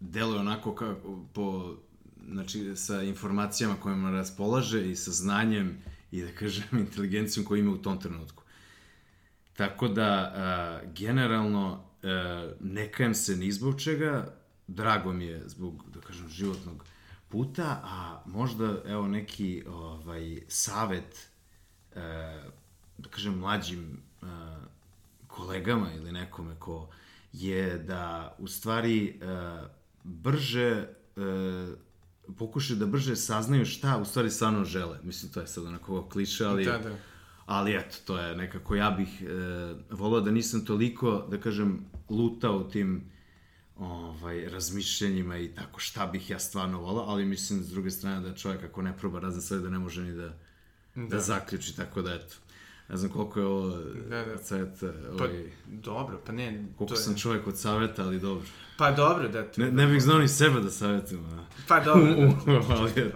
deluje 0.00 0.40
onako 0.40 0.74
kako, 0.74 1.26
po, 1.32 1.76
znači, 2.28 2.76
sa 2.76 3.02
informacijama 3.02 3.74
kojima 3.74 4.10
raspolaže 4.10 4.90
i 4.90 4.96
sa 4.96 5.10
znanjem 5.10 5.78
i 6.10 6.22
da 6.22 6.32
kažem 6.32 6.78
inteligencijom 6.78 7.46
koju 7.46 7.60
ima 7.60 7.72
u 7.72 7.82
tom 7.82 8.00
trenutku. 8.00 8.42
Tako 9.56 9.88
da, 9.88 10.32
uh, 10.84 10.92
generalno, 10.92 11.84
e, 12.02 12.08
ne 12.60 12.92
kajem 12.92 13.14
se 13.14 13.36
ni 13.36 13.52
zbog 13.52 13.80
čega, 13.80 14.34
drago 14.66 15.12
mi 15.12 15.24
je 15.24 15.48
zbog, 15.48 15.84
da 15.94 16.00
kažem, 16.00 16.28
životnog 16.28 16.84
puta, 17.28 17.80
a 17.84 18.22
možda, 18.26 18.82
evo, 18.86 19.08
neki 19.08 19.64
ovaj, 19.68 20.40
savet, 20.48 21.28
e, 21.94 22.00
da 22.98 23.08
kažem, 23.10 23.38
mlađim 23.38 24.02
e, 24.22 24.26
kolegama 25.26 25.92
ili 25.92 26.12
nekome 26.12 26.54
ko 26.58 26.88
je 27.32 27.78
da, 27.78 28.36
u 28.38 28.48
stvari, 28.48 29.08
e, 29.08 29.16
brže 30.06 30.68
e, 30.70 30.86
pokušaju 32.38 32.78
da 32.78 32.86
brže 32.86 33.16
saznaju 33.16 33.66
šta 33.66 33.98
u 33.98 34.04
stvari 34.04 34.30
stvarno 34.30 34.64
žele. 34.64 34.98
Mislim, 35.02 35.32
to 35.32 35.40
je 35.40 35.46
sad 35.46 35.64
onako 35.64 36.08
kliše, 36.08 36.44
ali... 36.44 36.64
Da, 36.64 36.78
da. 36.78 36.96
Ali 37.46 37.76
eto, 37.76 37.96
to 38.04 38.18
je 38.18 38.36
nekako, 38.36 38.74
ja 38.74 38.90
bih 38.90 39.22
e, 39.22 39.26
volao 39.90 40.20
da 40.20 40.30
nisam 40.30 40.64
toliko, 40.64 41.26
da 41.30 41.40
kažem, 41.40 41.84
lutao 42.10 42.64
tim 42.64 43.10
ovaj, 43.76 44.48
razmišljenjima 44.48 45.38
i 45.38 45.54
tako 45.54 45.80
šta 45.80 46.06
bih 46.06 46.30
ja 46.30 46.38
stvarno 46.38 46.80
volao, 46.80 47.04
ali 47.04 47.24
mislim 47.24 47.62
s 47.62 47.70
druge 47.70 47.90
strane 47.90 48.28
da 48.28 48.34
čovjek 48.34 48.64
ako 48.64 48.82
ne 48.82 48.96
proba 48.96 49.20
razne 49.20 49.42
stvari 49.42 49.62
da 49.62 49.70
ne 49.70 49.78
može 49.78 50.02
ni 50.02 50.12
da, 50.12 50.38
da. 50.94 51.06
da 51.06 51.20
zaključi, 51.20 51.76
tako 51.76 52.02
da 52.02 52.14
eto. 52.14 52.34
Ne 52.88 52.96
znam 52.96 53.12
koliko 53.12 53.40
je 53.40 53.46
ovo 53.46 53.68
da, 54.08 54.24
da. 54.24 54.38
savjeta. 54.38 54.92
Pa, 55.18 55.24
ovaj, 55.24 55.50
dobro, 55.66 56.20
pa 56.26 56.32
ne... 56.32 56.64
Koliko 56.78 56.94
to 56.94 57.00
sam 57.00 57.12
je... 57.12 57.18
čovjek 57.18 57.46
od 57.46 57.58
savjeta, 57.58 58.04
ali 58.04 58.20
dobro. 58.20 58.46
Pa 58.76 58.90
dobro, 58.90 59.28
da... 59.28 59.46
Ne, 59.56 59.72
ne 59.72 59.86
bih 59.86 60.02
znao 60.02 60.18
ni 60.18 60.28
sebe 60.28 60.60
da 60.60 60.70
savjetujem. 60.70 61.24
A... 61.24 61.44
Pa 61.68 61.80
dobro. 61.80 62.04
da, 62.46 62.74
ali, 62.76 63.12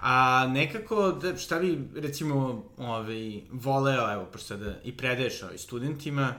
A 0.00 0.46
nekako, 0.46 1.12
da, 1.12 1.36
šta 1.36 1.58
bi, 1.58 1.88
recimo, 1.94 2.64
ovaj, 2.76 3.40
voleo, 3.50 4.12
evo, 4.12 4.24
pošto 4.32 4.46
sada 4.46 4.74
i 4.84 4.96
predaješ 4.96 5.42
ovaj, 5.42 5.58
studentima, 5.58 6.34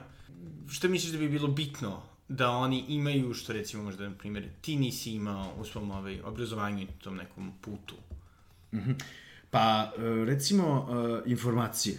šta 0.68 0.88
misliš 0.88 1.12
da 1.12 1.18
bi 1.18 1.28
bilo 1.28 1.48
bitno 1.48 2.02
da 2.28 2.50
oni 2.50 2.84
imaju, 2.88 3.34
što 3.34 3.52
recimo 3.52 3.82
možda, 3.82 4.08
na 4.08 4.14
primjer, 4.18 4.48
ti 4.60 4.76
nisi 4.76 5.12
imao 5.12 5.52
u 5.60 5.64
svom 5.64 5.90
ovaj, 5.90 6.20
obrazovanju 6.20 6.82
i 6.82 6.86
tom 6.86 7.16
nekom 7.16 7.52
putu? 7.60 7.94
Mm 8.72 8.78
-hmm. 8.78 8.94
Pa, 9.50 9.92
e, 9.98 10.24
recimo, 10.24 10.88
e, 11.26 11.30
informacije. 11.30 11.98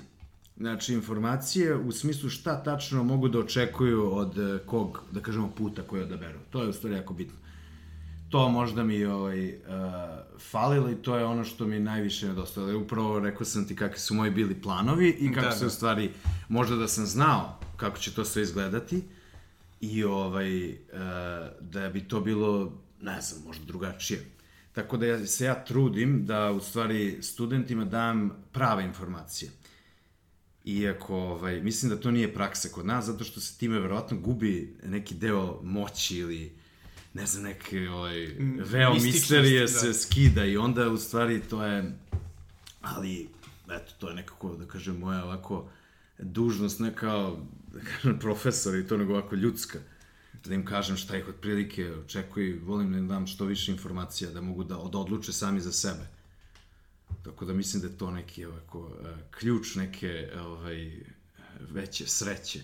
Znači, 0.59 0.93
informacije 0.93 1.75
u 1.75 1.91
smislu 1.91 2.29
šta 2.29 2.63
tačno 2.63 3.03
mogu 3.03 3.27
da 3.27 3.39
očekuju 3.39 4.15
od 4.15 4.37
e, 4.37 4.59
kog, 4.65 5.03
da 5.11 5.19
kažemo, 5.19 5.51
puta 5.57 5.81
koji 5.81 6.03
odaberu. 6.03 6.39
To 6.49 6.63
je 6.63 6.69
u 6.69 6.73
stvari 6.73 6.95
jako 6.95 7.13
bitno. 7.13 7.37
To 8.29 8.49
možda 8.49 8.83
mi 8.83 9.05
ovaj, 9.05 9.47
uh, 9.47 9.53
falilo 10.39 10.89
i 10.89 10.95
to 10.95 11.17
je 11.17 11.25
ono 11.25 11.43
što 11.43 11.67
mi 11.67 11.79
najviše 11.79 12.27
nedostalo. 12.27 12.77
Upravo 12.77 13.19
rekao 13.19 13.45
sam 13.45 13.67
ti 13.67 13.75
kakvi 13.75 13.99
su 13.99 14.13
moji 14.13 14.31
bili 14.31 14.61
planovi 14.61 15.09
i 15.09 15.33
kako 15.33 15.45
da, 15.45 15.51
se 15.51 15.59
da. 15.59 15.67
u 15.67 15.69
stvari, 15.69 16.11
možda 16.49 16.75
da 16.75 16.87
sam 16.87 17.05
znao 17.05 17.59
kako 17.77 17.97
će 17.97 18.13
to 18.13 18.25
sve 18.25 18.41
izgledati 18.41 19.03
i 19.81 20.03
ovaj, 20.03 20.69
uh, 20.69 20.75
da 21.59 21.89
bi 21.89 22.07
to 22.07 22.21
bilo, 22.21 22.73
ne 23.01 23.21
znam, 23.21 23.43
možda 23.45 23.65
drugačije. 23.65 24.25
Tako 24.71 24.97
da 24.97 25.05
ja, 25.05 25.25
se 25.25 25.45
ja 25.45 25.63
trudim 25.65 26.25
da 26.25 26.51
u 26.51 26.59
stvari 26.59 27.17
studentima 27.21 27.85
dam 27.85 28.31
prave 28.51 28.83
informacije. 28.83 29.51
Iako, 30.65 31.15
ovaj, 31.15 31.61
mislim 31.61 31.89
da 31.89 31.99
to 31.99 32.11
nije 32.11 32.33
praksa 32.33 32.69
kod 32.69 32.85
nas, 32.85 33.05
zato 33.05 33.23
što 33.23 33.41
se 33.41 33.57
time 33.57 33.79
verovatno 33.79 34.17
gubi 34.17 34.73
neki 34.83 35.15
deo 35.15 35.59
moći 35.63 36.17
ili 36.17 36.51
ne 37.13 37.25
znam, 37.25 37.43
neke 37.43 37.89
ovaj, 37.89 38.27
veo 38.71 38.93
misterije 38.93 39.61
da. 39.61 39.67
se 39.67 39.93
skida 39.93 40.45
i 40.45 40.57
onda 40.57 40.89
u 40.89 40.97
stvari 40.97 41.41
to 41.49 41.65
je, 41.65 41.97
ali 42.81 43.29
eto, 43.71 43.93
to 43.99 44.09
je 44.09 44.15
nekako, 44.15 44.55
da 44.55 44.65
kažem, 44.65 44.97
moja 44.97 45.23
ovako 45.23 45.69
dužnost, 46.19 46.79
ne 46.79 46.95
kao, 46.95 47.45
da 47.73 47.79
kažem, 47.79 48.19
profesor 48.19 48.75
i 48.75 48.87
to 48.87 48.97
nego 48.97 49.13
ovako 49.13 49.35
ljudska, 49.35 49.79
da 50.45 50.53
im 50.53 50.65
kažem 50.65 50.97
šta 50.97 51.17
ih 51.17 51.27
otprilike 51.27 51.91
očekuje, 51.91 52.59
volim 52.63 52.91
da 52.91 52.97
im 52.97 53.07
dam 53.07 53.27
što 53.27 53.45
više 53.45 53.71
informacija, 53.71 54.31
da 54.31 54.41
mogu 54.41 54.63
da, 54.63 54.75
da 54.75 54.97
odluče 54.97 55.33
sami 55.33 55.61
za 55.61 55.71
sebe. 55.71 56.18
Tako 57.29 57.45
da 57.45 57.53
mislim 57.53 57.81
da 57.81 57.87
je 57.87 57.97
to 57.97 58.11
neki 58.11 58.45
ovako 58.45 58.91
e, 59.03 59.07
ključ 59.31 59.75
neke 59.75 60.29
ovaj, 60.39 60.91
veće 61.59 62.07
sreće. 62.07 62.59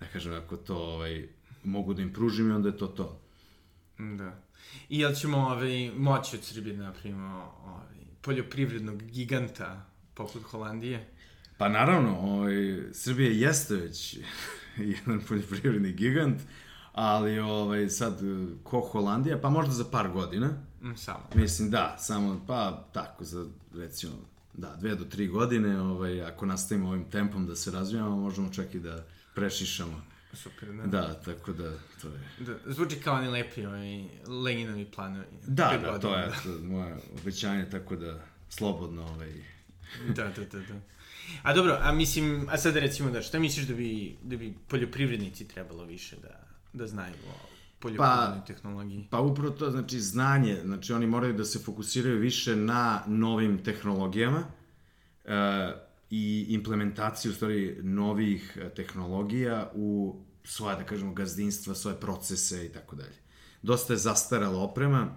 Da 0.00 0.06
kažem, 0.06 0.34
ako 0.34 0.56
to 0.56 0.76
ovaj, 0.76 1.28
mogu 1.64 1.94
da 1.94 2.02
im 2.02 2.12
pružim 2.12 2.50
i 2.50 2.52
onda 2.52 2.68
je 2.68 2.76
to 2.76 2.86
to. 2.86 3.20
Da. 3.98 4.40
I 4.88 4.98
jel 4.98 5.14
ćemo 5.14 5.38
ovaj, 5.38 5.90
moći 5.96 6.36
od 6.36 6.44
Srbije 6.44 6.76
da 6.76 6.82
napravimo 6.82 7.52
ovaj, 7.64 7.94
poljoprivrednog 8.20 9.02
giganta 9.02 9.86
poput 10.14 10.42
Holandije? 10.42 11.08
Pa 11.58 11.68
naravno, 11.68 12.18
ovaj, 12.18 12.54
Srbija 12.92 13.30
jeste 13.30 13.74
već 13.74 14.18
jedan 14.94 15.20
poljoprivredni 15.28 15.92
gigant, 15.92 16.40
ali 16.92 17.38
ovaj, 17.38 17.88
sad, 17.88 18.20
ko 18.62 18.80
Holandija, 18.80 19.40
pa 19.40 19.50
možda 19.50 19.72
za 19.72 19.84
par 19.84 20.08
godina. 20.08 20.50
Mm, 20.84 20.96
samo. 20.96 21.28
Mislim, 21.34 21.70
da, 21.70 21.96
samo, 21.98 22.44
pa 22.46 22.84
tako, 22.92 23.24
za, 23.24 23.46
recimo, 23.74 24.12
da, 24.54 24.76
dve 24.76 24.94
do 24.94 25.04
tri 25.04 25.28
godine, 25.28 25.80
ovaj, 25.80 26.22
ako 26.22 26.46
nastavimo 26.46 26.88
ovim 26.88 27.10
tempom 27.10 27.46
da 27.46 27.56
se 27.56 27.70
razvijamo, 27.70 28.16
možemo 28.16 28.52
čak 28.52 28.74
i 28.74 28.80
da 28.80 29.04
prešišamo. 29.34 30.02
Super, 30.32 30.68
da. 30.68 30.86
Da, 30.86 31.14
tako 31.14 31.52
da, 31.52 31.72
to 32.02 32.08
je... 32.08 32.46
Da, 32.46 32.72
zvuči 32.72 33.00
kao 33.00 33.14
oni 33.14 33.28
lepi, 33.28 33.66
ovaj, 33.66 34.04
Leninovi 34.26 34.84
planovi. 34.84 35.26
Da, 35.46 35.78
da, 35.82 35.98
to 35.98 36.08
godina, 36.08 36.24
je 36.24 36.32
to, 36.42 36.64
moje 36.64 36.96
obećanje, 37.20 37.70
tako 37.70 37.96
da 37.96 38.20
slobodno, 38.48 39.06
ovaj, 39.06 39.32
Da, 40.08 40.24
da, 40.24 40.44
da, 40.44 40.58
da. 40.58 40.80
A 41.42 41.54
dobro, 41.54 41.78
a 41.80 41.92
mislim, 41.92 42.46
a 42.50 42.58
sad 42.58 42.76
recimo 42.76 43.10
da, 43.10 43.22
šta 43.22 43.38
misliš 43.38 43.66
da 43.66 43.74
bi, 43.74 44.16
da 44.22 44.36
bi 44.36 44.54
poljoprivrednici 44.68 45.48
trebalo 45.48 45.84
više 45.84 46.16
da, 46.16 46.46
da 46.72 46.86
znaju 46.86 47.14
o 47.28 47.53
poljoprivrednoj 47.78 48.38
Pa- 48.38 48.44
tehnologiji? 48.46 49.08
Pa 49.10 49.20
upravo 49.20 49.50
to, 49.50 49.70
znači 49.70 50.00
znanje, 50.00 50.60
znači 50.64 50.92
oni 50.92 51.06
moraju 51.06 51.34
da 51.34 51.44
se 51.44 51.58
fokusiraju 51.58 52.18
više 52.18 52.56
na 52.56 53.02
novim 53.06 53.64
tehnologijama 53.64 54.42
e, 55.24 55.72
i 56.10 56.46
implementaciju, 56.48 57.32
u 57.32 57.34
stvari, 57.34 57.78
novih 57.82 58.58
e, 58.60 58.74
tehnologija 58.74 59.70
u 59.74 60.16
svoje, 60.44 60.76
da 60.76 60.84
kažemo, 60.84 61.12
gazdinstva, 61.12 61.74
svoje 61.74 62.00
procese 62.00 62.66
i 62.66 62.72
tako 62.72 62.96
dalje. 62.96 63.16
Dosta 63.62 63.92
je 63.92 63.98
zastarala 63.98 64.62
oprema 64.62 65.16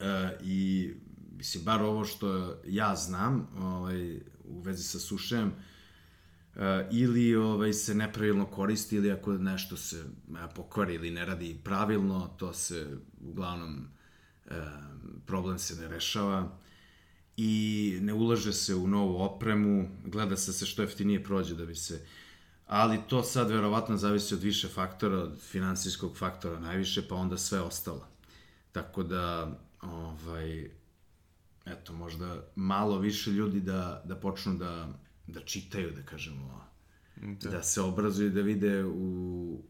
e, 0.00 0.38
i, 0.42 0.90
mislim, 1.36 1.64
bar 1.64 1.82
ovo 1.82 2.04
što 2.04 2.56
ja 2.66 2.96
znam 2.96 3.48
ovaj, 3.58 4.16
u 4.44 4.60
vezi 4.60 4.82
sa 4.82 4.98
sušajem, 4.98 5.48
Uh, 5.48 5.73
ili 6.90 7.36
ovaj, 7.36 7.72
se 7.72 7.94
nepravilno 7.94 8.46
koristi 8.46 8.96
ili 8.96 9.12
ako 9.12 9.32
nešto 9.32 9.76
se 9.76 10.04
uh, 10.28 10.38
pokvari 10.54 10.94
ili 10.94 11.10
ne 11.10 11.24
radi 11.24 11.60
pravilno, 11.64 12.34
to 12.36 12.52
se 12.52 12.96
uglavnom 13.20 13.88
uh, 14.46 14.52
problem 15.26 15.58
se 15.58 15.76
ne 15.76 15.88
rešava 15.88 16.58
i 17.36 17.98
ne 18.02 18.12
ulaže 18.12 18.52
se 18.52 18.74
u 18.74 18.86
novu 18.88 19.22
opremu, 19.22 19.88
gleda 20.04 20.36
se 20.36 20.52
se 20.52 20.66
što 20.66 20.82
jeftinije 20.82 21.24
prođe 21.24 21.54
da 21.54 21.66
bi 21.66 21.74
se 21.74 22.06
ali 22.66 23.00
to 23.08 23.22
sad 23.22 23.50
verovatno 23.50 23.96
zavisi 23.96 24.34
od 24.34 24.42
više 24.42 24.68
faktora, 24.68 25.18
od 25.18 25.40
finansijskog 25.40 26.16
faktora 26.16 26.60
najviše, 26.60 27.08
pa 27.08 27.14
onda 27.14 27.38
sve 27.38 27.60
ostalo. 27.60 28.06
Tako 28.72 29.02
da, 29.02 29.58
ovaj, 29.82 30.70
eto, 31.64 31.92
možda 31.92 32.44
malo 32.54 32.98
više 32.98 33.30
ljudi 33.30 33.60
da, 33.60 34.02
da 34.04 34.16
počnu 34.16 34.54
da, 34.54 34.88
da 35.26 35.40
čitaju, 35.40 35.90
da 35.90 36.02
kažemo, 36.02 36.68
da. 37.16 37.50
da 37.50 37.62
se 37.62 37.80
obrazuju, 37.80 38.30
da 38.30 38.40
vide 38.40 38.84
u, 38.84 39.62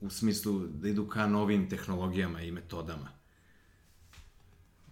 u 0.00 0.10
smislu 0.10 0.66
da 0.66 0.88
idu 0.88 1.06
ka 1.08 1.26
novim 1.26 1.68
tehnologijama 1.68 2.42
i 2.42 2.52
metodama. 2.52 3.08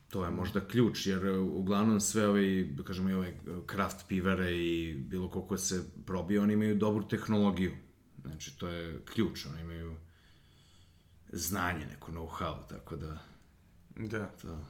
To 0.08 0.24
je 0.24 0.30
možda 0.30 0.68
ključ, 0.68 1.06
jer 1.06 1.28
uglavnom 1.38 2.00
sve 2.00 2.28
ove, 2.28 2.64
da 2.64 2.82
kažemo, 2.82 3.10
i 3.10 3.14
ove 3.14 3.38
kraft 3.66 4.08
pivare 4.08 4.56
i 4.56 4.94
bilo 4.94 5.30
koliko 5.30 5.58
se 5.58 5.84
probije, 6.06 6.40
oni 6.40 6.52
imaju 6.52 6.76
dobru 6.76 7.08
tehnologiju. 7.08 7.72
Znači, 8.22 8.58
to 8.58 8.68
je 8.68 9.00
ključ, 9.04 9.46
oni 9.46 9.60
imaju 9.60 9.96
znanje, 11.32 11.86
neko 11.86 12.12
know-how, 12.12 12.68
tako 12.68 12.96
da... 12.96 13.18
Da. 13.96 14.26
To... 14.42 14.64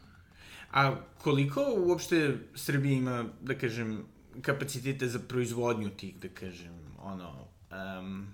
A 0.72 0.96
koliko 1.22 1.64
uopšte 1.76 2.38
Srbija 2.54 2.92
ima, 2.92 3.24
da 3.42 3.58
kažem, 3.58 4.04
kapacitete 4.42 5.08
za 5.08 5.18
proizvodnju 5.18 5.90
tih, 5.90 6.16
da 6.20 6.28
kažem, 6.28 6.74
ono, 7.02 7.48
um, 8.00 8.26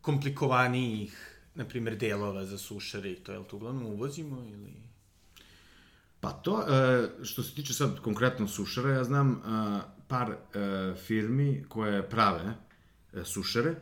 komplikovanijih, 0.00 1.38
na 1.54 1.64
primjer, 1.64 1.96
delova 1.96 2.44
za 2.44 2.58
sušare 2.58 3.10
i 3.10 3.16
to, 3.16 3.32
jel 3.32 3.44
to 3.44 3.56
uglavnom 3.56 3.86
uvozimo 3.86 4.44
ili... 4.44 4.74
Pa 6.20 6.30
to, 6.30 6.62
e, 6.62 7.08
što 7.24 7.42
se 7.42 7.54
tiče 7.54 7.74
sad 7.74 8.00
konkretno 8.00 8.48
sušara, 8.48 8.90
ja 8.90 9.04
znam 9.04 9.32
e, 9.32 9.38
par 10.08 10.30
e, 10.30 10.94
firmi 11.06 11.64
koje 11.68 12.10
prave 12.10 12.54
sušare, 13.24 13.74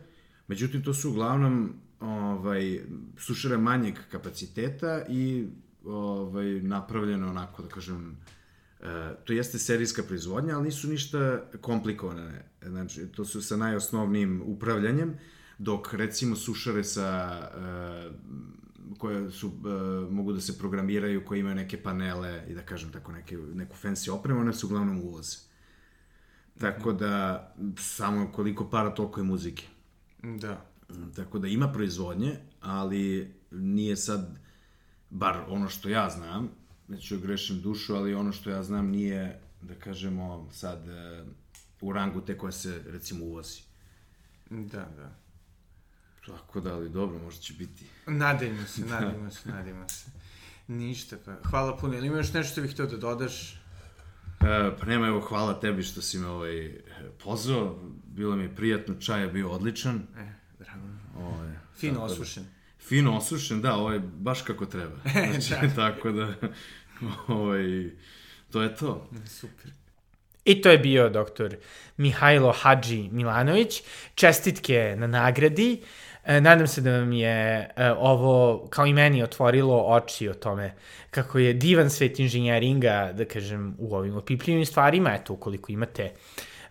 međutim 0.47 0.83
to 0.83 0.93
su 0.93 1.09
uglavnom 1.09 1.73
ovaj, 1.99 2.79
sušare 3.17 3.57
manjeg 3.57 3.95
kapaciteta 4.11 5.05
i 5.09 5.47
ovaj, 5.85 6.45
napravljeno 6.45 7.29
onako, 7.29 7.63
da 7.63 7.69
kažem, 7.69 8.17
to 9.23 9.33
jeste 9.33 9.59
serijska 9.59 10.03
proizvodnja, 10.03 10.55
ali 10.55 10.63
nisu 10.63 10.87
ništa 10.87 11.41
komplikovane. 11.61 12.45
Znači, 12.61 13.07
to 13.07 13.25
su 13.25 13.41
sa 13.41 13.57
najosnovnijim 13.57 14.41
upravljanjem, 14.45 15.17
dok 15.57 15.93
recimo 15.93 16.35
sušare 16.35 16.83
sa 16.83 17.39
e, 17.55 18.11
koje 18.97 19.31
su, 19.31 19.47
uh, 19.47 20.11
mogu 20.11 20.33
da 20.33 20.41
se 20.41 20.57
programiraju, 20.57 21.25
koje 21.25 21.39
imaju 21.39 21.55
neke 21.55 21.83
panele 21.83 22.43
i 22.49 22.53
da 22.53 22.61
kažem 22.61 22.91
tako 22.91 23.11
neke, 23.11 23.37
neku 23.37 23.75
fancy 23.83 24.11
opremu, 24.11 24.39
one 24.39 24.53
su 24.53 24.67
uglavnom 24.67 25.01
uvoze. 25.01 25.37
Tako 26.59 26.93
da, 26.93 27.55
samo 27.77 28.31
koliko 28.31 28.69
para, 28.69 28.89
toliko 28.89 29.19
je 29.19 29.23
muzike. 29.23 29.63
Da. 30.23 30.65
Tako 31.15 31.39
da 31.39 31.47
ima 31.47 31.71
proizvodnje, 31.71 32.35
ali 32.59 33.33
nije 33.51 33.95
sad, 33.95 34.39
bar 35.09 35.43
ono 35.47 35.69
što 35.69 35.89
ja 35.89 36.09
znam, 36.09 36.49
neću 36.91 37.19
grešim 37.19 37.61
dušu, 37.61 37.95
ali 37.95 38.13
ono 38.13 38.31
što 38.31 38.49
ja 38.49 38.63
znam 38.63 38.87
nije, 38.87 39.39
da 39.61 39.75
kažemo, 39.75 40.49
sad 40.53 40.87
uh, 40.87 41.27
u 41.81 41.93
rangu 41.93 42.21
te 42.21 42.37
koje 42.37 42.51
se, 42.51 42.81
recimo, 42.87 43.25
uvozi. 43.25 43.61
Da, 44.49 44.85
da. 44.97 45.15
Tako 46.27 46.61
da, 46.61 46.73
ali 46.73 46.89
dobro, 46.89 47.19
možda 47.19 47.41
će 47.41 47.53
biti. 47.53 47.85
Nadajmo 48.07 48.65
se, 48.67 48.81
nadajmo 48.95 49.31
se, 49.31 49.49
nadajmo 49.49 49.89
se. 49.89 50.11
Ništa, 50.67 51.17
pa 51.25 51.35
hvala 51.49 51.77
puno. 51.77 51.93
Ili 51.97 52.07
ima 52.07 52.17
još 52.17 52.33
nešto 52.33 52.51
što 52.51 52.61
bih 52.61 52.71
htio 52.71 52.85
da 52.85 52.97
dodaš? 52.97 53.53
E, 54.41 54.71
pa 54.79 54.85
nema, 54.85 55.07
evo, 55.07 55.19
hvala 55.19 55.59
tebi 55.59 55.83
što 55.83 56.01
si 56.01 56.17
me 56.17 56.27
ovaj, 56.27 56.71
pozvao. 57.23 57.79
Bilo 58.05 58.35
mi 58.35 58.43
je 58.43 58.55
prijatno, 58.55 58.95
čaj 58.95 59.21
je 59.21 59.27
bio 59.27 59.49
odličan. 59.49 59.95
E, 60.17 60.31
drago. 60.59 60.87
Ovaj, 61.17 61.51
Fino 61.75 61.93
tako 61.93 62.07
da- 62.07 62.13
osušen. 62.13 62.45
Fino 62.79 63.17
osušen, 63.17 63.61
da, 63.61 63.75
ovaj, 63.75 63.99
baš 63.99 64.41
kako 64.41 64.65
treba. 64.65 64.95
Znači, 65.31 65.67
Da. 65.67 65.75
tako 65.75 66.11
da, 66.11 66.33
to 68.51 68.61
je 68.61 68.75
to. 68.75 69.07
Super. 69.25 69.71
I 70.45 70.61
to 70.61 70.69
je 70.69 70.77
bio 70.77 71.09
doktor 71.09 71.55
Mihajlo 71.97 72.51
Hadži 72.51 73.09
Milanović. 73.11 73.81
Čestitke 74.15 74.95
na 74.97 75.07
nagradi. 75.07 75.81
E, 76.25 76.41
nadam 76.41 76.67
se 76.67 76.81
da 76.81 76.91
vam 76.91 77.11
je 77.11 77.69
e, 77.75 77.91
ovo, 77.91 78.67
kao 78.69 78.85
i 78.85 78.93
meni, 78.93 79.23
otvorilo 79.23 79.85
oči 79.87 80.29
o 80.29 80.33
tome 80.33 80.73
kako 81.11 81.39
je 81.39 81.53
divan 81.53 81.89
svet 81.89 82.19
inženjeringa, 82.19 83.11
da 83.13 83.25
kažem, 83.25 83.75
u 83.79 83.95
ovim 83.95 84.15
opipljivim 84.17 84.65
stvarima. 84.65 85.13
Eto, 85.13 85.33
ukoliko 85.33 85.71
imate 85.71 86.11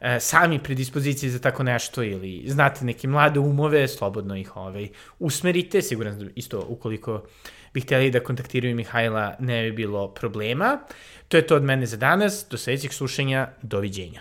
e, 0.01 0.21
sami 0.21 0.59
predispozicije 0.59 1.31
za 1.31 1.39
tako 1.39 1.63
nešto 1.63 2.03
ili 2.03 2.43
znate 2.47 2.85
neke 2.85 3.09
mlade 3.09 3.41
umove, 3.41 3.89
slobodno 3.89 4.37
ih 4.37 4.57
ovaj, 4.57 4.89
usmerite. 5.19 5.83
Siguran 5.83 6.15
sam 6.15 6.27
da 6.27 6.33
isto 6.35 6.65
ukoliko 6.69 7.23
bi 7.75 7.81
hteli 7.81 8.11
da 8.11 8.25
kontaktiraju 8.25 8.77
Mihajla 8.77 9.37
ne 9.39 9.63
bi 9.63 9.73
bilo 9.73 10.09
problema. 10.09 10.79
To 11.29 11.37
je 11.37 11.47
to 11.47 11.57
od 11.57 11.63
mene 11.63 11.87
za 11.87 11.97
danas. 11.97 12.47
Do 12.51 12.59
sledećeg 12.59 12.93
slušanja. 12.93 13.49
Doviđenja. 13.63 14.19